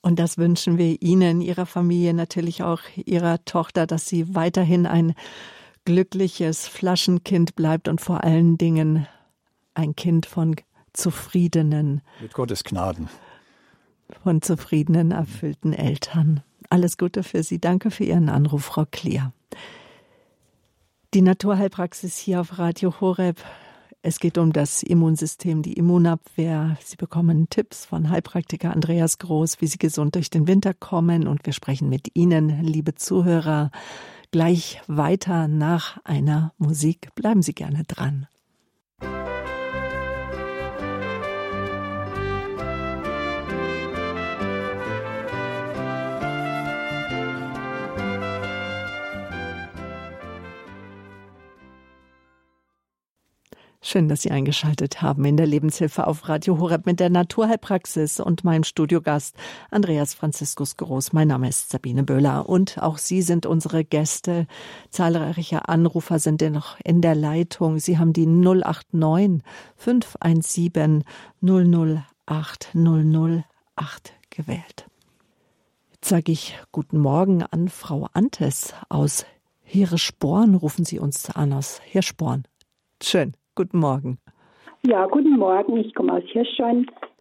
Und 0.00 0.18
das 0.18 0.36
wünschen 0.36 0.78
wir 0.78 1.00
Ihnen, 1.00 1.40
Ihrer 1.40 1.64
Familie, 1.64 2.12
natürlich 2.12 2.62
auch 2.62 2.80
Ihrer 2.96 3.44
Tochter, 3.44 3.86
dass 3.86 4.08
sie 4.08 4.34
weiterhin 4.34 4.86
ein 4.86 5.14
glückliches 5.84 6.66
Flaschenkind 6.66 7.54
bleibt 7.54 7.88
und 7.88 8.00
vor 8.00 8.24
allen 8.24 8.58
Dingen 8.58 9.06
ein 9.74 9.94
Kind 9.94 10.26
von 10.26 10.56
zufriedenen. 10.92 12.02
Mit 12.20 12.34
Gottes 12.34 12.64
Gnaden. 12.64 13.08
Von 14.22 14.42
zufriedenen, 14.42 15.12
erfüllten 15.12 15.72
Eltern. 15.72 16.42
Alles 16.68 16.98
Gute 16.98 17.22
für 17.22 17.42
Sie. 17.42 17.60
Danke 17.60 17.90
für 17.90 18.04
Ihren 18.04 18.28
Anruf, 18.28 18.64
Frau 18.64 18.84
Kleer. 18.90 19.32
Die 21.14 21.20
Naturheilpraxis 21.20 22.16
hier 22.16 22.40
auf 22.40 22.58
Radio 22.58 22.98
Horeb. 22.98 23.36
Es 24.00 24.18
geht 24.18 24.38
um 24.38 24.50
das 24.50 24.82
Immunsystem, 24.82 25.60
die 25.60 25.74
Immunabwehr. 25.74 26.78
Sie 26.82 26.96
bekommen 26.96 27.50
Tipps 27.50 27.84
von 27.84 28.08
Heilpraktiker 28.08 28.72
Andreas 28.72 29.18
Groß, 29.18 29.60
wie 29.60 29.66
Sie 29.66 29.76
gesund 29.76 30.14
durch 30.14 30.30
den 30.30 30.46
Winter 30.46 30.72
kommen. 30.72 31.28
Und 31.28 31.44
wir 31.44 31.52
sprechen 31.52 31.90
mit 31.90 32.16
Ihnen, 32.16 32.64
liebe 32.64 32.94
Zuhörer, 32.94 33.70
gleich 34.30 34.80
weiter 34.86 35.48
nach 35.48 36.02
einer 36.04 36.54
Musik. 36.56 37.14
Bleiben 37.14 37.42
Sie 37.42 37.52
gerne 37.52 37.82
dran. 37.86 38.26
Schön, 53.92 54.08
dass 54.08 54.22
Sie 54.22 54.30
eingeschaltet 54.30 55.02
haben 55.02 55.22
in 55.26 55.36
der 55.36 55.44
Lebenshilfe 55.44 56.06
auf 56.06 56.26
Radio 56.26 56.58
Horeb 56.58 56.86
mit 56.86 56.98
der 56.98 57.10
Naturheilpraxis 57.10 58.20
und 58.20 58.42
meinem 58.42 58.64
Studiogast 58.64 59.36
Andreas 59.70 60.14
Franziskus 60.14 60.78
Groß. 60.78 61.12
Mein 61.12 61.28
Name 61.28 61.50
ist 61.50 61.68
Sabine 61.68 62.02
Böhler 62.02 62.48
und 62.48 62.82
auch 62.82 62.96
Sie 62.96 63.20
sind 63.20 63.44
unsere 63.44 63.84
Gäste. 63.84 64.46
Zahlreiche 64.88 65.68
Anrufer 65.68 66.18
sind 66.20 66.40
noch 66.40 66.80
in 66.82 67.02
der 67.02 67.14
Leitung. 67.14 67.80
Sie 67.80 67.98
haben 67.98 68.14
die 68.14 68.24
089 68.24 69.42
517 69.76 71.04
008 71.42 72.74
008 72.74 73.44
gewählt. 74.30 74.86
Jetzt 75.92 76.08
sage 76.08 76.32
ich 76.32 76.58
guten 76.72 76.98
Morgen 76.98 77.42
an 77.42 77.68
Frau 77.68 78.08
Antes 78.14 78.72
aus 78.88 79.26
Hirschborn. 79.60 80.54
Rufen 80.54 80.86
Sie 80.86 80.98
uns 80.98 81.28
an 81.28 81.52
aus 81.52 81.82
Hirschborn. 81.84 82.44
Schön. 83.02 83.34
Guten 83.54 83.80
Morgen. 83.80 84.18
Ja, 84.86 85.06
guten 85.06 85.36
Morgen. 85.36 85.76
Ich 85.76 85.94
komme 85.94 86.14
aus 86.14 86.22
der 86.32 86.44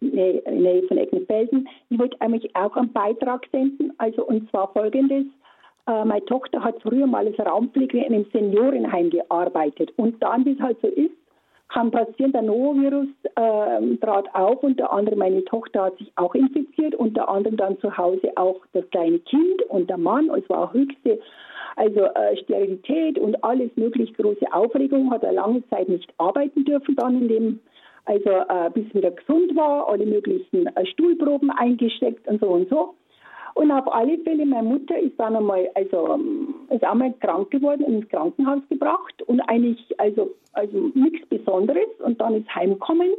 Nähe 0.00 0.82
von 0.88 0.96
Eckenfelden. 0.96 1.68
Ich 1.90 1.98
wollte 1.98 2.18
eigentlich 2.22 2.56
auch 2.56 2.74
einen 2.74 2.90
Beitrag 2.90 3.46
senden. 3.52 3.92
Also, 3.98 4.24
und 4.24 4.48
zwar 4.50 4.72
folgendes. 4.72 5.26
Äh, 5.86 6.04
meine 6.06 6.24
Tochter 6.24 6.64
hat 6.64 6.80
früher 6.80 7.06
mal 7.06 7.26
als 7.26 7.38
Raumpflegerin 7.38 8.06
in 8.06 8.14
einem 8.14 8.26
Seniorenheim 8.32 9.10
gearbeitet. 9.10 9.92
Und 9.96 10.22
dann, 10.22 10.46
wie 10.46 10.52
es 10.52 10.60
halt 10.60 10.78
so 10.80 10.88
ist, 10.88 11.12
kann 11.68 11.90
passieren, 11.90 12.32
der 12.32 12.42
Norovirus 12.42 13.08
äh, 13.36 13.96
trat 13.98 14.34
auf. 14.34 14.62
Unter 14.62 14.90
anderem 14.90 15.18
meine 15.18 15.44
Tochter 15.44 15.84
hat 15.84 15.98
sich 15.98 16.10
auch 16.16 16.34
infiziert. 16.34 16.94
Unter 16.94 17.28
anderem 17.28 17.58
dann 17.58 17.78
zu 17.80 17.94
Hause 17.94 18.32
auch 18.36 18.60
das 18.72 18.88
kleine 18.90 19.18
Kind 19.18 19.62
und 19.68 19.90
der 19.90 19.98
Mann. 19.98 20.30
Es 20.30 20.48
war 20.48 20.64
auch 20.64 20.72
höchste 20.72 21.20
also 21.76 22.00
äh, 22.00 22.36
Sterilität 22.42 23.18
und 23.18 23.42
alles 23.44 23.70
möglich 23.76 24.12
große 24.14 24.52
Aufregung, 24.52 25.10
hat 25.10 25.22
er 25.22 25.32
lange 25.32 25.66
Zeit 25.68 25.88
nicht 25.88 26.12
arbeiten 26.18 26.64
dürfen 26.64 26.96
dann 26.96 27.22
in 27.22 27.28
dem, 27.28 27.60
also 28.04 28.30
äh, 28.30 28.70
bis 28.74 28.92
wieder 28.94 29.10
gesund 29.10 29.54
war, 29.56 29.88
alle 29.88 30.06
möglichen 30.06 30.66
äh, 30.66 30.86
Stuhlproben 30.86 31.50
eingesteckt 31.50 32.26
und 32.28 32.40
so 32.40 32.48
und 32.48 32.68
so. 32.68 32.94
Und 33.54 33.70
auf 33.70 33.92
alle 33.92 34.18
Fälle, 34.18 34.46
meine 34.46 34.66
Mutter 34.66 34.98
ist 34.98 35.18
dann 35.18 35.36
einmal, 35.36 35.68
also 35.74 36.14
ähm, 36.14 36.54
ist 36.70 36.84
einmal 36.84 37.12
krank 37.20 37.50
geworden 37.50 37.84
und 37.84 37.94
ins 37.94 38.08
Krankenhaus 38.08 38.62
gebracht 38.70 39.22
und 39.26 39.40
eigentlich, 39.42 39.78
also, 39.98 40.30
also 40.54 40.90
nichts 40.94 41.26
Besonderes 41.28 41.88
und 42.02 42.20
dann 42.20 42.36
ist 42.36 42.54
heimgekommen 42.54 43.10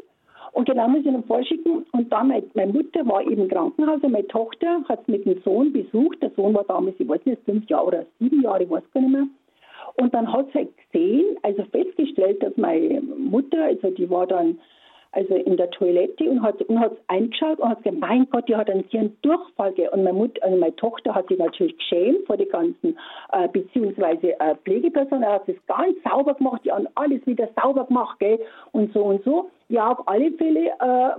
Und 0.54 0.70
genau 0.70 0.88
muss 0.88 1.02
ich 1.02 1.08
ihn 1.08 1.24
vorschicken. 1.24 1.86
Und 1.92 2.14
dann, 2.14 2.28
meine, 2.28 2.46
meine 2.54 2.74
Mutter 2.74 3.06
war 3.08 3.24
eben 3.24 3.44
im 3.44 3.48
Krankenhaus 3.50 4.02
und 4.02 4.12
meine 4.12 4.28
Tochter 4.28 4.84
hat 4.88 5.02
es 5.02 5.08
mit 5.08 5.26
dem 5.26 5.42
Sohn 5.42 5.74
besucht. 5.74 6.22
Der 6.22 6.32
Sohn 6.36 6.54
war 6.54 6.64
damals, 6.64 6.96
ich 7.00 7.08
weiß 7.08 7.26
nicht, 7.26 7.42
fünf 7.44 7.68
Jahre 7.70 7.88
oder 7.88 8.06
sieben 8.20 8.42
Jahre, 8.42 8.64
ich 8.64 8.70
weiß 8.70 8.84
gar 8.94 9.02
nicht 9.02 9.12
mehr. 9.12 9.28
Und 9.96 10.14
dann 10.14 10.32
hat 10.32 10.48
sie 10.48 10.60
halt 10.60 10.70
gesehen, 10.78 11.38
also 11.42 11.64
festgestellt, 11.72 12.42
dass 12.42 12.56
meine 12.56 13.02
Mutter, 13.02 13.64
also 13.64 13.90
die 13.90 14.10
war 14.10 14.28
dann 14.28 14.60
also 15.14 15.36
in 15.36 15.58
der 15.58 15.70
Toilette 15.72 16.30
und 16.30 16.42
hat 16.42 16.62
und 16.64 16.80
hat 16.80 16.94
eingeschaut 17.08 17.60
und 17.60 17.70
hat 17.70 17.84
gesagt, 17.84 18.00
mein 18.00 18.28
Gott, 18.30 18.48
die 18.48 18.56
hat 18.56 18.70
einen 18.70 18.84
sehr 18.92 19.10
Durchfall 19.22 19.74
gehabt. 19.74 19.94
Und 19.94 20.04
meine 20.04 20.18
Mutter, 20.18 20.44
also 20.44 20.58
meine 20.58 20.76
Tochter 20.76 21.14
hat 21.14 21.28
sich 21.28 21.38
natürlich 21.38 21.78
geschämt 21.78 22.26
vor 22.26 22.38
die 22.38 22.46
ganzen 22.46 22.98
äh, 23.32 23.48
beziehungsweise 23.48 24.40
äh, 24.40 24.56
Pflegepersonen. 24.64 25.24
Er 25.24 25.34
hat 25.34 25.48
es 25.48 25.56
ganz 25.68 25.96
sauber 26.04 26.34
gemacht, 26.34 26.62
die 26.66 26.72
haben 26.72 26.88
alles 26.96 27.26
wieder 27.26 27.48
sauber 27.62 27.86
gemacht, 27.86 28.20
gell, 28.20 28.40
und 28.72 28.92
so 28.94 29.04
und 29.04 29.24
so. 29.24 29.50
Ja, 29.70 29.92
auf 29.92 30.08
alle 30.08 30.32
Fälle 30.34 30.68
äh, 30.68 31.10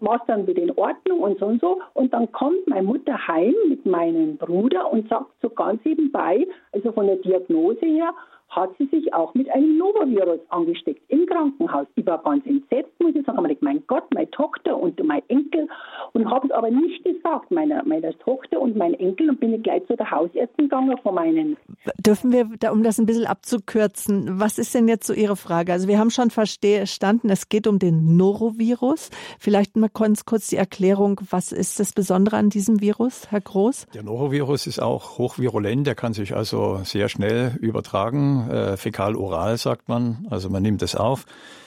war 0.00 0.16
es 0.16 0.22
dann 0.26 0.46
wieder 0.46 0.62
in 0.62 0.70
Ordnung 0.76 1.20
und 1.20 1.38
so 1.38 1.46
und 1.46 1.60
so. 1.60 1.80
Und 1.94 2.12
dann 2.12 2.30
kommt 2.32 2.66
meine 2.66 2.86
Mutter 2.86 3.26
heim 3.26 3.54
mit 3.68 3.84
meinem 3.86 4.36
Bruder 4.36 4.92
und 4.92 5.08
sagt 5.08 5.26
so 5.42 5.50
ganz 5.50 5.84
nebenbei, 5.84 6.46
also 6.72 6.92
von 6.92 7.06
der 7.06 7.16
Diagnose 7.16 7.84
her, 7.84 8.14
hat 8.48 8.70
sie 8.78 8.86
sich 8.86 9.12
auch 9.12 9.34
mit 9.34 9.50
einem 9.50 9.76
Novovirus 9.76 10.40
angesteckt 10.48 11.02
im 11.08 11.26
Krankenhaus. 11.26 11.86
Ich 11.96 12.06
war 12.06 12.22
ganz 12.22 12.46
entsetzt, 12.46 12.90
muss 12.98 13.14
ich 13.14 13.24
sagen. 13.26 13.48
Ich 13.50 13.60
mein 13.60 13.82
Gott, 13.86 14.04
meine 14.14 14.30
Tochter 14.30 14.76
und 14.78 15.02
mein 15.04 15.22
Enkel. 15.28 15.68
Und 16.14 16.30
habe 16.30 16.46
es 16.46 16.52
aber 16.52 16.70
nicht 16.70 17.04
gesagt, 17.04 17.50
meiner, 17.50 17.84
meiner 17.84 18.16
Tochter 18.18 18.60
und 18.60 18.76
mein 18.76 18.94
Enkel. 18.94 19.28
Und 19.28 19.40
bin 19.40 19.52
ich 19.52 19.62
gleich 19.62 19.86
zu 19.86 19.96
der 19.96 20.10
Hausärztin 20.10 20.64
gegangen 20.64 20.96
von 21.02 21.14
meinen. 21.14 21.56
Dürfen 21.98 22.32
wir, 22.32 22.48
um 22.72 22.82
das 22.82 22.98
ein 22.98 23.06
bisschen 23.06 23.26
abzukürzen, 23.26 24.40
was 24.40 24.58
ist 24.58 24.74
denn 24.74 24.88
jetzt 24.88 25.06
so 25.06 25.12
Ihre 25.12 25.36
Frage? 25.36 25.72
Also 25.72 25.86
wir 25.86 25.98
haben 25.98 26.10
schon 26.10 26.30
verstanden, 26.30 27.28
es 27.28 27.50
geht 27.50 27.66
um 27.66 27.78
den 27.78 28.16
Norovirus. 28.16 29.10
Vielleicht 29.38 29.76
mal 29.76 29.90
ganz 29.92 30.24
kurz 30.24 30.48
die 30.48 30.56
Erklärung, 30.56 31.20
was 31.30 31.52
ist 31.52 31.78
das 31.78 31.92
Besondere 31.92 32.36
an 32.36 32.48
diesem 32.48 32.80
Virus, 32.80 33.30
Herr 33.30 33.42
Groß? 33.42 33.86
Der 33.94 34.02
Norovirus 34.02 34.66
ist 34.66 34.80
auch 34.80 35.18
hochvirulent, 35.18 35.86
der 35.86 35.94
kann 35.94 36.14
sich 36.14 36.34
also 36.34 36.80
sehr 36.84 37.08
schnell 37.08 37.52
übertragen 37.60 38.37
äh, 38.46 38.76
fäkal-oral 38.76 39.56
sagt 39.58 39.88
man, 39.88 40.26
also 40.30 40.50
man 40.50 40.62
nimmt 40.62 40.82
es 40.82 40.94
auf. 40.94 41.26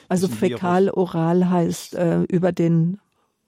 Also 0.09 0.27
fäkal-oral 0.27 1.49
heißt 1.49 1.95
äh, 1.95 2.23
über 2.23 2.51
den 2.51 2.99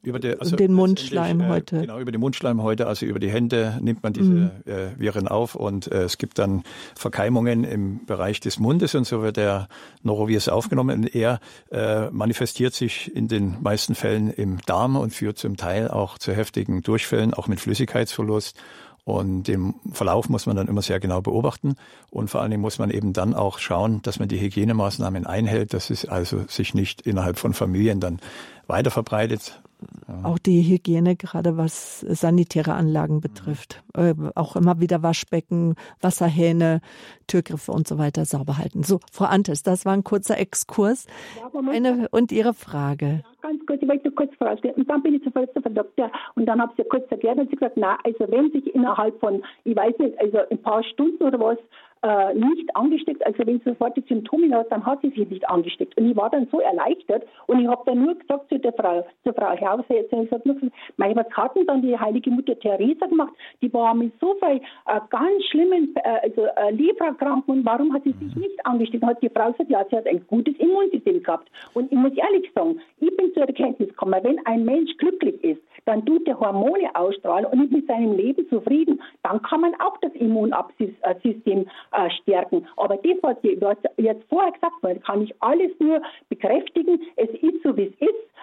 über 0.03 0.19
die, 0.19 0.37
also 0.37 0.57
den 0.57 0.73
Mundschleimhäute. 0.73 1.77
Äh, 1.77 1.81
genau, 1.81 1.99
über 1.99 2.11
die 2.11 2.17
Mundschleimhäute, 2.17 2.87
also 2.87 3.05
über 3.05 3.19
die 3.19 3.31
Hände 3.31 3.79
nimmt 3.81 4.03
man 4.03 4.11
diese 4.11 4.29
mhm. 4.29 4.51
äh, 4.65 4.99
Viren 4.99 5.29
auf 5.29 5.55
und 5.55 5.89
äh, 5.91 6.03
es 6.03 6.17
gibt 6.17 6.39
dann 6.39 6.63
Verkeimungen 6.93 7.63
im 7.63 8.05
Bereich 8.05 8.41
des 8.41 8.59
Mundes 8.59 8.95
und 8.95 9.07
so 9.07 9.21
wird 9.21 9.37
der 9.37 9.69
Norovirus 10.03 10.49
aufgenommen. 10.49 11.03
Und 11.03 11.15
er 11.15 11.39
äh, 11.71 12.09
manifestiert 12.09 12.73
sich 12.73 13.15
in 13.15 13.29
den 13.29 13.61
meisten 13.61 13.95
Fällen 13.95 14.29
im 14.29 14.59
Darm 14.65 14.97
und 14.97 15.13
führt 15.13 15.37
zum 15.37 15.55
Teil 15.55 15.87
auch 15.87 16.17
zu 16.17 16.33
heftigen 16.33 16.81
Durchfällen, 16.81 17.33
auch 17.33 17.47
mit 17.47 17.61
Flüssigkeitsverlust 17.61 18.57
und 19.05 19.43
den 19.43 19.75
Verlauf 19.91 20.29
muss 20.29 20.45
man 20.45 20.55
dann 20.55 20.67
immer 20.67 20.81
sehr 20.81 20.99
genau 20.99 21.21
beobachten. 21.21 21.75
Und 22.09 22.29
vor 22.29 22.41
allen 22.41 22.51
Dingen 22.51 22.61
muss 22.61 22.79
man 22.79 22.89
eben 22.89 23.11
dann 23.11 23.33
auch 23.33 23.59
schauen, 23.59 24.01
dass 24.01 24.19
man 24.19 24.29
die 24.29 24.39
Hygienemaßnahmen 24.39 25.25
einhält, 25.25 25.73
dass 25.73 25.89
es 25.89 26.05
also 26.05 26.45
sich 26.47 26.73
nicht 26.73 27.01
innerhalb 27.01 27.37
von 27.37 27.53
Familien 27.53 27.99
dann 27.99 28.19
weiter 28.67 28.91
verbreitet. 28.91 29.61
Auch 30.23 30.37
die 30.37 30.61
Hygiene, 30.61 31.15
gerade 31.15 31.57
was 31.57 32.01
sanitäre 32.01 32.73
Anlagen 32.73 33.21
betrifft. 33.21 33.83
Mhm. 33.95 34.31
Auch 34.35 34.55
immer 34.55 34.79
wieder 34.79 35.03
Waschbecken, 35.03 35.75
Wasserhähne, 36.01 36.81
Türgriffe 37.27 37.71
und 37.71 37.87
so 37.87 37.97
weiter 37.97 38.25
sauber 38.25 38.57
halten. 38.57 38.83
So, 38.83 38.99
Frau 39.11 39.25
Antes, 39.25 39.63
das 39.63 39.85
war 39.85 39.93
ein 39.93 40.03
kurzer 40.03 40.37
Exkurs. 40.37 41.07
Ja, 41.39 41.71
Eine, 41.71 42.07
und 42.11 42.31
Ihre 42.31 42.53
Frage. 42.53 43.23
Ja, 43.23 43.49
ganz 43.49 43.65
kurz, 43.65 43.81
ich 43.81 43.87
wollte 43.87 44.11
kurz 44.11 44.33
vorausgehen. 44.35 44.75
Und 44.75 44.89
dann 44.89 45.01
bin 45.03 45.15
ich 45.15 45.23
sofort 45.23 45.53
zu 45.53 45.61
Frau 45.61 45.69
Doktor 45.69 46.11
und 46.35 46.45
dann 46.45 46.61
habe 46.61 46.71
ich 46.73 46.79
ja 46.79 46.85
kurz 46.89 47.09
erklärt 47.11 47.37
und 47.39 47.49
sie 47.49 47.55
gesagt, 47.55 47.77
na, 47.77 47.97
also 48.03 48.31
wenn 48.31 48.51
sich 48.51 48.73
innerhalb 48.73 49.19
von, 49.19 49.43
ich 49.63 49.75
weiß 49.75 49.97
nicht, 49.99 50.19
also 50.19 50.39
ein 50.49 50.61
paar 50.61 50.83
Stunden 50.83 51.23
oder 51.23 51.39
was, 51.39 51.57
äh, 52.03 52.33
nicht 52.33 52.75
angesteckt. 52.75 53.25
Also 53.25 53.39
wenn 53.45 53.59
sie 53.59 53.69
sofort 53.69 53.95
die 53.97 54.03
Symptome 54.07 54.53
hat, 54.55 54.71
dann 54.71 54.85
hat 54.85 55.01
sie 55.01 55.09
sich 55.09 55.29
nicht 55.29 55.47
angesteckt. 55.49 55.97
Und 55.97 56.09
ich 56.09 56.15
war 56.15 56.29
dann 56.29 56.47
so 56.51 56.59
erleichtert 56.59 57.23
und 57.47 57.61
ich 57.61 57.67
habe 57.67 57.81
dann 57.85 58.03
nur 58.03 58.15
gesagt 58.15 58.49
zu 58.49 58.59
der 58.59 58.73
Frau, 58.73 59.05
zur 59.23 59.33
Frau 59.33 59.55
Hausärztin, 59.55 60.23
ich 60.23 60.29
gesagt, 60.29 60.45
nur, 60.45 60.57
mein, 60.97 61.15
was 61.15 61.29
hat 61.31 61.55
denn 61.55 61.65
dann 61.65 61.81
die 61.81 61.97
heilige 61.97 62.29
Mutter 62.29 62.57
Theresa 62.59 63.05
gemacht? 63.07 63.33
Die 63.61 63.73
war 63.73 63.93
mit 63.93 64.11
so 64.19 64.35
viel 64.35 64.57
äh, 64.57 64.99
ganz 65.09 65.43
schlimmen 65.49 65.95
äh, 65.95 66.19
also, 66.23 66.45
äh, 66.45 66.71
Lebererkrankungen 66.71 67.61
und 67.61 67.65
warum 67.65 67.93
hat 67.93 68.03
sie 68.03 68.13
sich 68.13 68.35
nicht 68.35 68.65
angesteckt? 68.65 69.05
Hat 69.05 69.21
die 69.21 69.29
Frau 69.29 69.51
gesagt, 69.51 69.69
ja, 69.69 69.85
sie 69.89 69.95
hat 69.95 70.07
ein 70.07 70.25
gutes 70.27 70.55
Immunsystem 70.57 71.23
gehabt. 71.23 71.49
Und 71.73 71.91
ich 71.91 71.97
muss 71.97 72.13
ehrlich 72.13 72.51
sagen, 72.53 72.79
ich 72.99 73.15
bin 73.15 73.33
zur 73.33 73.43
Erkenntnis 73.43 73.89
gekommen, 73.89 74.19
wenn 74.23 74.45
ein 74.45 74.65
Mensch 74.65 74.95
glücklich 74.97 75.41
ist, 75.43 75.61
dann 75.85 76.05
tut 76.05 76.27
er 76.27 76.39
Hormone 76.39 76.95
ausstrahlen 76.95 77.45
und 77.45 77.63
ist 77.63 77.71
mit 77.71 77.87
seinem 77.87 78.13
Leben 78.13 78.47
zufrieden, 78.49 79.01
dann 79.23 79.41
kann 79.41 79.61
man 79.61 79.73
auch 79.81 79.97
das 80.01 80.13
Immunsystem 80.13 81.65
äh, 81.91 82.09
stärken. 82.21 82.67
Aber 82.77 82.97
das, 82.97 83.17
was 83.21 83.37
jetzt 83.97 84.23
vorher 84.29 84.51
gesagt 84.51 84.81
wurde, 84.81 84.99
kann 84.99 85.21
ich 85.21 85.33
alles 85.41 85.71
nur 85.79 86.01
bekräftigen. 86.29 87.01
Es 87.15 87.29
ist 87.41 87.63
so, 87.63 87.75
wie 87.75 87.87
es 87.87 88.07
ist. 88.07 88.33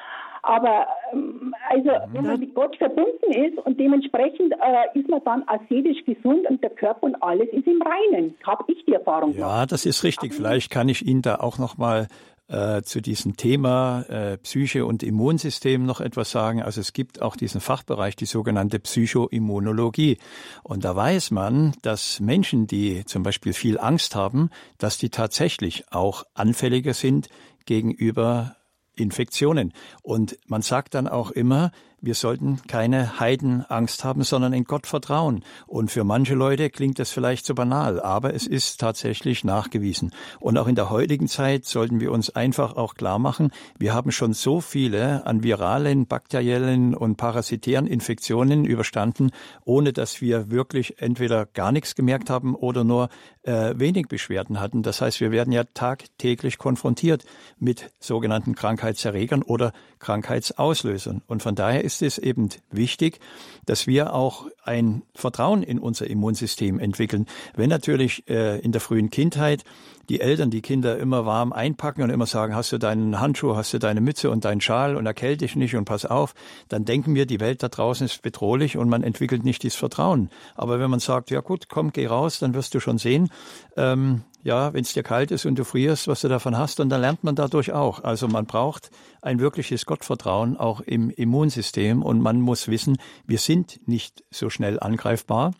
Aber 0.42 0.86
ähm, 1.12 1.54
also 1.68 1.90
wenn 2.12 2.24
man 2.24 2.40
mit 2.40 2.54
Gott 2.54 2.74
verbunden 2.76 3.30
ist 3.30 3.58
und 3.58 3.78
dementsprechend 3.78 4.52
äh, 4.52 4.98
ist 4.98 5.08
man 5.08 5.22
dann 5.24 5.44
seelisch 5.68 6.02
gesund 6.04 6.48
und 6.48 6.62
der 6.62 6.70
Körper 6.70 7.04
und 7.04 7.22
alles 7.22 7.48
ist 7.52 7.66
im 7.66 7.82
Reinen. 7.82 8.34
Habe 8.44 8.64
ich 8.68 8.84
die 8.86 8.94
Erfahrung 8.94 9.34
gemacht. 9.34 9.50
Ja, 9.50 9.66
das 9.66 9.84
ist 9.86 10.02
richtig. 10.02 10.34
Vielleicht 10.34 10.70
kann 10.70 10.88
ich 10.88 11.06
Ihnen 11.06 11.22
da 11.22 11.36
auch 11.36 11.58
noch 11.58 11.76
mal 11.76 12.06
äh, 12.50 12.82
zu 12.82 13.00
diesem 13.00 13.36
Thema 13.36 14.02
äh, 14.08 14.36
Psyche 14.38 14.84
und 14.84 15.04
Immunsystem 15.04 15.86
noch 15.86 16.00
etwas 16.00 16.32
sagen. 16.32 16.62
Also 16.62 16.80
es 16.80 16.92
gibt 16.92 17.22
auch 17.22 17.36
diesen 17.36 17.60
Fachbereich, 17.60 18.16
die 18.16 18.26
sogenannte 18.26 18.80
Psychoimmunologie. 18.80 20.18
Und 20.64 20.84
da 20.84 20.96
weiß 20.96 21.30
man, 21.30 21.74
dass 21.82 22.18
Menschen, 22.18 22.66
die 22.66 23.04
zum 23.04 23.22
Beispiel 23.22 23.52
viel 23.52 23.78
Angst 23.78 24.16
haben, 24.16 24.50
dass 24.78 24.98
die 24.98 25.10
tatsächlich 25.10 25.84
auch 25.92 26.24
anfälliger 26.34 26.92
sind 26.92 27.28
gegenüber 27.66 28.56
Infektionen. 28.96 29.72
Und 30.02 30.36
man 30.46 30.62
sagt 30.62 30.94
dann 30.94 31.06
auch 31.06 31.30
immer, 31.30 31.70
wir 32.02 32.14
sollten 32.14 32.60
keine 32.66 33.20
Heidenangst 33.20 34.04
haben, 34.04 34.22
sondern 34.22 34.52
in 34.52 34.64
Gott 34.64 34.86
vertrauen. 34.86 35.44
Und 35.66 35.90
für 35.90 36.04
manche 36.04 36.34
Leute 36.34 36.70
klingt 36.70 36.98
das 36.98 37.10
vielleicht 37.10 37.46
so 37.46 37.54
banal, 37.54 38.00
aber 38.00 38.34
es 38.34 38.46
ist 38.46 38.80
tatsächlich 38.80 39.44
nachgewiesen. 39.44 40.12
Und 40.38 40.58
auch 40.58 40.66
in 40.66 40.74
der 40.74 40.90
heutigen 40.90 41.28
Zeit 41.28 41.66
sollten 41.66 42.00
wir 42.00 42.12
uns 42.12 42.30
einfach 42.30 42.76
auch 42.76 42.94
klar 42.94 43.18
machen, 43.18 43.50
wir 43.78 43.94
haben 43.94 44.12
schon 44.12 44.32
so 44.32 44.60
viele 44.60 45.26
an 45.26 45.42
viralen, 45.42 46.06
bakteriellen 46.06 46.94
und 46.94 47.16
parasitären 47.16 47.86
Infektionen 47.86 48.64
überstanden, 48.64 49.30
ohne 49.64 49.92
dass 49.92 50.20
wir 50.20 50.50
wirklich 50.50 51.00
entweder 51.00 51.46
gar 51.46 51.72
nichts 51.72 51.94
gemerkt 51.94 52.30
haben 52.30 52.54
oder 52.54 52.84
nur 52.84 53.08
äh, 53.42 53.74
wenig 53.76 54.08
Beschwerden 54.08 54.60
hatten. 54.60 54.82
Das 54.82 55.00
heißt, 55.00 55.20
wir 55.20 55.30
werden 55.30 55.52
ja 55.52 55.64
tagtäglich 55.64 56.58
konfrontiert 56.58 57.24
mit 57.58 57.90
sogenannten 57.98 58.54
Krankheitserregern 58.54 59.42
oder 59.42 59.72
Krankheitsauslösern. 59.98 61.22
Und 61.26 61.42
von 61.42 61.54
daher 61.54 61.84
es 61.90 62.18
eben 62.18 62.48
wichtig, 62.70 63.20
dass 63.66 63.86
wir 63.86 64.14
auch 64.14 64.46
ein 64.64 65.02
Vertrauen 65.14 65.62
in 65.62 65.78
unser 65.78 66.08
Immunsystem 66.08 66.78
entwickeln. 66.78 67.26
Wenn 67.54 67.70
natürlich 67.70 68.28
äh, 68.28 68.58
in 68.60 68.72
der 68.72 68.80
frühen 68.80 69.10
Kindheit 69.10 69.64
die 70.10 70.20
Eltern 70.20 70.50
die 70.50 70.60
Kinder 70.60 70.98
immer 70.98 71.24
warm 71.24 71.52
einpacken 71.52 72.02
und 72.02 72.10
immer 72.10 72.26
sagen, 72.26 72.56
hast 72.56 72.72
du 72.72 72.78
deinen 72.78 73.20
Handschuh, 73.20 73.54
hast 73.54 73.72
du 73.72 73.78
deine 73.78 74.00
Mütze 74.00 74.28
und 74.28 74.44
deinen 74.44 74.60
Schal 74.60 74.96
und 74.96 75.06
erkälte 75.06 75.44
dich 75.44 75.54
nicht 75.54 75.76
und 75.76 75.84
pass 75.84 76.04
auf, 76.04 76.34
dann 76.68 76.84
denken 76.84 77.14
wir, 77.14 77.26
die 77.26 77.38
Welt 77.38 77.62
da 77.62 77.68
draußen 77.68 78.06
ist 78.06 78.20
bedrohlich 78.20 78.76
und 78.76 78.88
man 78.88 79.04
entwickelt 79.04 79.44
nicht 79.44 79.62
dieses 79.62 79.78
Vertrauen. 79.78 80.28
Aber 80.56 80.80
wenn 80.80 80.90
man 80.90 80.98
sagt, 80.98 81.30
ja 81.30 81.40
gut, 81.40 81.68
komm, 81.68 81.92
geh 81.92 82.08
raus, 82.08 82.40
dann 82.40 82.54
wirst 82.54 82.74
du 82.74 82.80
schon 82.80 82.98
sehen, 82.98 83.30
ähm, 83.76 84.24
ja, 84.42 84.74
wenn 84.74 84.82
es 84.82 84.92
dir 84.94 85.04
kalt 85.04 85.30
ist 85.30 85.46
und 85.46 85.56
du 85.56 85.64
frierst, 85.64 86.08
was 86.08 86.22
du 86.22 86.28
davon 86.28 86.58
hast, 86.58 86.80
und 86.80 86.88
dann 86.88 87.02
lernt 87.02 87.22
man 87.22 87.36
dadurch 87.36 87.72
auch. 87.72 88.02
Also 88.02 88.26
man 88.26 88.46
braucht 88.46 88.90
ein 89.22 89.38
wirkliches 89.38 89.86
Gottvertrauen 89.86 90.56
auch 90.56 90.80
im 90.80 91.10
Immunsystem 91.10 92.02
und 92.02 92.20
man 92.20 92.40
muss 92.40 92.66
wissen, 92.66 92.96
wir 93.26 93.38
sind 93.38 93.86
nicht 93.86 94.24
so 94.30 94.50
schnell 94.50 94.80
angreifbar 94.80 95.52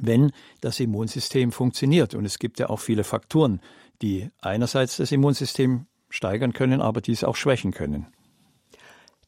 wenn 0.00 0.32
das 0.60 0.80
Immunsystem 0.80 1.52
funktioniert. 1.52 2.14
Und 2.14 2.24
es 2.24 2.38
gibt 2.38 2.58
ja 2.58 2.70
auch 2.70 2.80
viele 2.80 3.04
Faktoren, 3.04 3.60
die 4.02 4.30
einerseits 4.40 4.96
das 4.96 5.12
Immunsystem 5.12 5.86
steigern 6.10 6.52
können, 6.52 6.80
aber 6.80 7.00
dies 7.00 7.24
auch 7.24 7.36
schwächen 7.36 7.72
können. 7.72 8.06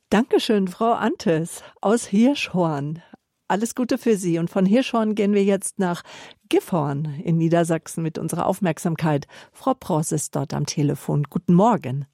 Dankeschön, 0.08 0.66
Frau 0.68 0.92
Antes 0.92 1.62
aus 1.80 2.06
Hirschhorn. 2.06 3.02
Alles 3.46 3.74
Gute 3.74 3.98
für 3.98 4.16
Sie. 4.16 4.38
Und 4.38 4.48
von 4.48 4.64
Hirschhorn 4.64 5.14
gehen 5.14 5.34
wir 5.34 5.44
jetzt 5.44 5.78
nach 5.78 6.02
Gifhorn 6.48 7.20
in 7.24 7.36
Niedersachsen 7.36 8.02
mit 8.02 8.18
unserer 8.18 8.46
Aufmerksamkeit. 8.46 9.26
Frau 9.52 9.74
Pross 9.74 10.12
ist 10.12 10.36
dort 10.36 10.54
am 10.54 10.66
Telefon. 10.66 11.24
Guten 11.28 11.54
Morgen. 11.54 12.06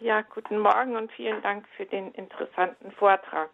Ja, 0.00 0.22
guten 0.22 0.58
Morgen 0.58 0.96
und 0.96 1.12
vielen 1.12 1.40
Dank 1.42 1.64
für 1.76 1.86
den 1.86 2.10
interessanten 2.12 2.90
Vortrag 2.92 3.50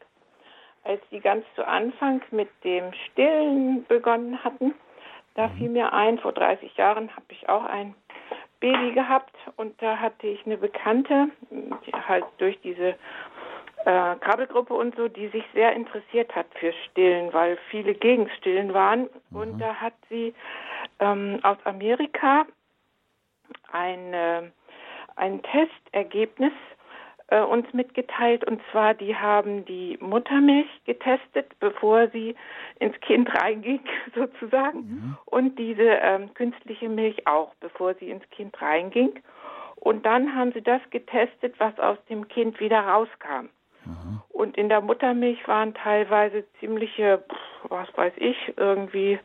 als 0.89 1.03
die 1.11 1.21
ganz 1.21 1.45
zu 1.55 1.67
Anfang 1.67 2.23
mit 2.31 2.49
dem 2.65 2.93
Stillen 2.93 3.85
begonnen 3.87 4.43
hatten, 4.43 4.75
da 5.35 5.49
mhm. 5.49 5.53
fiel 5.59 5.69
mir 5.69 5.93
ein, 5.93 6.19
vor 6.19 6.33
30 6.33 6.77
Jahren 6.77 7.15
habe 7.15 7.27
ich 7.29 7.49
auch 7.49 7.65
ein 7.65 7.95
Baby 8.61 8.93
gehabt 8.93 9.37
und 9.57 9.81
da 9.81 9.99
hatte 9.99 10.27
ich 10.27 10.45
eine 10.47 10.57
Bekannte, 10.57 11.29
die 11.51 11.93
halt 11.93 12.25
durch 12.39 12.59
diese 12.63 12.97
äh, 13.85 14.17
Krabbelgruppe 14.17 14.75
und 14.75 14.97
so, 14.97 15.09
die 15.09 15.29
sich 15.29 15.45
sehr 15.55 15.75
interessiert 15.75 16.35
hat 16.35 16.47
für 16.59 16.73
Stillen, 16.73 17.33
weil 17.33 17.57
viele 17.71 17.95
gegen 17.95 18.29
Stillen 18.31 18.75
waren. 18.75 19.09
Mhm. 19.31 19.37
Und 19.41 19.59
da 19.59 19.75
hat 19.75 19.95
sie 20.09 20.35
ähm, 20.99 21.39
aus 21.43 21.59
Amerika 21.65 22.47
ein, 23.71 24.13
äh, 24.13 24.43
ein 25.17 25.43
Testergebnis 25.43 26.53
äh, 27.29 27.41
uns 27.41 27.73
mitgeteilt. 27.73 28.45
Und 28.45 28.61
zwar, 28.71 28.95
die 28.95 29.15
haben 29.17 29.65
die 29.65 29.99
Muttermilch 30.01 30.69
getestet, 30.85 31.53
bevor 31.61 32.09
sie 32.09 32.35
ins 32.79 32.99
Kind 33.01 33.29
reinging, 33.43 33.81
sozusagen. 34.15 34.79
Mhm. 34.79 35.17
Und 35.27 35.59
diese 35.59 35.83
ähm, 35.83 36.33
künstliche 36.35 36.89
Milch 36.89 37.27
auch, 37.27 37.55
bevor 37.61 37.95
sie 37.95 38.11
ins 38.11 38.29
Kind 38.31 38.61
reinging. 38.61 39.21
Und 39.77 40.05
dann 40.05 40.35
haben 40.35 40.53
sie 40.53 40.63
das 40.63 40.81
getestet, 40.91 41.55
was 41.59 41.79
aus 41.79 41.99
dem 42.09 42.27
Kind 42.29 42.59
wieder 42.61 42.81
rauskam. 42.81 43.49
Mhm. 43.85 44.23
Und 44.31 44.57
in 44.57 44.69
der 44.69 44.81
Muttermilch 44.81 45.47
waren 45.47 45.75
teilweise 45.75 46.45
ziemliche, 46.61 47.23
was 47.69 47.89
weiß 47.97 48.13
ich, 48.17 48.37
irgendwie 48.57 49.19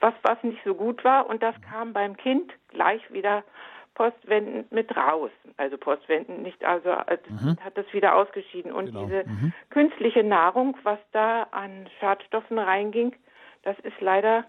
was, 0.00 0.14
was 0.22 0.42
nicht 0.42 0.62
so 0.64 0.74
gut 0.74 1.04
war. 1.04 1.28
Und 1.28 1.42
das 1.42 1.54
kam 1.70 1.92
beim 1.92 2.16
Kind 2.16 2.52
gleich 2.68 3.02
wieder 3.12 3.44
postwendend 3.94 4.72
mit 4.72 4.94
raus. 4.96 5.30
Also 5.56 5.76
postwendend 5.76 6.42
nicht, 6.42 6.64
also 6.64 6.90
äh, 6.90 7.18
mhm. 7.28 7.56
hat 7.62 7.76
das 7.76 7.86
wieder 7.92 8.14
ausgeschieden. 8.14 8.72
Und 8.72 8.86
genau. 8.86 9.04
diese 9.04 9.24
mhm. 9.24 9.52
künstliche 9.70 10.24
Nahrung, 10.24 10.76
was 10.82 10.98
da 11.12 11.44
an 11.50 11.88
Schadstoffen 12.00 12.58
reinging, 12.58 13.14
das 13.62 13.78
ist 13.80 14.00
leider 14.00 14.44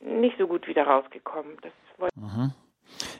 nicht 0.00 0.36
so 0.38 0.46
gut 0.46 0.66
wieder 0.66 0.84
rausgekommen. 0.84 1.56
Das 1.62 1.72
mhm. 2.14 2.52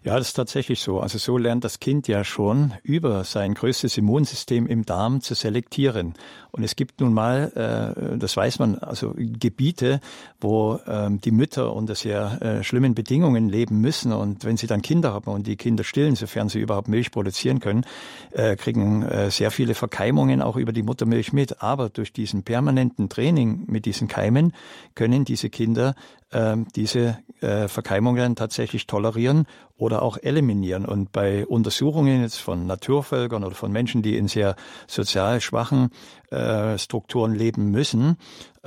Ja, 0.05 0.17
das 0.17 0.29
ist 0.29 0.35
tatsächlich 0.35 0.81
so. 0.81 1.01
Also 1.01 1.19
so 1.19 1.39
lernt 1.39 1.65
das 1.65 1.81
Kind 1.81 2.07
ja 2.07 2.23
schon 2.23 2.75
über 2.83 3.25
sein 3.25 3.55
größtes 3.55 3.99
Immunsystem 3.99 4.67
im 4.67 4.85
Darm 4.85 5.21
zu 5.21 5.35
selektieren. 5.35 6.15
Und 6.51 6.63
es 6.63 6.77
gibt 6.77 7.01
nun 7.01 7.13
mal, 7.13 7.53
äh, 7.55 8.19
das 8.19 8.37
weiß 8.37 8.59
man, 8.59 8.79
also 8.79 9.15
Gebiete, 9.17 10.01
wo 10.41 10.79
ähm, 10.87 11.21
die 11.21 11.31
Mütter 11.31 11.75
unter 11.75 11.95
sehr 11.95 12.41
äh, 12.41 12.65
schlimmen 12.65 12.95
Bedingungen 12.95 13.49
leben 13.49 13.81
müssen. 13.81 14.13
Und 14.13 14.45
wenn 14.45 14.57
sie 14.57 14.67
dann 14.67 14.83
Kinder 14.83 15.13
haben 15.13 15.31
und 15.31 15.47
die 15.47 15.57
Kinder 15.57 15.85
stillen, 15.85 16.15
sofern 16.15 16.49
sie 16.49 16.61
überhaupt 16.61 16.89
Milch 16.89 17.11
produzieren 17.11 17.61
können, 17.61 17.85
äh, 18.33 18.57
kriegen 18.57 19.03
äh, 19.03 19.31
sehr 19.31 19.51
viele 19.51 19.75
Verkeimungen 19.75 20.43
auch 20.43 20.57
über 20.57 20.73
die 20.73 20.83
Muttermilch 20.83 21.33
mit. 21.33 21.61
Aber 21.63 21.89
durch 21.89 22.13
diesen 22.13 22.45
permanenten 22.45 23.09
Training 23.09 23.65
mit 23.67 23.85
diesen 23.85 24.09
Keimen 24.09 24.53
können 24.95 25.25
diese 25.25 25.51
Kinder 25.51 25.95
ähm, 26.33 26.67
diese 26.77 27.19
äh, 27.41 27.69
Verkeimungen 27.69 28.37
tatsächlich 28.37 28.87
tolerieren 28.87 29.47
oder 29.79 30.03
auch 30.03 30.19
eliminieren. 30.21 30.85
Und 30.85 31.13
bei 31.13 31.47
Untersuchungen 31.47 32.23
jetzt 32.23 32.39
von 32.39 32.67
Naturvölkern 32.67 33.45
oder 33.45 33.55
von 33.55 33.73
Menschen, 33.73 34.03
die 34.03 34.17
in 34.17 34.29
sehr 34.29 34.57
sozial 34.87 35.41
schwachen 35.41 35.91
äh, 36.31 36.77
Strukturen 36.77 37.33
leben 37.33 37.71
müssen, 37.71 38.17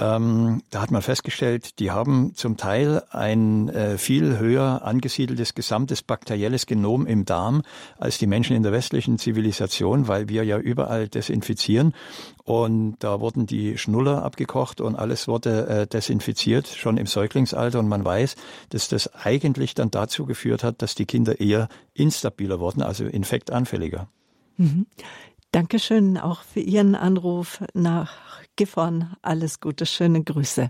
ähm, 0.02 0.64
da 0.72 0.82
hat 0.82 0.90
man 0.90 1.04
festgestellt, 1.04 1.78
die 1.78 1.92
haben 1.92 2.34
zum 2.34 2.58
Teil 2.58 3.04
ein 3.12 3.70
äh, 3.70 4.00
viel 4.00 4.40
höher 4.40 4.82
angesiedeltes 4.84 5.54
gesamtes 5.54 6.02
bakterielles 6.02 6.66
Genom 6.66 7.06
im 7.06 7.24
Darm 7.24 7.62
als 8.00 8.18
die 8.18 8.26
Menschen 8.26 8.56
in 8.56 8.64
der 8.64 8.72
westlichen 8.72 9.20
Zivilisation, 9.20 10.08
weil 10.08 10.28
wir 10.28 10.44
ja 10.44 10.58
überall 10.58 11.08
desinfizieren. 11.08 11.94
Und 12.44 12.96
da 13.00 13.20
wurden 13.20 13.46
die 13.46 13.78
Schnuller 13.78 14.24
abgekocht 14.24 14.82
und 14.82 14.96
alles 14.96 15.28
wurde 15.28 15.68
äh, 15.68 15.88
desinfiziert, 15.88 16.68
schon 16.68 16.98
im 16.98 17.06
Säuglingsalter. 17.06 17.78
Und 17.78 17.88
man 17.88 18.04
weiß, 18.04 18.38
dass 18.70 18.88
das 18.88 19.14
eigentlich 19.14 19.76
dann 19.76 19.92
dazu 19.92 20.26
geführt 20.26 20.64
hat, 20.64 20.82
dass 20.82 20.96
die 20.96 21.06
Kinder 21.06 21.40
eher 21.40 21.70
instabiler 21.94 22.60
wurden, 22.60 22.82
also 22.82 23.06
infektanfälliger. 23.06 24.08
Mhm. 24.58 24.88
Dankeschön 25.52 26.18
auch 26.18 26.42
für 26.42 26.62
Ihren 26.62 26.96
Anruf 26.96 27.62
nach 27.74 28.31
Gifhorn. 28.56 29.16
Alles 29.22 29.60
Gute, 29.60 29.86
schöne 29.86 30.24
Grüße. 30.24 30.70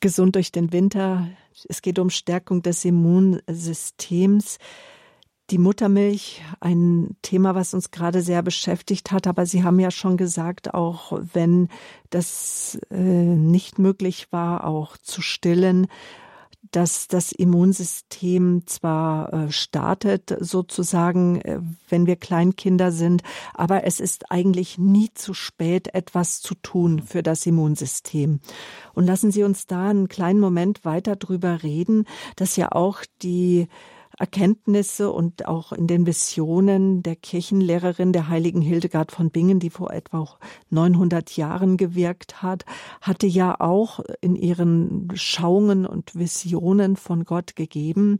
Gesund 0.00 0.34
durch 0.34 0.52
den 0.52 0.72
Winter. 0.72 1.28
Es 1.68 1.82
geht 1.82 1.98
um 1.98 2.10
Stärkung 2.10 2.62
des 2.62 2.84
Immunsystems. 2.84 4.58
Die 5.50 5.58
Muttermilch, 5.58 6.42
ein 6.60 7.16
Thema, 7.22 7.54
was 7.54 7.74
uns 7.74 7.90
gerade 7.90 8.22
sehr 8.22 8.42
beschäftigt 8.42 9.10
hat. 9.10 9.26
Aber 9.26 9.46
Sie 9.46 9.64
haben 9.64 9.80
ja 9.80 9.90
schon 9.90 10.16
gesagt, 10.16 10.74
auch 10.74 11.12
wenn 11.32 11.68
das 12.08 12.78
äh, 12.90 12.96
nicht 12.96 13.78
möglich 13.78 14.28
war, 14.30 14.64
auch 14.64 14.96
zu 14.96 15.22
stillen, 15.22 15.88
dass 16.70 17.08
das 17.08 17.32
Immunsystem 17.32 18.62
zwar 18.66 19.32
äh, 19.32 19.52
startet, 19.52 20.36
sozusagen, 20.40 21.40
äh, 21.40 21.60
wenn 21.88 22.06
wir 22.06 22.16
Kleinkinder 22.16 22.92
sind, 22.92 23.22
aber 23.54 23.84
es 23.84 23.98
ist 23.98 24.30
eigentlich 24.30 24.78
nie 24.78 25.10
zu 25.14 25.34
spät, 25.34 25.94
etwas 25.94 26.40
zu 26.40 26.54
tun 26.54 27.02
für 27.02 27.22
das 27.22 27.46
Immunsystem. 27.46 28.40
Und 28.94 29.06
lassen 29.06 29.30
Sie 29.30 29.42
uns 29.42 29.66
da 29.66 29.88
einen 29.90 30.08
kleinen 30.08 30.40
Moment 30.40 30.84
weiter 30.84 31.16
drüber 31.16 31.62
reden, 31.62 32.06
dass 32.36 32.56
ja 32.56 32.72
auch 32.72 33.02
die 33.22 33.68
Erkenntnisse 34.20 35.10
und 35.10 35.48
auch 35.48 35.72
in 35.72 35.86
den 35.86 36.06
Visionen 36.06 37.02
der 37.02 37.16
Kirchenlehrerin 37.16 38.12
der 38.12 38.28
heiligen 38.28 38.60
Hildegard 38.60 39.12
von 39.12 39.30
Bingen, 39.30 39.60
die 39.60 39.70
vor 39.70 39.92
etwa 39.92 40.28
900 40.68 41.36
Jahren 41.38 41.78
gewirkt 41.78 42.42
hat, 42.42 42.66
hatte 43.00 43.26
ja 43.26 43.58
auch 43.58 44.00
in 44.20 44.36
ihren 44.36 45.08
Schauungen 45.14 45.86
und 45.86 46.14
Visionen 46.14 46.96
von 46.96 47.24
Gott 47.24 47.56
gegeben, 47.56 48.18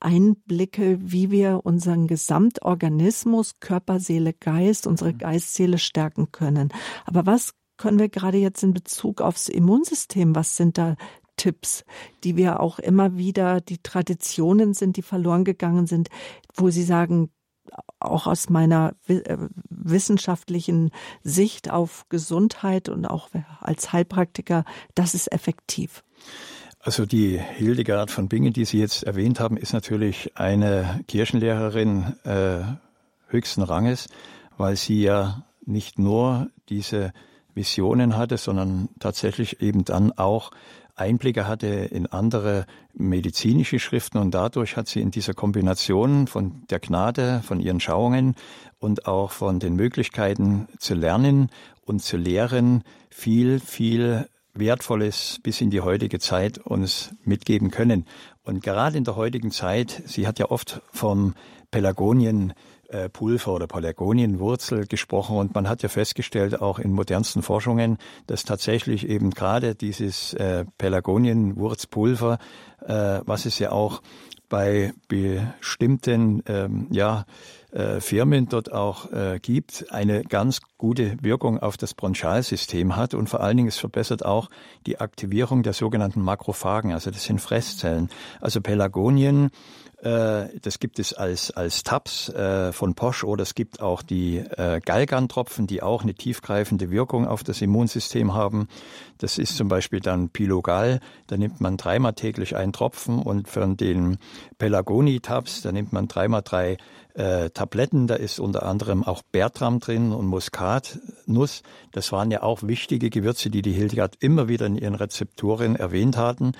Einblicke, 0.00 0.98
wie 1.02 1.30
wir 1.30 1.60
unseren 1.64 2.06
Gesamtorganismus, 2.06 3.60
Körper, 3.60 4.00
Seele, 4.00 4.32
Geist, 4.32 4.86
unsere 4.86 5.12
mhm. 5.12 5.18
Geistseele 5.18 5.78
stärken 5.78 6.32
können. 6.32 6.72
Aber 7.04 7.26
was 7.26 7.52
können 7.76 7.98
wir 7.98 8.08
gerade 8.08 8.38
jetzt 8.38 8.62
in 8.62 8.72
Bezug 8.72 9.20
aufs 9.20 9.48
Immunsystem, 9.48 10.34
was 10.36 10.56
sind 10.56 10.78
da 10.78 10.96
Tipps, 11.36 11.84
die 12.24 12.36
wir 12.36 12.60
auch 12.60 12.78
immer 12.78 13.16
wieder, 13.16 13.60
die 13.60 13.78
Traditionen 13.78 14.74
sind, 14.74 14.96
die 14.96 15.02
verloren 15.02 15.44
gegangen 15.44 15.86
sind, 15.86 16.08
wo 16.54 16.70
Sie 16.70 16.82
sagen, 16.82 17.30
auch 18.00 18.26
aus 18.26 18.50
meiner 18.50 18.94
äh, 19.06 19.36
wissenschaftlichen 19.70 20.90
Sicht 21.22 21.70
auf 21.70 22.06
Gesundheit 22.08 22.88
und 22.88 23.06
auch 23.06 23.30
als 23.60 23.92
Heilpraktiker, 23.92 24.64
das 24.94 25.14
ist 25.14 25.32
effektiv. 25.32 26.02
Also 26.80 27.06
die 27.06 27.38
Hildegard 27.38 28.10
von 28.10 28.28
Bingen, 28.28 28.52
die 28.52 28.64
Sie 28.64 28.80
jetzt 28.80 29.04
erwähnt 29.04 29.38
haben, 29.38 29.56
ist 29.56 29.72
natürlich 29.72 30.36
eine 30.36 31.00
Kirchenlehrerin 31.06 32.14
äh, 32.24 32.62
höchsten 33.28 33.62
Ranges, 33.62 34.08
weil 34.56 34.76
sie 34.76 35.02
ja 35.02 35.44
nicht 35.64 35.98
nur 35.98 36.48
diese 36.68 37.12
Visionen 37.54 38.16
hatte, 38.16 38.36
sondern 38.36 38.88
tatsächlich 38.98 39.60
eben 39.60 39.84
dann 39.84 40.12
auch 40.12 40.50
Einblicke 40.94 41.46
hatte 41.46 41.66
in 41.66 42.06
andere 42.06 42.66
medizinische 42.92 43.78
Schriften 43.78 44.18
und 44.18 44.32
dadurch 44.32 44.76
hat 44.76 44.88
sie 44.88 45.00
in 45.00 45.10
dieser 45.10 45.34
Kombination 45.34 46.26
von 46.26 46.66
der 46.68 46.80
Gnade, 46.80 47.40
von 47.44 47.60
ihren 47.60 47.80
Schauungen 47.80 48.34
und 48.78 49.06
auch 49.06 49.30
von 49.30 49.58
den 49.58 49.74
Möglichkeiten 49.74 50.68
zu 50.78 50.94
lernen 50.94 51.50
und 51.84 52.02
zu 52.02 52.16
lehren 52.16 52.82
viel, 53.10 53.58
viel 53.60 54.28
Wertvolles 54.54 55.38
bis 55.42 55.60
in 55.60 55.70
die 55.70 55.80
heutige 55.80 56.18
Zeit 56.18 56.58
uns 56.58 57.14
mitgeben 57.24 57.70
können. 57.70 58.06
Und 58.42 58.62
gerade 58.62 58.98
in 58.98 59.04
der 59.04 59.16
heutigen 59.16 59.50
Zeit, 59.50 60.02
sie 60.06 60.26
hat 60.26 60.38
ja 60.38 60.50
oft 60.50 60.82
vom 60.92 61.34
Pelagonien 61.70 62.52
äh, 62.92 63.08
Pulver 63.08 63.52
oder 63.52 63.66
Pelargonienwurzel 63.66 64.86
gesprochen 64.86 65.36
und 65.36 65.54
man 65.54 65.68
hat 65.68 65.82
ja 65.82 65.88
festgestellt, 65.88 66.60
auch 66.60 66.78
in 66.78 66.92
modernsten 66.92 67.42
Forschungen, 67.42 67.98
dass 68.26 68.44
tatsächlich 68.44 69.08
eben 69.08 69.30
gerade 69.30 69.74
dieses 69.74 70.34
äh, 70.34 70.64
Pelargonienwurzpulver, 70.78 72.38
äh, 72.86 73.20
was 73.24 73.46
es 73.46 73.58
ja 73.58 73.72
auch 73.72 74.02
bei 74.52 74.92
bestimmten 75.08 76.42
ähm, 76.46 76.86
ja, 76.90 77.24
äh, 77.70 78.00
Firmen 78.00 78.50
dort 78.50 78.70
auch 78.70 79.10
äh, 79.10 79.38
gibt, 79.40 79.86
eine 79.90 80.24
ganz 80.24 80.60
gute 80.76 81.16
Wirkung 81.22 81.58
auf 81.58 81.78
das 81.78 81.94
Bronchialsystem 81.94 82.94
hat 82.94 83.14
und 83.14 83.30
vor 83.30 83.40
allen 83.40 83.56
Dingen 83.56 83.68
es 83.68 83.78
verbessert 83.78 84.26
auch 84.26 84.50
die 84.86 85.00
Aktivierung 85.00 85.62
der 85.62 85.72
sogenannten 85.72 86.20
Makrophagen, 86.20 86.92
also 86.92 87.10
das 87.10 87.24
sind 87.24 87.40
Fresszellen. 87.40 88.10
Also 88.42 88.60
Pelargonien 88.60 89.46
äh, 89.46 89.50
das 90.02 90.80
gibt 90.80 90.98
es 90.98 91.14
als, 91.14 91.52
als 91.52 91.84
Tabs 91.84 92.28
äh, 92.30 92.72
von 92.72 92.94
Posch 92.94 93.22
oder 93.22 93.42
es 93.42 93.54
gibt 93.54 93.80
auch 93.80 94.02
die 94.02 94.38
äh, 94.38 94.80
Galgantropfen, 94.84 95.68
die 95.68 95.80
auch 95.80 96.02
eine 96.02 96.14
tiefgreifende 96.14 96.90
Wirkung 96.90 97.28
auf 97.28 97.44
das 97.44 97.62
Immunsystem 97.62 98.34
haben. 98.34 98.66
Das 99.18 99.38
ist 99.38 99.56
zum 99.56 99.68
Beispiel 99.68 100.00
dann 100.00 100.30
Pilogal, 100.30 100.98
da 101.28 101.36
nimmt 101.36 101.60
man 101.60 101.76
dreimal 101.76 102.14
täglich 102.14 102.56
einen 102.56 102.72
Tropfen 102.72 103.20
und 103.20 103.46
von 103.46 103.76
den 103.76 104.18
Pelagoni-Tabs, 104.58 105.62
da 105.62 105.70
nimmt 105.70 105.92
man 105.92 106.08
dreimal 106.08 106.42
drei 106.42 106.78
äh, 107.14 107.50
Tabletten. 107.50 108.06
Da 108.06 108.14
ist 108.14 108.38
unter 108.38 108.64
anderem 108.64 109.04
auch 109.04 109.22
Bertram 109.22 109.80
drin 109.80 110.12
und 110.12 110.26
Muskatnuss. 110.26 111.62
Das 111.92 112.12
waren 112.12 112.30
ja 112.30 112.42
auch 112.42 112.62
wichtige 112.62 113.10
Gewürze, 113.10 113.50
die 113.50 113.62
die 113.62 113.72
Hildegard 113.72 114.16
immer 114.20 114.48
wieder 114.48 114.66
in 114.66 114.76
ihren 114.76 114.94
Rezepturen 114.94 115.76
erwähnt 115.76 116.16
hatten. 116.16 116.52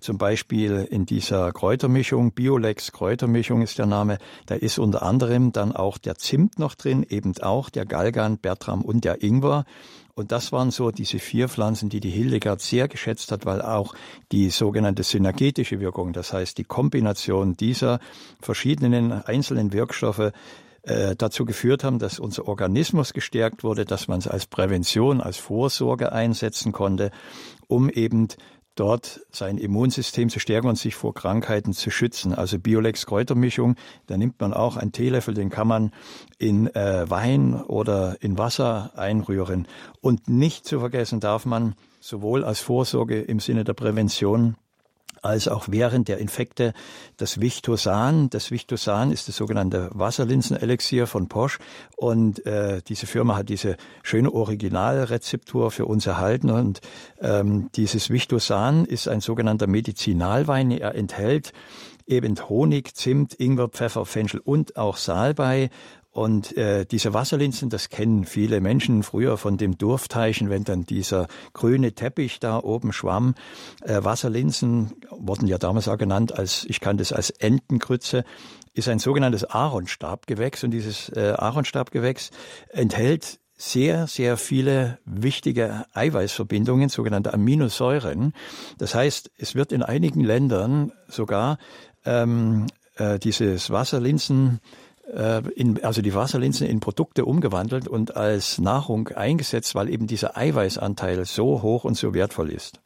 Zum 0.00 0.18
Beispiel 0.18 0.86
in 0.90 1.06
dieser 1.06 1.52
Kräutermischung, 1.52 2.32
Biolex 2.32 2.92
Kräutermischung 2.92 3.62
ist 3.62 3.78
der 3.78 3.86
Name. 3.86 4.18
Da 4.46 4.54
ist 4.54 4.78
unter 4.78 5.02
anderem 5.02 5.52
dann 5.52 5.74
auch 5.74 5.98
der 5.98 6.16
Zimt 6.16 6.58
noch 6.58 6.74
drin, 6.74 7.06
eben 7.08 7.34
auch 7.40 7.70
der 7.70 7.86
Galgan, 7.86 8.38
Bertram 8.38 8.82
und 8.82 9.04
der 9.04 9.22
Ingwer. 9.22 9.64
Und 10.20 10.32
das 10.32 10.52
waren 10.52 10.70
so 10.70 10.90
diese 10.90 11.18
vier 11.18 11.48
Pflanzen, 11.48 11.88
die 11.88 11.98
die 11.98 12.10
Hildegard 12.10 12.60
sehr 12.60 12.88
geschätzt 12.88 13.32
hat, 13.32 13.46
weil 13.46 13.62
auch 13.62 13.94
die 14.32 14.50
sogenannte 14.50 15.02
synergetische 15.02 15.80
Wirkung, 15.80 16.12
das 16.12 16.34
heißt 16.34 16.58
die 16.58 16.64
Kombination 16.64 17.56
dieser 17.56 18.00
verschiedenen 18.38 19.12
einzelnen 19.12 19.72
Wirkstoffe, 19.72 20.32
äh, 20.82 21.16
dazu 21.16 21.46
geführt 21.46 21.84
haben, 21.84 21.98
dass 21.98 22.18
unser 22.18 22.48
Organismus 22.48 23.14
gestärkt 23.14 23.64
wurde, 23.64 23.86
dass 23.86 24.08
man 24.08 24.18
es 24.18 24.28
als 24.28 24.44
Prävention, 24.44 25.22
als 25.22 25.38
Vorsorge 25.38 26.12
einsetzen 26.12 26.72
konnte, 26.72 27.12
um 27.66 27.88
eben 27.88 28.28
dort 28.74 29.20
sein 29.30 29.58
Immunsystem 29.58 30.28
zu 30.28 30.40
stärken 30.40 30.68
und 30.68 30.76
sich 30.76 30.94
vor 30.94 31.14
Krankheiten 31.14 31.72
zu 31.72 31.90
schützen. 31.90 32.34
Also 32.34 32.58
Biolex 32.58 33.06
Kräutermischung, 33.06 33.76
da 34.06 34.16
nimmt 34.16 34.40
man 34.40 34.54
auch 34.54 34.76
einen 34.76 34.92
Teelöffel, 34.92 35.34
den 35.34 35.50
kann 35.50 35.68
man 35.68 35.92
in 36.38 36.74
äh, 36.74 37.08
Wein 37.10 37.54
oder 37.54 38.16
in 38.20 38.38
Wasser 38.38 38.92
einrühren. 38.96 39.66
Und 40.00 40.28
nicht 40.28 40.64
zu 40.66 40.80
vergessen 40.80 41.20
darf 41.20 41.44
man 41.46 41.74
sowohl 42.00 42.44
als 42.44 42.60
Vorsorge 42.60 43.20
im 43.20 43.40
Sinne 43.40 43.64
der 43.64 43.74
Prävention 43.74 44.56
als 45.22 45.48
auch 45.48 45.66
während 45.68 46.08
der 46.08 46.18
Infekte 46.18 46.72
das 47.16 47.40
Victosan. 47.40 48.30
Das 48.30 48.50
Victosan 48.50 49.12
ist 49.12 49.28
das 49.28 49.36
sogenannte 49.36 49.90
Wasserlinsenelixier 49.92 51.06
von 51.06 51.28
Posch 51.28 51.58
und 51.96 52.44
äh, 52.46 52.82
diese 52.86 53.06
Firma 53.06 53.36
hat 53.36 53.48
diese 53.48 53.76
schöne 54.02 54.32
Originalrezeptur 54.32 55.70
für 55.70 55.86
uns 55.86 56.06
erhalten 56.06 56.50
und 56.50 56.80
ähm, 57.20 57.70
dieses 57.74 58.10
Victosan 58.10 58.84
ist 58.84 59.08
ein 59.08 59.20
sogenannter 59.20 59.66
Medizinalwein. 59.66 60.70
Er 60.70 60.94
enthält 60.94 61.52
eben 62.06 62.36
Honig, 62.48 62.94
Zimt, 62.96 63.34
Ingwer, 63.34 63.68
Pfeffer, 63.68 64.04
Fenchel 64.04 64.40
und 64.40 64.76
auch 64.76 64.96
Salbei 64.96 65.70
und 66.20 66.54
äh, 66.58 66.84
diese 66.84 67.14
Wasserlinsen, 67.14 67.70
das 67.70 67.88
kennen 67.88 68.26
viele 68.26 68.60
Menschen 68.60 69.02
früher 69.04 69.38
von 69.38 69.56
dem 69.56 69.78
Durfteichen, 69.78 70.50
wenn 70.50 70.64
dann 70.64 70.84
dieser 70.84 71.28
grüne 71.54 71.94
Teppich 71.94 72.40
da 72.40 72.58
oben 72.58 72.92
schwamm. 72.92 73.34
Äh, 73.80 74.04
Wasserlinsen 74.04 74.92
wurden 75.08 75.48
ja 75.48 75.56
damals 75.56 75.88
auch 75.88 75.96
genannt 75.96 76.38
als, 76.38 76.66
ich 76.68 76.80
kann 76.80 76.98
das 76.98 77.14
als 77.14 77.30
Entengrütze, 77.30 78.24
ist 78.74 78.86
ein 78.88 78.98
sogenanntes 78.98 79.46
Aaronstabgewächs 79.46 80.62
und 80.62 80.72
dieses 80.72 81.08
äh, 81.08 81.32
Aaronstabgewächs 81.38 82.32
enthält 82.68 83.40
sehr, 83.56 84.06
sehr 84.06 84.36
viele 84.36 84.98
wichtige 85.06 85.86
Eiweißverbindungen, 85.94 86.90
sogenannte 86.90 87.32
Aminosäuren. 87.32 88.34
Das 88.76 88.94
heißt, 88.94 89.30
es 89.38 89.54
wird 89.54 89.72
in 89.72 89.82
einigen 89.82 90.20
Ländern 90.20 90.92
sogar 91.08 91.56
ähm, 92.04 92.66
äh, 92.96 93.18
dieses 93.18 93.70
Wasserlinsen 93.70 94.60
in, 95.54 95.82
also 95.82 96.02
die 96.02 96.14
Wasserlinsen 96.14 96.66
in 96.66 96.80
Produkte 96.80 97.24
umgewandelt 97.24 97.88
und 97.88 98.16
als 98.16 98.58
Nahrung 98.58 99.08
eingesetzt, 99.08 99.74
weil 99.74 99.88
eben 99.88 100.06
dieser 100.06 100.36
Eiweißanteil 100.36 101.24
so 101.24 101.62
hoch 101.62 101.84
und 101.84 101.96
so 101.96 102.14
wertvoll 102.14 102.50
ist. 102.50 102.80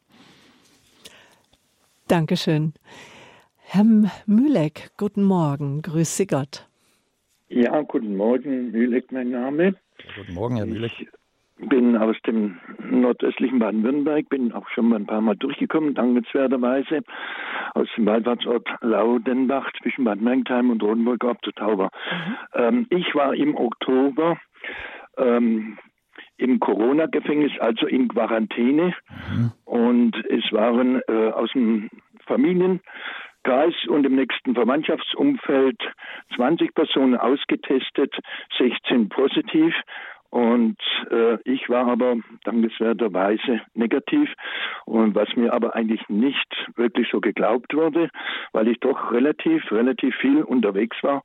Dankeschön. 2.08 2.74
Herr 3.56 3.84
Mühleck, 4.26 4.90
guten 4.96 5.24
Morgen. 5.24 5.82
Grüße 5.82 6.26
Gott. 6.26 6.66
Ja, 7.48 7.80
guten 7.82 8.16
Morgen. 8.16 8.70
Mühleck, 8.70 9.10
mein 9.10 9.30
Name. 9.30 9.74
Guten 10.16 10.34
Morgen, 10.34 10.56
Herr 10.56 10.66
Mühleck. 10.66 10.92
Ich 11.00 11.08
bin 11.58 11.96
aus 11.96 12.16
dem 12.26 12.58
nordöstlichen 12.78 13.58
Baden-Württemberg, 13.58 14.28
bin 14.28 14.52
auch 14.52 14.68
schon 14.70 14.88
mal 14.88 14.96
ein 14.96 15.06
paar 15.06 15.20
Mal 15.20 15.36
durchgekommen, 15.36 15.94
dankenswerterweise, 15.94 17.02
aus 17.74 17.88
dem 17.96 18.06
Wallfahrtsort 18.06 18.68
Laudenbach 18.80 19.70
zwischen 19.80 20.04
Bad 20.04 20.20
Mergentheim 20.20 20.70
und 20.70 20.82
Rodenburg 20.82 21.24
ab 21.24 21.38
zu 21.44 21.52
Tauber. 21.52 21.90
Mhm. 22.10 22.36
Ähm, 22.54 22.86
ich 22.90 23.14
war 23.14 23.34
im 23.34 23.54
Oktober 23.56 24.36
ähm, 25.16 25.78
im 26.36 26.58
Corona-Gefängnis, 26.58 27.52
also 27.60 27.86
in 27.86 28.08
Quarantäne, 28.08 28.94
mhm. 29.32 29.52
und 29.64 30.16
es 30.26 30.50
waren 30.52 31.00
äh, 31.08 31.30
aus 31.30 31.52
dem 31.52 31.90
Familienkreis 32.26 33.74
und 33.88 34.04
im 34.04 34.16
nächsten 34.16 34.54
Verwandtschaftsumfeld 34.54 35.78
20 36.34 36.74
Personen 36.74 37.16
ausgetestet, 37.16 38.16
16 38.58 39.08
positiv 39.08 39.74
und 40.34 40.78
äh, 41.12 41.38
ich 41.44 41.68
war 41.68 41.86
aber 41.86 42.16
dankenswerterweise 42.42 43.60
negativ. 43.74 44.28
Und 44.84 45.14
was 45.14 45.28
mir 45.36 45.52
aber 45.52 45.76
eigentlich 45.76 46.08
nicht 46.08 46.72
wirklich 46.74 47.06
so 47.12 47.20
geglaubt 47.20 47.72
wurde, 47.72 48.10
weil 48.50 48.66
ich 48.66 48.80
doch 48.80 49.12
relativ, 49.12 49.70
relativ 49.70 50.12
viel 50.16 50.42
unterwegs 50.42 50.96
war 51.04 51.22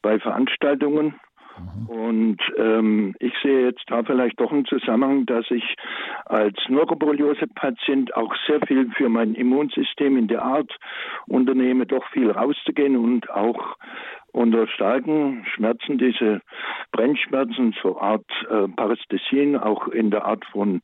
bei 0.00 0.18
Veranstaltungen 0.18 1.16
mhm. 1.58 1.86
und 1.86 2.38
ähm, 2.56 3.14
ich 3.18 3.34
sehe 3.42 3.66
jetzt 3.66 3.84
da 3.88 4.02
vielleicht 4.04 4.40
doch 4.40 4.50
einen 4.50 4.64
Zusammenhang, 4.64 5.26
dass 5.26 5.44
ich 5.50 5.76
als 6.24 6.56
Neuroborreliose-Patient 6.70 8.16
auch 8.16 8.34
sehr 8.46 8.60
viel 8.66 8.90
für 8.92 9.10
mein 9.10 9.34
Immunsystem 9.34 10.16
in 10.16 10.28
der 10.28 10.42
Art 10.42 10.74
unternehme, 11.26 11.84
doch 11.84 12.06
viel 12.08 12.30
rauszugehen 12.30 12.96
und 12.96 13.28
auch 13.28 13.76
unter 14.36 14.68
starken 14.68 15.46
Schmerzen, 15.46 15.96
diese 15.96 16.42
Brennschmerzen, 16.92 17.74
so 17.82 17.98
Art 17.98 18.26
äh, 18.50 18.68
Parästhesien, 18.68 19.56
auch 19.56 19.88
in 19.88 20.10
der 20.10 20.26
Art 20.26 20.44
von 20.52 20.82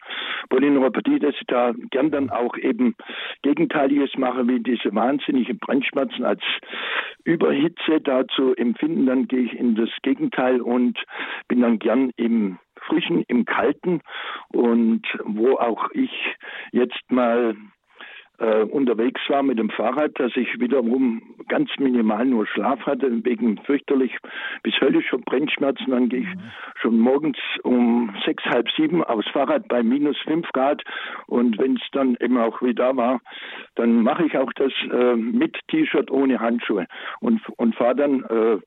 Polyneuropathie, 0.48 1.18
dass 1.18 1.34
ich 1.34 1.46
da 1.46 1.72
gern 1.90 2.10
dann 2.10 2.30
auch 2.30 2.56
eben 2.56 2.96
Gegenteiliges 3.42 4.16
mache, 4.16 4.48
wie 4.48 4.60
diese 4.60 4.94
wahnsinnigen 4.94 5.58
Brennschmerzen 5.58 6.24
als 6.24 6.40
Überhitze 7.24 8.00
dazu 8.02 8.54
empfinden, 8.54 9.04
dann 9.04 9.28
gehe 9.28 9.42
ich 9.42 9.52
in 9.52 9.74
das 9.74 9.90
Gegenteil 10.02 10.62
und 10.62 10.98
bin 11.46 11.60
dann 11.60 11.78
gern 11.78 12.10
im 12.16 12.58
Frischen, 12.76 13.22
im 13.28 13.44
Kalten. 13.44 14.00
Und 14.48 15.02
wo 15.24 15.56
auch 15.58 15.90
ich 15.92 16.10
jetzt 16.72 17.10
mal 17.10 17.54
äh, 18.42 18.64
unterwegs 18.64 19.20
war 19.28 19.42
mit 19.42 19.58
dem 19.58 19.70
Fahrrad, 19.70 20.18
dass 20.18 20.36
ich 20.36 20.58
wiederum 20.58 21.22
ganz 21.48 21.70
minimal 21.78 22.26
nur 22.26 22.46
Schlaf 22.46 22.80
hatte, 22.84 23.24
wegen 23.24 23.58
fürchterlich 23.58 24.16
bis 24.62 24.74
höllischer 24.80 25.18
Brennschmerzen. 25.18 25.90
Dann 25.90 26.08
gehe 26.08 26.20
ich 26.20 26.34
mhm. 26.34 26.50
schon 26.80 26.98
morgens 26.98 27.38
um 27.62 28.14
sechs, 28.24 28.44
halb 28.44 28.68
sieben 28.76 29.04
aufs 29.04 29.28
Fahrrad 29.28 29.68
bei 29.68 29.82
minus 29.82 30.18
fünf 30.26 30.48
Grad 30.52 30.82
und 31.26 31.58
wenn 31.58 31.76
es 31.76 31.82
dann 31.92 32.16
eben 32.20 32.36
auch 32.38 32.60
wieder 32.62 32.96
war, 32.96 33.20
dann 33.76 34.02
mache 34.02 34.26
ich 34.26 34.36
auch 34.36 34.52
das 34.54 34.72
äh, 34.90 35.14
mit 35.14 35.56
T-Shirt 35.68 36.10
ohne 36.10 36.40
Handschuhe 36.40 36.86
und, 37.20 37.40
und 37.56 37.74
fahre 37.76 37.96
dann 37.96 38.24
äh, 38.24 38.58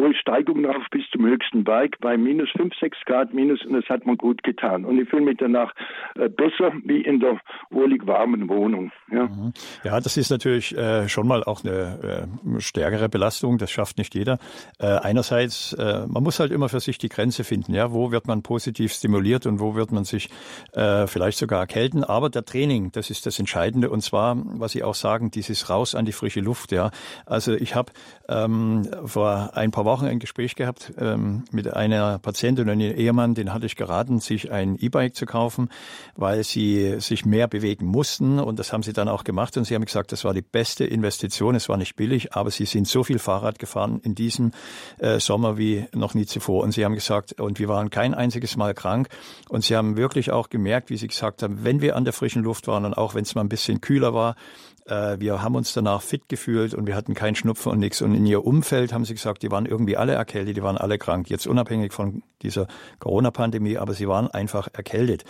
hohe 0.00 0.14
Steigung 0.14 0.62
drauf 0.62 0.82
bis 0.90 1.02
zum 1.12 1.26
höchsten 1.26 1.64
Berg 1.64 1.98
bei 2.00 2.16
minus 2.16 2.50
5, 2.56 2.74
6 2.80 2.98
Grad 3.06 3.34
minus 3.34 3.64
und 3.64 3.74
das 3.74 3.84
hat 3.88 4.06
mir 4.06 4.16
gut 4.16 4.42
getan. 4.42 4.84
Und 4.84 4.98
ich 5.00 5.08
fühle 5.08 5.22
mich 5.22 5.36
danach 5.38 5.72
äh, 6.14 6.28
besser 6.28 6.72
wie 6.84 7.02
in 7.02 7.20
der 7.20 7.38
wohlig 7.70 8.06
warmen 8.06 8.48
Wohnung. 8.48 8.90
Ja, 9.10 9.26
mhm. 9.26 9.52
ja 9.84 10.00
das 10.00 10.16
ist 10.16 10.30
natürlich 10.30 10.76
äh, 10.76 11.08
schon 11.08 11.26
mal 11.26 11.44
auch 11.44 11.64
eine 11.64 12.28
äh, 12.56 12.60
stärkere 12.60 13.08
Belastung, 13.08 13.58
das 13.58 13.70
schafft 13.70 13.98
nicht 13.98 14.14
jeder. 14.14 14.38
Einerseits, 14.78 15.76
man 15.76 16.22
muss 16.22 16.40
halt 16.40 16.52
immer 16.52 16.68
für 16.68 16.80
sich 16.80 16.98
die 16.98 17.08
Grenze 17.08 17.44
finden, 17.44 17.74
ja, 17.74 17.92
wo 17.92 18.12
wird 18.12 18.26
man 18.26 18.42
positiv 18.42 18.92
stimuliert 18.92 19.46
und 19.46 19.60
wo 19.60 19.74
wird 19.74 19.92
man 19.92 20.04
sich 20.04 20.30
vielleicht 20.72 21.38
sogar 21.38 21.60
erkälten. 21.60 22.04
Aber 22.04 22.30
der 22.30 22.44
Training, 22.44 22.92
das 22.92 23.10
ist 23.10 23.26
das 23.26 23.38
Entscheidende 23.38 23.90
und 23.90 24.00
zwar, 24.00 24.36
was 24.36 24.72
Sie 24.72 24.82
auch 24.82 24.94
sagen, 24.94 25.30
dieses 25.30 25.68
Raus 25.68 25.94
an 25.94 26.04
die 26.04 26.12
frische 26.12 26.40
Luft. 26.40 26.72
Ja, 26.72 26.90
also 27.26 27.52
ich 27.52 27.74
habe 27.74 27.92
ähm, 28.28 28.88
vor 29.04 29.50
ein 29.54 29.70
paar 29.70 29.84
Wochen 29.84 29.89
Wochen 29.90 30.06
ein 30.06 30.20
Gespräch 30.20 30.54
gehabt 30.54 30.92
ähm, 30.98 31.42
mit 31.50 31.74
einer 31.74 32.20
Patientin 32.20 32.66
und 32.66 32.70
einem 32.70 32.96
Ehemann, 32.96 33.34
den 33.34 33.52
hatte 33.52 33.66
ich 33.66 33.74
geraten, 33.74 34.20
sich 34.20 34.52
ein 34.52 34.76
E-Bike 34.76 35.16
zu 35.16 35.26
kaufen, 35.26 35.68
weil 36.14 36.44
sie 36.44 37.00
sich 37.00 37.26
mehr 37.26 37.48
bewegen 37.48 37.86
mussten. 37.86 38.38
Und 38.38 38.60
das 38.60 38.72
haben 38.72 38.84
sie 38.84 38.92
dann 38.92 39.08
auch 39.08 39.24
gemacht. 39.24 39.56
Und 39.56 39.64
sie 39.64 39.74
haben 39.74 39.84
gesagt, 39.84 40.12
das 40.12 40.24
war 40.24 40.32
die 40.32 40.42
beste 40.42 40.84
Investition, 40.84 41.56
es 41.56 41.68
war 41.68 41.76
nicht 41.76 41.96
billig, 41.96 42.34
aber 42.34 42.52
sie 42.52 42.66
sind 42.66 42.86
so 42.86 43.02
viel 43.02 43.18
Fahrrad 43.18 43.58
gefahren 43.58 44.00
in 44.04 44.14
diesem 44.14 44.52
äh, 44.98 45.18
Sommer 45.18 45.58
wie 45.58 45.86
noch 45.92 46.14
nie 46.14 46.26
zuvor. 46.26 46.62
Und 46.62 46.70
sie 46.70 46.84
haben 46.84 46.94
gesagt, 46.94 47.40
und 47.40 47.58
wir 47.58 47.66
waren 47.66 47.90
kein 47.90 48.14
einziges 48.14 48.56
Mal 48.56 48.74
krank. 48.74 49.08
Und 49.48 49.64
sie 49.64 49.74
haben 49.74 49.96
wirklich 49.96 50.30
auch 50.30 50.50
gemerkt, 50.50 50.90
wie 50.90 50.96
sie 50.98 51.08
gesagt 51.08 51.42
haben, 51.42 51.64
wenn 51.64 51.80
wir 51.80 51.96
an 51.96 52.04
der 52.04 52.12
frischen 52.12 52.44
Luft 52.44 52.68
waren 52.68 52.84
und 52.84 52.94
auch 52.94 53.16
wenn 53.16 53.22
es 53.22 53.34
mal 53.34 53.42
ein 53.42 53.48
bisschen 53.48 53.80
kühler 53.80 54.14
war, 54.14 54.36
wir 54.86 55.42
haben 55.42 55.54
uns 55.54 55.72
danach 55.72 56.02
fit 56.02 56.28
gefühlt 56.28 56.74
und 56.74 56.86
wir 56.86 56.96
hatten 56.96 57.14
keinen 57.14 57.34
Schnupfen 57.34 57.70
und 57.70 57.78
nichts. 57.78 58.02
Und 58.02 58.14
in 58.14 58.26
ihr 58.26 58.44
Umfeld 58.44 58.92
haben 58.92 59.04
sie 59.04 59.14
gesagt, 59.14 59.42
die 59.42 59.50
waren 59.50 59.66
irgendwie 59.66 59.96
alle 59.96 60.14
erkältet, 60.14 60.56
die 60.56 60.62
waren 60.62 60.78
alle 60.78 60.98
krank. 60.98 61.30
Jetzt 61.30 61.46
unabhängig 61.46 61.92
von 61.92 62.22
dieser 62.42 62.66
Corona-Pandemie, 62.98 63.78
aber 63.78 63.94
sie 63.94 64.08
waren 64.08 64.28
einfach 64.28 64.68
erkältet. 64.72 65.24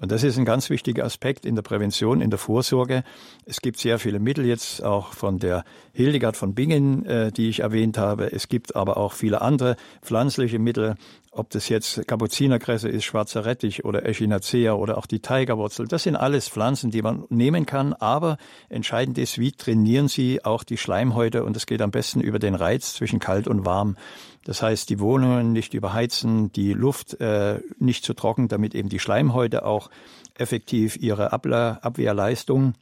Und 0.00 0.12
das 0.12 0.22
ist 0.22 0.38
ein 0.38 0.44
ganz 0.44 0.70
wichtiger 0.70 1.04
Aspekt 1.04 1.44
in 1.44 1.54
der 1.54 1.62
Prävention, 1.62 2.20
in 2.20 2.30
der 2.30 2.38
Vorsorge. 2.38 3.04
Es 3.44 3.60
gibt 3.60 3.78
sehr 3.78 3.98
viele 3.98 4.20
Mittel 4.20 4.46
jetzt 4.46 4.82
auch 4.82 5.12
von 5.12 5.38
der 5.38 5.64
Hildegard 5.92 6.36
von 6.36 6.54
Bingen, 6.54 7.04
äh, 7.04 7.32
die 7.32 7.48
ich 7.48 7.60
erwähnt 7.60 7.98
habe. 7.98 8.32
Es 8.32 8.48
gibt 8.48 8.76
aber 8.76 8.96
auch 8.96 9.12
viele 9.12 9.42
andere 9.42 9.76
pflanzliche 10.02 10.58
Mittel, 10.58 10.96
ob 11.34 11.48
das 11.48 11.70
jetzt 11.70 12.06
Kapuzinerkresse 12.06 12.90
ist, 12.90 13.04
schwarzer 13.04 13.46
Rettich 13.46 13.86
oder 13.86 14.04
Echinacea 14.04 14.74
oder 14.74 14.98
auch 14.98 15.06
die 15.06 15.20
Tigerwurzel. 15.20 15.88
Das 15.88 16.02
sind 16.02 16.14
alles 16.14 16.46
Pflanzen, 16.48 16.90
die 16.90 17.00
man 17.00 17.24
nehmen 17.30 17.64
kann. 17.64 17.94
Aber 17.94 18.36
entscheidend 18.68 19.16
ist, 19.16 19.38
wie 19.38 19.52
trainieren 19.52 20.08
Sie 20.08 20.44
auch 20.44 20.62
die 20.62 20.76
Schleimhäute? 20.76 21.42
Und 21.44 21.56
das 21.56 21.64
geht 21.64 21.80
am 21.80 21.90
besten 21.90 22.20
über 22.20 22.38
den 22.38 22.54
Reiz 22.54 22.92
zwischen 22.92 23.18
kalt 23.18 23.48
und 23.48 23.64
warm. 23.64 23.96
Das 24.44 24.60
heißt, 24.60 24.90
die 24.90 25.00
Wohnungen 25.00 25.52
nicht 25.52 25.72
überheizen, 25.72 26.52
die 26.52 26.74
Luft 26.74 27.18
äh, 27.20 27.60
nicht 27.78 28.04
zu 28.04 28.12
trocken, 28.12 28.48
damit 28.48 28.74
eben 28.74 28.90
die 28.90 28.98
Schleimhäute 28.98 29.64
auch 29.64 29.88
effektiv 30.34 30.98
ihre 30.98 31.32
Abwehrleistung 31.32 32.74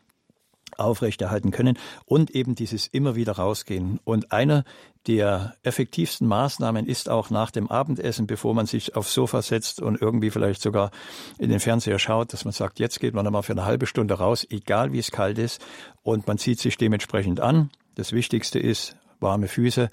aufrechterhalten 0.80 1.50
können 1.50 1.78
und 2.04 2.30
eben 2.30 2.54
dieses 2.54 2.86
immer 2.86 3.14
wieder 3.14 3.32
rausgehen. 3.32 4.00
Und 4.04 4.32
einer 4.32 4.64
der 5.06 5.54
effektivsten 5.62 6.26
Maßnahmen 6.26 6.86
ist 6.86 7.08
auch 7.08 7.30
nach 7.30 7.50
dem 7.50 7.70
Abendessen, 7.70 8.26
bevor 8.26 8.54
man 8.54 8.66
sich 8.66 8.96
aufs 8.96 9.14
Sofa 9.14 9.42
setzt 9.42 9.80
und 9.80 10.00
irgendwie 10.00 10.30
vielleicht 10.30 10.60
sogar 10.60 10.90
in 11.38 11.50
den 11.50 11.60
Fernseher 11.60 11.98
schaut, 11.98 12.32
dass 12.32 12.44
man 12.44 12.52
sagt, 12.52 12.78
jetzt 12.78 13.00
geht 13.00 13.14
man 13.14 13.26
einmal 13.26 13.42
für 13.42 13.52
eine 13.52 13.64
halbe 13.64 13.86
Stunde 13.86 14.14
raus, 14.14 14.46
egal 14.50 14.92
wie 14.92 14.98
es 14.98 15.10
kalt 15.10 15.38
ist, 15.38 15.64
und 16.02 16.26
man 16.26 16.38
zieht 16.38 16.60
sich 16.60 16.76
dementsprechend 16.76 17.40
an. 17.40 17.70
Das 17.94 18.12
Wichtigste 18.12 18.58
ist 18.58 18.96
warme 19.20 19.48
Füße 19.48 19.90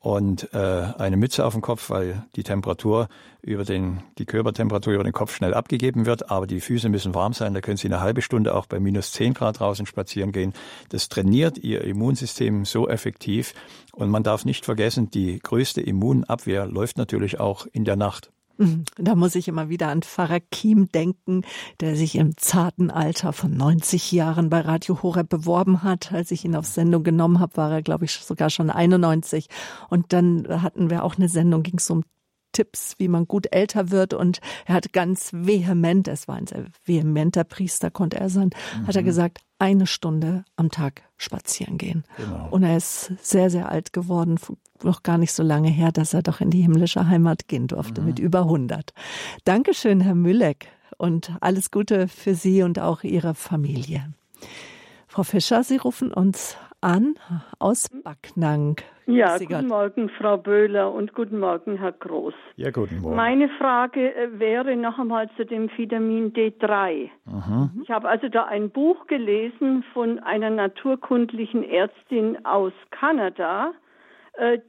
und 0.00 0.52
äh, 0.54 0.56
eine 0.56 1.18
Mütze 1.18 1.44
auf 1.44 1.52
dem 1.52 1.60
Kopf, 1.60 1.90
weil 1.90 2.24
die 2.34 2.42
Temperatur 2.42 3.08
über 3.42 3.64
den, 3.64 4.02
die 4.18 4.24
Körpertemperatur 4.24 4.94
über 4.94 5.04
den 5.04 5.12
Kopf 5.12 5.34
schnell 5.34 5.52
abgegeben 5.52 6.06
wird, 6.06 6.30
aber 6.30 6.46
die 6.46 6.60
Füße 6.60 6.88
müssen 6.88 7.14
warm 7.14 7.34
sein. 7.34 7.52
Da 7.52 7.60
können 7.60 7.76
Sie 7.76 7.88
eine 7.88 8.00
halbe 8.00 8.22
Stunde 8.22 8.54
auch 8.54 8.66
bei 8.66 8.80
minus 8.80 9.12
10 9.12 9.34
Grad 9.34 9.60
draußen 9.60 9.84
spazieren 9.84 10.32
gehen. 10.32 10.54
Das 10.88 11.10
trainiert 11.10 11.58
Ihr 11.58 11.84
Immunsystem 11.84 12.64
so 12.64 12.88
effektiv. 12.88 13.52
Und 13.92 14.08
man 14.08 14.22
darf 14.22 14.46
nicht 14.46 14.64
vergessen, 14.64 15.10
die 15.10 15.38
größte 15.38 15.82
Immunabwehr 15.82 16.66
läuft 16.66 16.96
natürlich 16.96 17.38
auch 17.38 17.66
in 17.70 17.84
der 17.84 17.96
Nacht. 17.96 18.30
Da 18.96 19.14
muss 19.14 19.34
ich 19.34 19.48
immer 19.48 19.68
wieder 19.68 19.88
an 19.88 20.02
Pfarrer 20.02 20.40
Kiem 20.40 20.90
denken, 20.92 21.42
der 21.80 21.96
sich 21.96 22.16
im 22.16 22.36
zarten 22.36 22.90
Alter 22.90 23.32
von 23.32 23.56
90 23.56 24.12
Jahren 24.12 24.50
bei 24.50 24.60
Radio 24.60 25.02
Horeb 25.02 25.28
beworben 25.28 25.82
hat. 25.82 26.12
Als 26.12 26.30
ich 26.30 26.44
ihn 26.44 26.56
auf 26.56 26.66
Sendung 26.66 27.02
genommen 27.02 27.40
habe, 27.40 27.56
war 27.56 27.70
er, 27.72 27.82
glaube 27.82 28.04
ich, 28.04 28.12
sogar 28.12 28.50
schon 28.50 28.70
91. 28.70 29.48
Und 29.88 30.12
dann 30.12 30.62
hatten 30.62 30.90
wir 30.90 31.04
auch 31.04 31.16
eine 31.16 31.28
Sendung, 31.28 31.62
ging 31.62 31.78
es 31.78 31.90
um 31.90 32.04
Tipps, 32.52 32.94
wie 32.98 33.08
man 33.08 33.26
gut 33.26 33.46
älter 33.52 33.90
wird. 33.90 34.14
Und 34.14 34.40
er 34.66 34.74
hat 34.74 34.92
ganz 34.92 35.30
vehement, 35.32 36.08
es 36.08 36.28
war 36.28 36.36
ein 36.36 36.46
sehr 36.46 36.64
vehementer 36.84 37.44
Priester, 37.44 37.90
konnte 37.90 38.18
er 38.18 38.28
sein, 38.28 38.50
mhm. 38.78 38.86
hat 38.86 38.96
er 38.96 39.02
mhm. 39.02 39.06
gesagt, 39.06 39.38
eine 39.58 39.86
Stunde 39.86 40.44
am 40.56 40.70
Tag 40.70 41.02
spazieren 41.16 41.78
gehen. 41.78 42.04
Genau. 42.16 42.48
Und 42.50 42.62
er 42.62 42.76
ist 42.76 43.12
sehr, 43.22 43.50
sehr 43.50 43.70
alt 43.70 43.92
geworden, 43.92 44.38
noch 44.82 45.02
gar 45.02 45.18
nicht 45.18 45.32
so 45.32 45.42
lange 45.42 45.68
her, 45.68 45.92
dass 45.92 46.14
er 46.14 46.22
doch 46.22 46.40
in 46.40 46.50
die 46.50 46.62
himmlische 46.62 47.06
Heimat 47.06 47.46
gehen 47.48 47.66
durfte, 47.66 48.00
mhm. 48.00 48.06
mit 48.06 48.18
über 48.18 48.40
100. 48.40 48.92
Dankeschön, 49.44 50.00
Herr 50.00 50.14
Mülleck, 50.14 50.68
und 50.96 51.32
alles 51.40 51.70
Gute 51.70 52.08
für 52.08 52.34
Sie 52.34 52.62
und 52.62 52.78
auch 52.78 53.04
Ihre 53.04 53.34
Familie. 53.34 54.12
Frau 55.06 55.22
Fischer, 55.22 55.64
Sie 55.64 55.76
rufen 55.76 56.12
uns 56.12 56.56
an 56.80 57.14
aus 57.58 57.88
Backnang. 58.02 58.76
Ja, 59.06 59.38
guten 59.38 59.66
Morgen, 59.66 60.08
Frau 60.08 60.36
Böhler 60.36 60.92
und 60.92 61.14
guten 61.14 61.40
Morgen, 61.40 61.76
Herr 61.76 61.92
Groß. 61.92 62.34
Ja, 62.56 62.70
guten 62.70 63.00
Morgen. 63.00 63.16
Meine 63.16 63.48
Frage 63.58 64.14
äh, 64.14 64.38
wäre 64.38 64.76
noch 64.76 64.98
einmal 64.98 65.28
zu 65.36 65.44
dem 65.44 65.68
Vitamin 65.76 66.32
D3. 66.32 67.10
Aha. 67.26 67.70
Ich 67.82 67.90
habe 67.90 68.08
also 68.08 68.28
da 68.28 68.44
ein 68.44 68.70
Buch 68.70 69.06
gelesen 69.08 69.84
von 69.92 70.20
einer 70.20 70.50
naturkundlichen 70.50 71.64
Ärztin 71.64 72.44
aus 72.44 72.72
Kanada, 72.90 73.72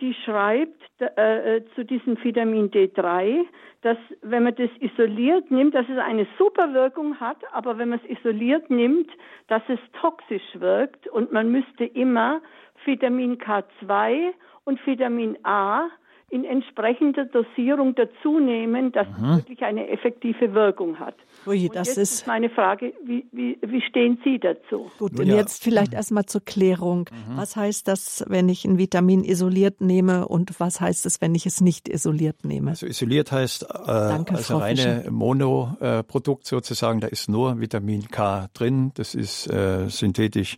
die 0.01 0.13
schreibt 0.25 0.81
äh, 0.99 1.61
zu 1.75 1.85
diesem 1.85 2.21
Vitamin 2.23 2.71
D3, 2.71 3.45
dass 3.81 3.97
wenn 4.21 4.43
man 4.43 4.55
das 4.55 4.69
isoliert 4.79 5.49
nimmt, 5.49 5.73
dass 5.73 5.87
es 5.89 5.97
eine 5.97 6.27
super 6.37 6.73
Wirkung 6.73 7.19
hat, 7.19 7.37
aber 7.51 7.77
wenn 7.77 7.89
man 7.89 7.99
es 8.03 8.17
isoliert 8.17 8.69
nimmt, 8.69 9.09
dass 9.47 9.63
es 9.67 9.79
toxisch 9.99 10.59
wirkt 10.59 11.07
und 11.07 11.31
man 11.31 11.51
müsste 11.51 11.85
immer 11.85 12.41
Vitamin 12.85 13.37
K2 13.37 14.31
und 14.65 14.85
Vitamin 14.85 15.37
A 15.43 15.89
in 16.31 16.45
entsprechender 16.45 17.25
Dosierung 17.25 17.93
dazu 17.93 18.39
nehmen, 18.39 18.93
dass 18.93 19.07
mhm. 19.19 19.31
es 19.31 19.37
wirklich 19.39 19.63
eine 19.63 19.89
effektive 19.89 20.53
Wirkung 20.53 20.97
hat. 20.97 21.15
Ui, 21.45 21.69
das 21.69 21.89
ist, 21.89 21.97
ist, 21.97 22.27
meine 22.27 22.49
Frage, 22.49 22.93
wie, 23.03 23.25
wie, 23.33 23.57
wie 23.61 23.81
stehen 23.81 24.17
Sie 24.23 24.39
dazu? 24.39 24.89
Gut, 24.97 25.19
und 25.19 25.25
ja. 25.25 25.35
jetzt 25.35 25.61
vielleicht 25.61 25.91
mhm. 25.91 25.97
erstmal 25.97 26.25
zur 26.25 26.39
Klärung. 26.41 27.09
Mhm. 27.11 27.37
Was 27.37 27.57
heißt 27.57 27.85
das, 27.85 28.23
wenn 28.29 28.47
ich 28.47 28.63
ein 28.63 28.77
Vitamin 28.77 29.25
isoliert 29.25 29.81
nehme 29.81 30.25
und 30.25 30.57
was 30.61 30.79
heißt 30.79 31.05
es, 31.05 31.19
wenn 31.19 31.35
ich 31.35 31.45
es 31.45 31.59
nicht 31.59 31.89
isoliert 31.89 32.45
nehme? 32.45 32.71
Also 32.71 32.85
isoliert 32.85 33.33
heißt 33.33 33.63
äh, 33.63 33.67
Danke, 33.85 34.35
also 34.35 34.57
reine 34.57 35.03
Monoprodukt 35.09 36.45
sozusagen, 36.45 37.01
da 37.01 37.07
ist 37.07 37.27
nur 37.27 37.59
Vitamin 37.59 38.07
K 38.07 38.47
drin, 38.53 38.91
das 38.95 39.15
ist 39.15 39.47
äh, 39.47 39.89
synthetisch 39.89 40.55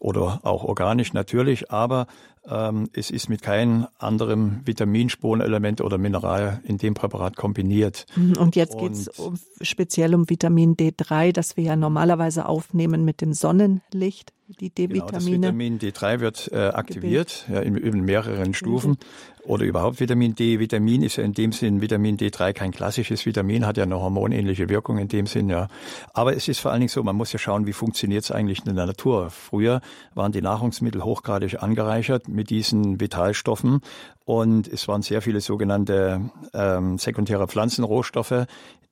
oder 0.00 0.40
auch 0.42 0.64
organisch 0.64 1.14
natürlich, 1.14 1.70
aber 1.70 2.02
ähm, 2.02 2.08
es 2.46 3.10
ist 3.10 3.28
mit 3.30 3.40
keinem 3.40 3.86
anderen 3.98 4.60
Vitaminspurenelement 4.66 5.80
oder 5.80 5.96
Mineral 5.96 6.60
in 6.64 6.76
dem 6.76 6.92
Präparat 6.92 7.36
kombiniert. 7.36 8.04
Mhm, 8.16 8.36
und 8.36 8.54
jetzt 8.54 8.76
geht 8.78 8.92
es 8.92 9.08
um, 9.08 9.38
speziell 9.62 10.14
um 10.14 10.28
Vitamin 10.28 10.76
D3, 10.76 11.32
das 11.32 11.56
wir 11.56 11.64
ja 11.64 11.76
normalerweise 11.76 12.46
aufnehmen 12.46 13.04
mit 13.04 13.22
dem 13.22 13.32
Sonnenlicht 13.32 14.32
die 14.48 14.70
D-Vitamine. 14.70 15.06
Genau, 15.06 15.10
das 15.10 15.26
Vitamin 15.26 15.78
D3 15.78 16.20
wird 16.20 16.52
äh, 16.52 16.68
aktiviert 16.68 17.46
ja, 17.50 17.60
in, 17.60 17.76
in, 17.76 18.00
mehreren 18.02 18.52
Stufen 18.52 18.98
oder 19.44 19.64
überhaupt 19.64 20.00
Vitamin 20.00 20.34
D. 20.34 20.58
Vitamin 20.58 21.02
ist 21.02 21.16
ja 21.16 21.24
in 21.24 21.32
dem 21.32 21.52
Sinn 21.52 21.80
Vitamin 21.80 22.16
D3 22.16 22.52
kein 22.52 22.70
klassisches 22.70 23.24
Vitamin, 23.24 23.66
hat 23.66 23.76
ja 23.76 23.84
eine 23.84 24.00
hormonähnliche 24.00 24.68
Wirkung 24.68 24.98
in 24.98 25.08
dem 25.08 25.26
Sinn, 25.26 25.48
ja. 25.48 25.68
Aber 26.12 26.36
es 26.36 26.48
ist 26.48 26.60
vor 26.60 26.72
allen 26.72 26.80
Dingen 26.80 26.88
so, 26.88 27.02
man 27.02 27.16
muss 27.16 27.32
ja 27.32 27.38
schauen, 27.38 27.66
wie 27.66 27.72
funktioniert 27.72 28.24
es 28.24 28.30
eigentlich 28.30 28.66
in 28.66 28.74
der 28.74 28.86
Natur. 28.86 29.30
Früher 29.30 29.80
waren 30.14 30.32
die 30.32 30.42
Nahrungsmittel 30.42 31.04
hochgradig 31.04 31.62
angereichert 31.62 32.28
mit 32.28 32.50
diesen 32.50 33.00
Vitalstoffen 33.00 33.80
und 34.24 34.68
es 34.68 34.88
waren 34.88 35.02
sehr 35.02 35.20
viele 35.20 35.40
sogenannte 35.40 36.30
ähm, 36.54 36.98
sekundäre 36.98 37.46
Pflanzenrohstoffe, 37.46 38.46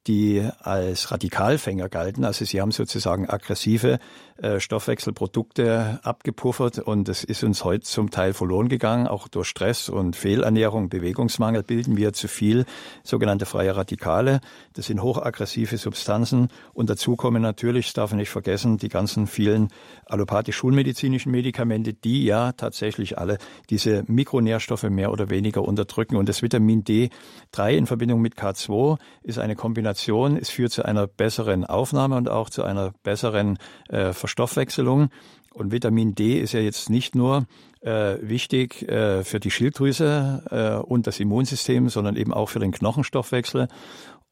die 0.06 0.46
als 0.60 1.12
Radikalfänger 1.12 1.88
galten. 1.88 2.24
Also 2.24 2.44
sie 2.44 2.60
haben 2.60 2.72
sozusagen 2.72 3.28
aggressive 3.28 4.00
äh, 4.42 4.58
Stoffwechselprodukte 4.58 6.00
abgepuffert 6.02 6.80
und 6.80 7.08
es 7.08 7.22
ist 7.22 7.44
uns 7.44 7.62
heute 7.62 7.84
zum 7.84 8.10
Teil 8.10 8.32
verloren 8.32 8.68
gegangen. 8.68 9.06
Auch 9.06 9.28
durch 9.28 9.46
Stress 9.46 9.88
und 9.88 10.16
Fehlernährung, 10.16 10.88
Bewegungsmangel 10.88 11.62
bilden 11.62 11.96
wir 11.96 12.12
zu 12.12 12.26
viel 12.26 12.64
sogenannte 13.04 13.46
freie 13.46 13.76
Radikale. 13.76 14.40
Das 14.72 14.86
sind 14.86 15.02
hochaggressive 15.02 15.76
Substanzen 15.76 16.48
und 16.72 16.90
dazu 16.90 17.14
kommen 17.14 17.40
natürlich, 17.40 17.86
das 17.86 17.94
darf 17.94 18.10
man 18.10 18.18
nicht 18.18 18.30
vergessen, 18.30 18.78
die 18.78 18.88
ganzen 18.88 19.28
vielen 19.28 19.68
allopathisch-schulmedizinischen 20.06 21.30
Medikamente, 21.30 21.92
die 21.92 22.24
ja 22.24 22.50
tatsächlich 22.52 23.18
alle 23.18 23.38
diese 23.70 24.02
Mikronährstoffe 24.08 24.84
mehr 24.84 25.12
oder 25.12 25.21
weniger 25.30 25.62
unterdrücken. 25.62 26.16
Und 26.16 26.28
das 26.28 26.42
Vitamin 26.42 26.84
D3 26.84 27.72
in 27.76 27.86
Verbindung 27.86 28.20
mit 28.20 28.36
K2 28.36 28.98
ist 29.22 29.38
eine 29.38 29.56
Kombination. 29.56 30.36
Es 30.36 30.50
führt 30.50 30.72
zu 30.72 30.84
einer 30.84 31.06
besseren 31.06 31.64
Aufnahme 31.64 32.16
und 32.16 32.28
auch 32.28 32.50
zu 32.50 32.62
einer 32.62 32.92
besseren 33.02 33.58
äh, 33.88 34.12
Verstoffwechselung. 34.12 35.08
Und 35.52 35.72
Vitamin 35.72 36.14
D 36.14 36.40
ist 36.40 36.52
ja 36.52 36.60
jetzt 36.60 36.88
nicht 36.88 37.14
nur 37.14 37.46
äh, 37.82 38.16
wichtig 38.20 38.88
äh, 38.88 39.22
für 39.24 39.40
die 39.40 39.50
Schilddrüse 39.50 40.42
äh, 40.50 40.86
und 40.86 41.06
das 41.06 41.20
Immunsystem, 41.20 41.88
sondern 41.88 42.16
eben 42.16 42.32
auch 42.32 42.48
für 42.48 42.58
den 42.58 42.72
Knochenstoffwechsel. 42.72 43.68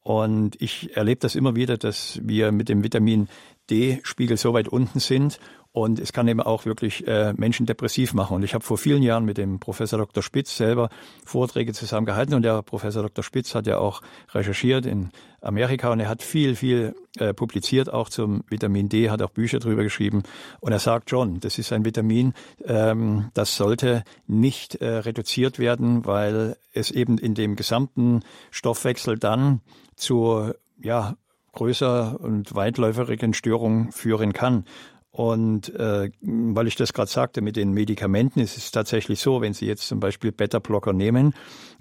Und 0.03 0.59
ich 0.59 0.95
erlebe 0.97 1.19
das 1.19 1.35
immer 1.35 1.55
wieder, 1.55 1.77
dass 1.77 2.19
wir 2.23 2.51
mit 2.51 2.69
dem 2.69 2.83
Vitamin 2.83 3.27
D-Spiegel 3.69 4.37
so 4.37 4.53
weit 4.53 4.67
unten 4.67 4.99
sind 4.99 5.39
und 5.73 5.99
es 5.99 6.11
kann 6.11 6.27
eben 6.27 6.41
auch 6.41 6.65
wirklich 6.65 7.07
äh, 7.07 7.33
Menschen 7.33 7.65
depressiv 7.65 8.13
machen. 8.13 8.35
Und 8.35 8.43
ich 8.43 8.53
habe 8.53 8.63
vor 8.63 8.77
vielen 8.77 9.03
Jahren 9.03 9.23
mit 9.23 9.37
dem 9.37 9.59
Professor 9.59 9.97
Dr. 9.97 10.21
Spitz 10.21 10.57
selber 10.57 10.89
Vorträge 11.25 11.71
zusammen 11.71 12.05
gehalten. 12.05 12.33
Und 12.33 12.41
der 12.41 12.61
Professor 12.61 13.03
Dr. 13.03 13.23
Spitz 13.23 13.55
hat 13.55 13.67
ja 13.67 13.77
auch 13.77 14.01
recherchiert 14.33 14.85
in 14.85 15.11
Amerika 15.39 15.91
und 15.91 15.99
er 16.01 16.09
hat 16.09 16.21
viel, 16.23 16.55
viel 16.55 16.93
äh, 17.17 17.33
publiziert, 17.33 17.91
auch 17.91 18.09
zum 18.09 18.43
Vitamin 18.49 18.89
D, 18.89 19.09
hat 19.09 19.21
auch 19.21 19.31
Bücher 19.31 19.59
drüber 19.59 19.83
geschrieben. 19.83 20.23
Und 20.59 20.73
er 20.73 20.79
sagt 20.79 21.09
schon, 21.09 21.39
das 21.39 21.57
ist 21.57 21.71
ein 21.71 21.85
Vitamin, 21.85 22.33
ähm, 22.65 23.29
das 23.33 23.55
sollte 23.55 24.03
nicht 24.27 24.75
äh, 24.75 24.87
reduziert 24.87 25.57
werden, 25.57 26.05
weil 26.05 26.57
es 26.73 26.91
eben 26.91 27.17
in 27.17 27.33
dem 27.33 27.55
gesamten 27.55 28.23
Stoffwechsel 28.51 29.17
dann 29.17 29.61
zur 29.95 30.55
ja, 30.81 31.15
größer 31.53 32.19
und 32.19 32.55
weitläuferigen 32.55 33.33
Störungen 33.33 33.91
führen 33.91 34.33
kann. 34.33 34.65
Und 35.11 35.75
äh, 35.75 36.09
weil 36.21 36.67
ich 36.67 36.75
das 36.75 36.93
gerade 36.93 37.11
sagte 37.11 37.41
mit 37.41 37.57
den 37.57 37.71
Medikamenten, 37.73 38.39
ist 38.39 38.57
es 38.57 38.71
tatsächlich 38.71 39.19
so, 39.19 39.41
wenn 39.41 39.53
Sie 39.53 39.65
jetzt 39.65 39.87
zum 39.87 39.99
Beispiel 39.99 40.31
Beta-Blocker 40.31 40.93
nehmen, 40.93 41.33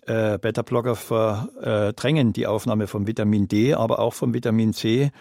äh, 0.06 0.38
Beta-Blocker 0.38 0.96
verdrängen 0.96 2.32
die 2.32 2.48
Aufnahme 2.48 2.88
von 2.88 3.06
Vitamin 3.06 3.46
D, 3.46 3.74
aber 3.74 4.00
auch 4.00 4.14
von 4.14 4.34
Vitamin 4.34 4.72
C. 4.72 5.12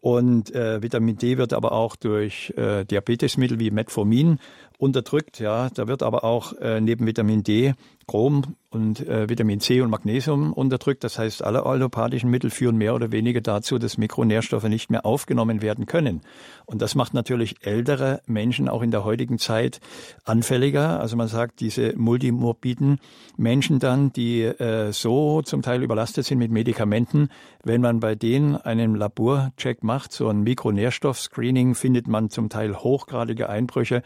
Und 0.00 0.54
äh, 0.54 0.80
Vitamin 0.82 1.16
D 1.16 1.36
wird 1.38 1.52
aber 1.52 1.72
auch 1.72 1.96
durch 1.96 2.54
äh, 2.56 2.84
Diabetesmittel 2.84 3.58
wie 3.58 3.72
Metformin 3.72 4.38
unterdrückt. 4.78 5.40
Ja, 5.40 5.68
da 5.70 5.88
wird 5.88 6.04
aber 6.04 6.22
auch 6.22 6.52
äh, 6.60 6.80
neben 6.80 7.06
Vitamin 7.06 7.42
D 7.42 7.74
Chrom 8.06 8.56
und 8.70 9.08
äh, 9.08 9.28
Vitamin 9.28 9.58
C 9.58 9.80
und 9.80 9.90
Magnesium 9.90 10.52
unterdrückt. 10.52 11.02
Das 11.02 11.18
heißt, 11.18 11.42
alle 11.42 11.64
allopathischen 11.64 12.30
Mittel 12.30 12.50
führen 12.50 12.76
mehr 12.76 12.94
oder 12.94 13.10
weniger 13.10 13.40
dazu, 13.40 13.78
dass 13.78 13.96
Mikronährstoffe 13.96 14.68
nicht 14.68 14.90
mehr 14.90 15.06
aufgenommen 15.06 15.62
werden 15.62 15.86
können. 15.86 16.20
Und 16.66 16.82
das 16.82 16.94
macht 16.94 17.14
natürlich 17.14 17.66
ältere 17.66 18.20
Menschen 18.26 18.68
auch 18.68 18.82
in 18.82 18.90
der 18.90 19.04
heutigen 19.04 19.38
Zeit 19.38 19.80
anfälliger. 20.24 21.00
Also 21.00 21.16
man 21.16 21.28
sagt, 21.28 21.60
diese 21.60 21.96
multimorbiden 21.96 22.98
Menschen 23.36 23.78
dann, 23.78 24.12
die 24.12 24.42
äh, 24.42 24.92
so 24.92 25.42
zum 25.42 25.62
Teil 25.62 25.82
überlastet 25.82 26.26
sind 26.26 26.38
mit 26.38 26.50
Medikamenten, 26.50 27.30
wenn 27.64 27.80
man 27.80 28.00
bei 28.00 28.14
denen 28.14 28.56
einen 28.56 28.94
Laborcheck 28.94 29.82
macht, 29.82 30.12
so 30.12 30.28
ein 30.28 30.42
Mikronährstoffscreening, 30.42 31.74
findet 31.74 32.08
man 32.08 32.30
zum 32.30 32.50
Teil 32.50 32.76
hochgradige 32.76 33.48
Einbrüche. 33.48 34.02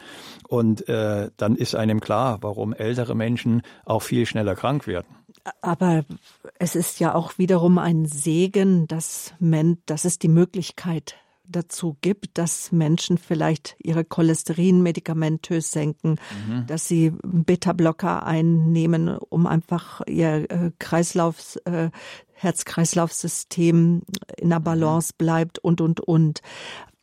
Und 0.48 0.88
äh, 0.88 1.30
dann 1.36 1.56
ist 1.56 1.74
einem 1.74 2.00
klar, 2.00 2.38
warum 2.42 2.72
ältere 2.72 3.14
Menschen 3.14 3.62
auch 3.90 4.02
viel 4.02 4.26
schneller 4.26 4.54
krank 4.54 4.86
werden. 4.86 5.06
Aber 5.62 6.04
es 6.58 6.76
ist 6.76 7.00
ja 7.00 7.14
auch 7.14 7.38
wiederum 7.38 7.78
ein 7.78 8.06
Segen, 8.06 8.86
dass, 8.86 9.34
men 9.38 9.78
dass 9.86 10.04
es 10.04 10.18
die 10.18 10.28
Möglichkeit 10.28 11.16
dazu 11.50 11.96
gibt, 12.00 12.38
dass 12.38 12.72
Menschen 12.72 13.18
vielleicht 13.18 13.74
ihre 13.78 14.04
Cholesterin 14.04 14.82
medikamentös 14.82 15.72
senken, 15.72 16.16
mhm. 16.46 16.66
dass 16.66 16.86
sie 16.86 17.12
Beta-Blocker 17.22 18.24
einnehmen, 18.24 19.08
um 19.08 19.46
einfach 19.46 20.02
ihr 20.06 20.50
äh, 20.50 20.70
Kreislauf, 20.78 21.56
äh, 21.64 21.90
Herz-Kreislauf-System 22.34 24.02
in 24.38 24.50
der 24.50 24.60
Balance 24.60 25.12
bleibt 25.16 25.58
und, 25.58 25.80
und, 25.80 26.00
und. 26.00 26.40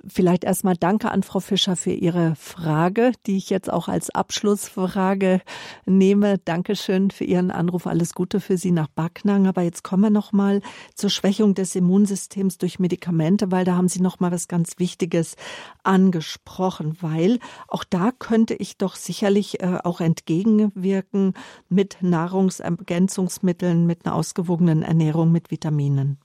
Vielleicht 0.09 0.45
erstmal 0.45 0.77
danke 0.77 1.11
an 1.11 1.21
Frau 1.21 1.39
Fischer 1.39 1.75
für 1.75 1.91
Ihre 1.91 2.35
Frage, 2.35 3.11
die 3.25 3.37
ich 3.37 3.49
jetzt 3.49 3.71
auch 3.71 3.89
als 3.89 4.09
Abschlussfrage 4.09 5.41
nehme. 5.85 6.37
Dankeschön 6.37 7.11
für 7.11 7.25
Ihren 7.25 7.51
Anruf. 7.51 7.87
Alles 7.87 8.13
Gute 8.13 8.39
für 8.39 8.57
Sie 8.57 8.71
nach 8.71 8.87
Backnang. 8.87 9.47
Aber 9.47 9.63
jetzt 9.63 9.83
kommen 9.83 10.03
wir 10.03 10.09
noch 10.09 10.31
mal 10.31 10.61
zur 10.95 11.09
Schwächung 11.09 11.55
des 11.55 11.75
Immunsystems 11.75 12.57
durch 12.57 12.79
Medikamente, 12.79 13.51
weil 13.51 13.65
da 13.65 13.75
haben 13.75 13.89
Sie 13.89 14.01
noch 14.01 14.19
mal 14.21 14.31
was 14.31 14.47
ganz 14.47 14.79
Wichtiges 14.79 15.35
angesprochen, 15.83 16.97
weil 17.01 17.39
auch 17.67 17.83
da 17.83 18.11
könnte 18.17 18.53
ich 18.53 18.77
doch 18.77 18.95
sicherlich 18.95 19.61
äh, 19.61 19.79
auch 19.83 19.99
entgegenwirken 19.99 21.33
mit 21.67 21.97
Nahrungsergänzungsmitteln, 22.01 23.85
mit 23.85 24.05
einer 24.05 24.15
ausgewogenen 24.15 24.83
Ernährung, 24.83 25.31
mit 25.33 25.51
Vitaminen. 25.51 26.17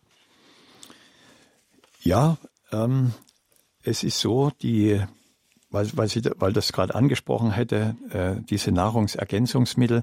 Ja, 2.02 2.36
ähm, 2.72 3.12
es 3.84 4.02
ist 4.02 4.20
so, 4.20 4.50
die, 4.62 5.00
weil, 5.70 5.88
weil, 5.94 6.08
Sie, 6.08 6.22
weil 6.36 6.52
das 6.52 6.72
gerade 6.72 6.94
angesprochen 6.94 7.52
hätte, 7.52 7.96
äh, 8.10 8.42
diese 8.48 8.72
Nahrungsergänzungsmittel, 8.72 10.02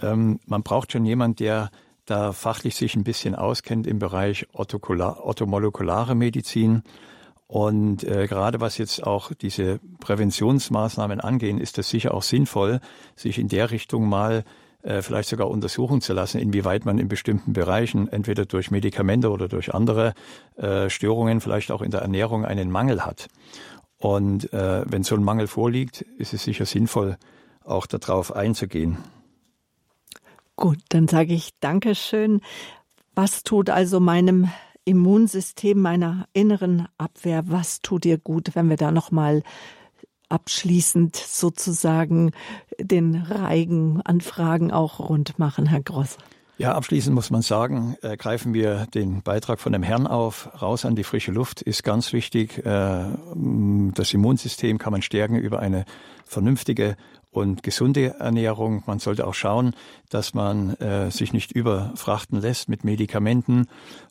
ähm, 0.00 0.40
man 0.46 0.62
braucht 0.62 0.92
schon 0.92 1.04
jemanden, 1.04 1.36
der 1.36 1.70
da 2.06 2.32
fachlich 2.32 2.74
sich 2.74 2.96
ein 2.96 3.04
bisschen 3.04 3.34
auskennt 3.34 3.86
im 3.86 3.98
Bereich 3.98 4.46
orthomolekulare 4.52 6.14
Medizin. 6.14 6.82
Und 7.46 8.04
äh, 8.04 8.26
gerade 8.26 8.60
was 8.60 8.78
jetzt 8.78 9.02
auch 9.06 9.32
diese 9.34 9.80
Präventionsmaßnahmen 10.00 11.20
angehen, 11.20 11.58
ist 11.58 11.78
es 11.78 11.90
sicher 11.90 12.14
auch 12.14 12.22
sinnvoll, 12.22 12.80
sich 13.14 13.38
in 13.38 13.48
der 13.48 13.70
Richtung 13.70 14.08
mal 14.08 14.44
vielleicht 14.82 15.28
sogar 15.28 15.48
untersuchen 15.48 16.00
zu 16.00 16.12
lassen, 16.12 16.38
inwieweit 16.38 16.84
man 16.84 16.98
in 16.98 17.08
bestimmten 17.08 17.52
Bereichen, 17.52 18.08
entweder 18.08 18.46
durch 18.46 18.70
Medikamente 18.70 19.30
oder 19.30 19.48
durch 19.48 19.74
andere 19.74 20.14
äh, 20.56 20.88
Störungen, 20.88 21.40
vielleicht 21.40 21.70
auch 21.70 21.82
in 21.82 21.90
der 21.90 22.00
Ernährung 22.00 22.44
einen 22.44 22.70
Mangel 22.70 23.04
hat. 23.04 23.28
Und 23.98 24.52
äh, 24.52 24.84
wenn 24.86 25.02
so 25.02 25.16
ein 25.16 25.24
Mangel 25.24 25.48
vorliegt, 25.48 26.02
ist 26.18 26.32
es 26.32 26.44
sicher 26.44 26.66
sinnvoll, 26.66 27.16
auch 27.64 27.86
darauf 27.86 28.34
einzugehen. 28.34 28.98
Gut, 30.56 30.78
dann 30.88 31.08
sage 31.08 31.34
ich 31.34 31.58
Dankeschön. 31.60 32.40
Was 33.14 33.42
tut 33.42 33.70
also 33.70 34.00
meinem 34.00 34.48
Immunsystem, 34.84 35.80
meiner 35.80 36.26
inneren 36.32 36.88
Abwehr, 36.96 37.42
was 37.46 37.80
tut 37.82 38.06
ihr 38.06 38.18
gut, 38.18 38.54
wenn 38.54 38.70
wir 38.70 38.76
da 38.76 38.90
nochmal 38.90 39.42
abschließend 40.28 41.16
sozusagen 41.16 42.32
den 42.78 43.14
Reigen 43.16 44.00
an 44.02 44.20
Fragen 44.20 44.70
auch 44.70 44.98
rund 44.98 45.38
machen, 45.38 45.66
Herr 45.66 45.82
Gross. 45.82 46.18
Ja, 46.58 46.74
abschließend 46.74 47.14
muss 47.14 47.30
man 47.30 47.42
sagen, 47.42 47.96
äh, 48.02 48.16
greifen 48.16 48.52
wir 48.52 48.86
den 48.92 49.22
Beitrag 49.22 49.60
von 49.60 49.72
dem 49.72 49.84
Herrn 49.84 50.08
auf. 50.08 50.50
Raus 50.60 50.84
an 50.84 50.96
die 50.96 51.04
frische 51.04 51.30
Luft 51.30 51.62
ist 51.62 51.84
ganz 51.84 52.12
wichtig. 52.12 52.58
Äh, 52.66 53.04
das 53.94 54.12
Immunsystem 54.12 54.78
kann 54.78 54.90
man 54.90 55.02
stärken 55.02 55.36
über 55.36 55.60
eine 55.60 55.84
vernünftige 56.24 56.96
und 57.30 57.62
gesunde 57.62 58.16
Ernährung. 58.18 58.82
Man 58.86 58.98
sollte 58.98 59.26
auch 59.28 59.34
schauen, 59.34 59.74
dass 60.08 60.34
man 60.34 60.74
äh, 60.76 61.12
sich 61.12 61.32
nicht 61.32 61.52
überfrachten 61.52 62.40
lässt 62.40 62.68
mit 62.68 62.82
Medikamenten 62.82 63.68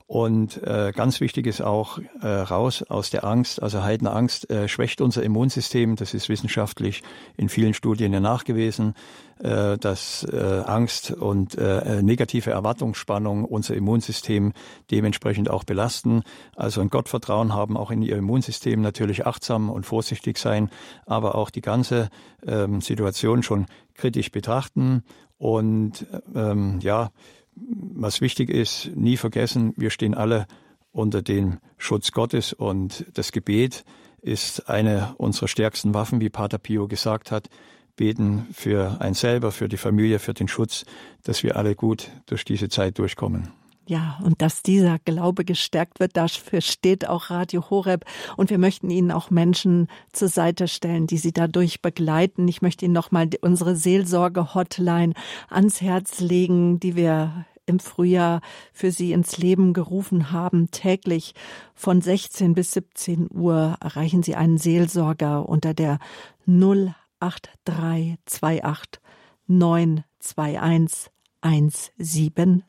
und 0.07 0.63
äh, 0.63 0.93
ganz 0.95 1.19
wichtig 1.19 1.47
ist 1.47 1.59
auch 1.59 1.99
äh, 2.21 2.27
raus 2.27 2.81
aus 2.83 3.09
der 3.09 3.25
Angst. 3.25 3.61
Also 3.61 3.83
Heidenangst 3.83 4.49
äh, 4.49 4.69
schwächt 4.69 5.01
unser 5.01 5.21
Immunsystem. 5.21 5.97
Das 5.97 6.13
ist 6.13 6.29
wissenschaftlich 6.29 7.03
in 7.35 7.49
vielen 7.49 7.73
Studien 7.73 8.13
ja 8.13 8.21
nachgewiesen, 8.21 8.95
äh, 9.39 9.77
dass 9.77 10.23
äh, 10.23 10.63
Angst 10.65 11.11
und 11.11 11.57
äh, 11.57 12.01
negative 12.01 12.51
Erwartungsspannung 12.51 13.43
unser 13.43 13.75
Immunsystem 13.75 14.53
dementsprechend 14.91 15.49
auch 15.49 15.65
belasten. 15.65 16.23
Also 16.55 16.79
ein 16.79 16.89
Gottvertrauen 16.89 17.53
haben, 17.53 17.75
auch 17.75 17.91
in 17.91 18.01
ihr 18.01 18.15
Immunsystem 18.15 18.79
natürlich 18.79 19.27
achtsam 19.27 19.69
und 19.69 19.85
vorsichtig 19.85 20.37
sein, 20.37 20.69
aber 21.05 21.35
auch 21.35 21.49
die 21.49 21.61
ganze 21.61 22.07
ähm, 22.45 22.79
Situation 22.79 23.43
schon 23.43 23.65
kritisch 23.93 24.31
betrachten 24.31 25.03
und 25.37 26.07
ähm, 26.33 26.79
ja, 26.81 27.11
was 27.59 28.21
wichtig 28.21 28.49
ist, 28.49 28.91
nie 28.95 29.17
vergessen, 29.17 29.73
wir 29.77 29.89
stehen 29.89 30.13
alle 30.13 30.47
unter 30.91 31.21
dem 31.21 31.57
Schutz 31.77 32.11
Gottes 32.11 32.53
und 32.53 33.05
das 33.13 33.31
Gebet 33.31 33.83
ist 34.21 34.69
eine 34.69 35.13
unserer 35.17 35.47
stärksten 35.47 35.93
Waffen, 35.93 36.21
wie 36.21 36.29
Pater 36.29 36.57
Pio 36.57 36.87
gesagt 36.87 37.31
hat. 37.31 37.49
Beten 37.95 38.47
für 38.53 39.01
ein 39.01 39.13
selber, 39.13 39.51
für 39.51 39.67
die 39.67 39.77
Familie, 39.77 40.19
für 40.19 40.33
den 40.33 40.47
Schutz, 40.47 40.85
dass 41.23 41.43
wir 41.43 41.55
alle 41.55 41.75
gut 41.75 42.11
durch 42.27 42.45
diese 42.45 42.69
Zeit 42.69 42.99
durchkommen. 42.99 43.49
Ja, 43.89 44.19
und 44.21 44.41
dass 44.41 44.63
dieser 44.63 44.99
Glaube 44.99 45.45
gestärkt 45.45 46.01
wird, 46.01 46.17
dafür 46.17 46.59
steht 46.59 47.07
auch 47.07 47.29
Radio 47.29 47.69
Horeb. 47.69 48.03
Und 48.35 48.49
wir 48.49 48.57
möchten 48.57 48.89
Ihnen 48.89 49.11
auch 49.11 49.29
Menschen 49.29 49.87
zur 50.11 50.27
Seite 50.27 50.67
stellen, 50.67 51.07
die 51.07 51.17
Sie 51.17 51.31
dadurch 51.31 51.81
begleiten. 51.81 52.49
Ich 52.49 52.61
möchte 52.61 52.83
Ihnen 52.83 52.93
nochmal 52.93 53.29
unsere 53.39 53.77
Seelsorge-Hotline 53.77 55.13
ans 55.49 55.79
Herz 55.79 56.19
legen, 56.19 56.81
die 56.81 56.97
wir 56.97 57.45
im 57.65 57.79
Frühjahr 57.79 58.41
für 58.73 58.91
Sie 58.91 59.13
ins 59.13 59.37
Leben 59.37 59.71
gerufen 59.71 60.33
haben. 60.33 60.69
Täglich 60.69 61.33
von 61.73 62.01
16 62.01 62.55
bis 62.55 62.71
17 62.71 63.29
Uhr 63.33 63.77
erreichen 63.79 64.21
Sie 64.21 64.35
einen 64.35 64.57
Seelsorger 64.57 65.47
unter 65.47 65.73
der 65.73 65.99
08328 66.45 68.99
921 69.47 71.09
170. 71.41 72.63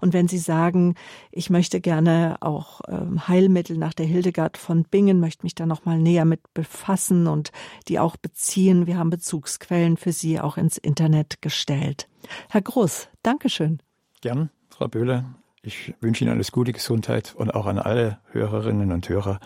Und 0.00 0.12
wenn 0.12 0.28
Sie 0.28 0.38
sagen, 0.38 0.94
ich 1.30 1.50
möchte 1.50 1.80
gerne 1.80 2.36
auch 2.40 2.80
ähm, 2.88 3.28
Heilmittel 3.28 3.76
nach 3.76 3.94
der 3.94 4.06
Hildegard 4.06 4.58
von 4.58 4.84
Bingen, 4.84 5.20
möchte 5.20 5.44
mich 5.44 5.54
da 5.54 5.66
noch 5.66 5.84
mal 5.84 5.98
näher 5.98 6.24
mit 6.24 6.40
befassen 6.54 7.26
und 7.26 7.52
die 7.88 7.98
auch 7.98 8.16
beziehen. 8.16 8.86
Wir 8.86 8.98
haben 8.98 9.10
Bezugsquellen 9.10 9.96
für 9.96 10.12
Sie 10.12 10.40
auch 10.40 10.56
ins 10.56 10.78
Internet 10.78 11.42
gestellt. 11.42 12.08
Herr 12.48 12.62
Groß, 12.62 13.08
Dankeschön. 13.22 13.80
Gern, 14.20 14.50
Frau 14.68 14.88
Böhler. 14.88 15.34
Ich 15.62 15.94
wünsche 16.00 16.24
Ihnen 16.24 16.32
alles 16.32 16.50
Gute, 16.50 16.72
Gesundheit 16.72 17.34
und 17.36 17.54
auch 17.54 17.66
an 17.66 17.78
alle 17.78 18.18
Hörerinnen 18.32 18.90
und 18.90 19.08
Hörer 19.08 19.38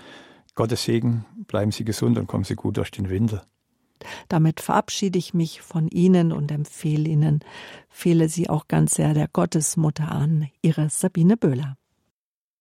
Gottes 0.55 0.85
Segen. 0.85 1.27
Bleiben 1.47 1.73
Sie 1.73 1.85
gesund 1.85 2.17
und 2.17 2.27
kommen 2.27 2.45
Sie 2.45 2.55
gut 2.55 2.79
durch 2.79 2.91
den 2.91 3.11
Winter. 3.11 3.47
Damit 4.29 4.61
verabschiede 4.61 5.19
ich 5.19 5.35
mich 5.35 5.63
von 5.63 5.89
Ihnen 5.89 6.33
und 6.33 6.51
empfehle 6.51 7.09
Ihnen, 7.09 7.41
fehle 7.89 8.29
Sie 8.29 8.49
auch 8.51 8.69
ganz 8.69 8.95
sehr 8.95 9.15
der 9.15 9.29
Gottesmutter 9.29 10.11
an, 10.11 10.49
Ihre 10.63 10.89
Sabine 10.91 11.37
Böhler. 11.37 11.77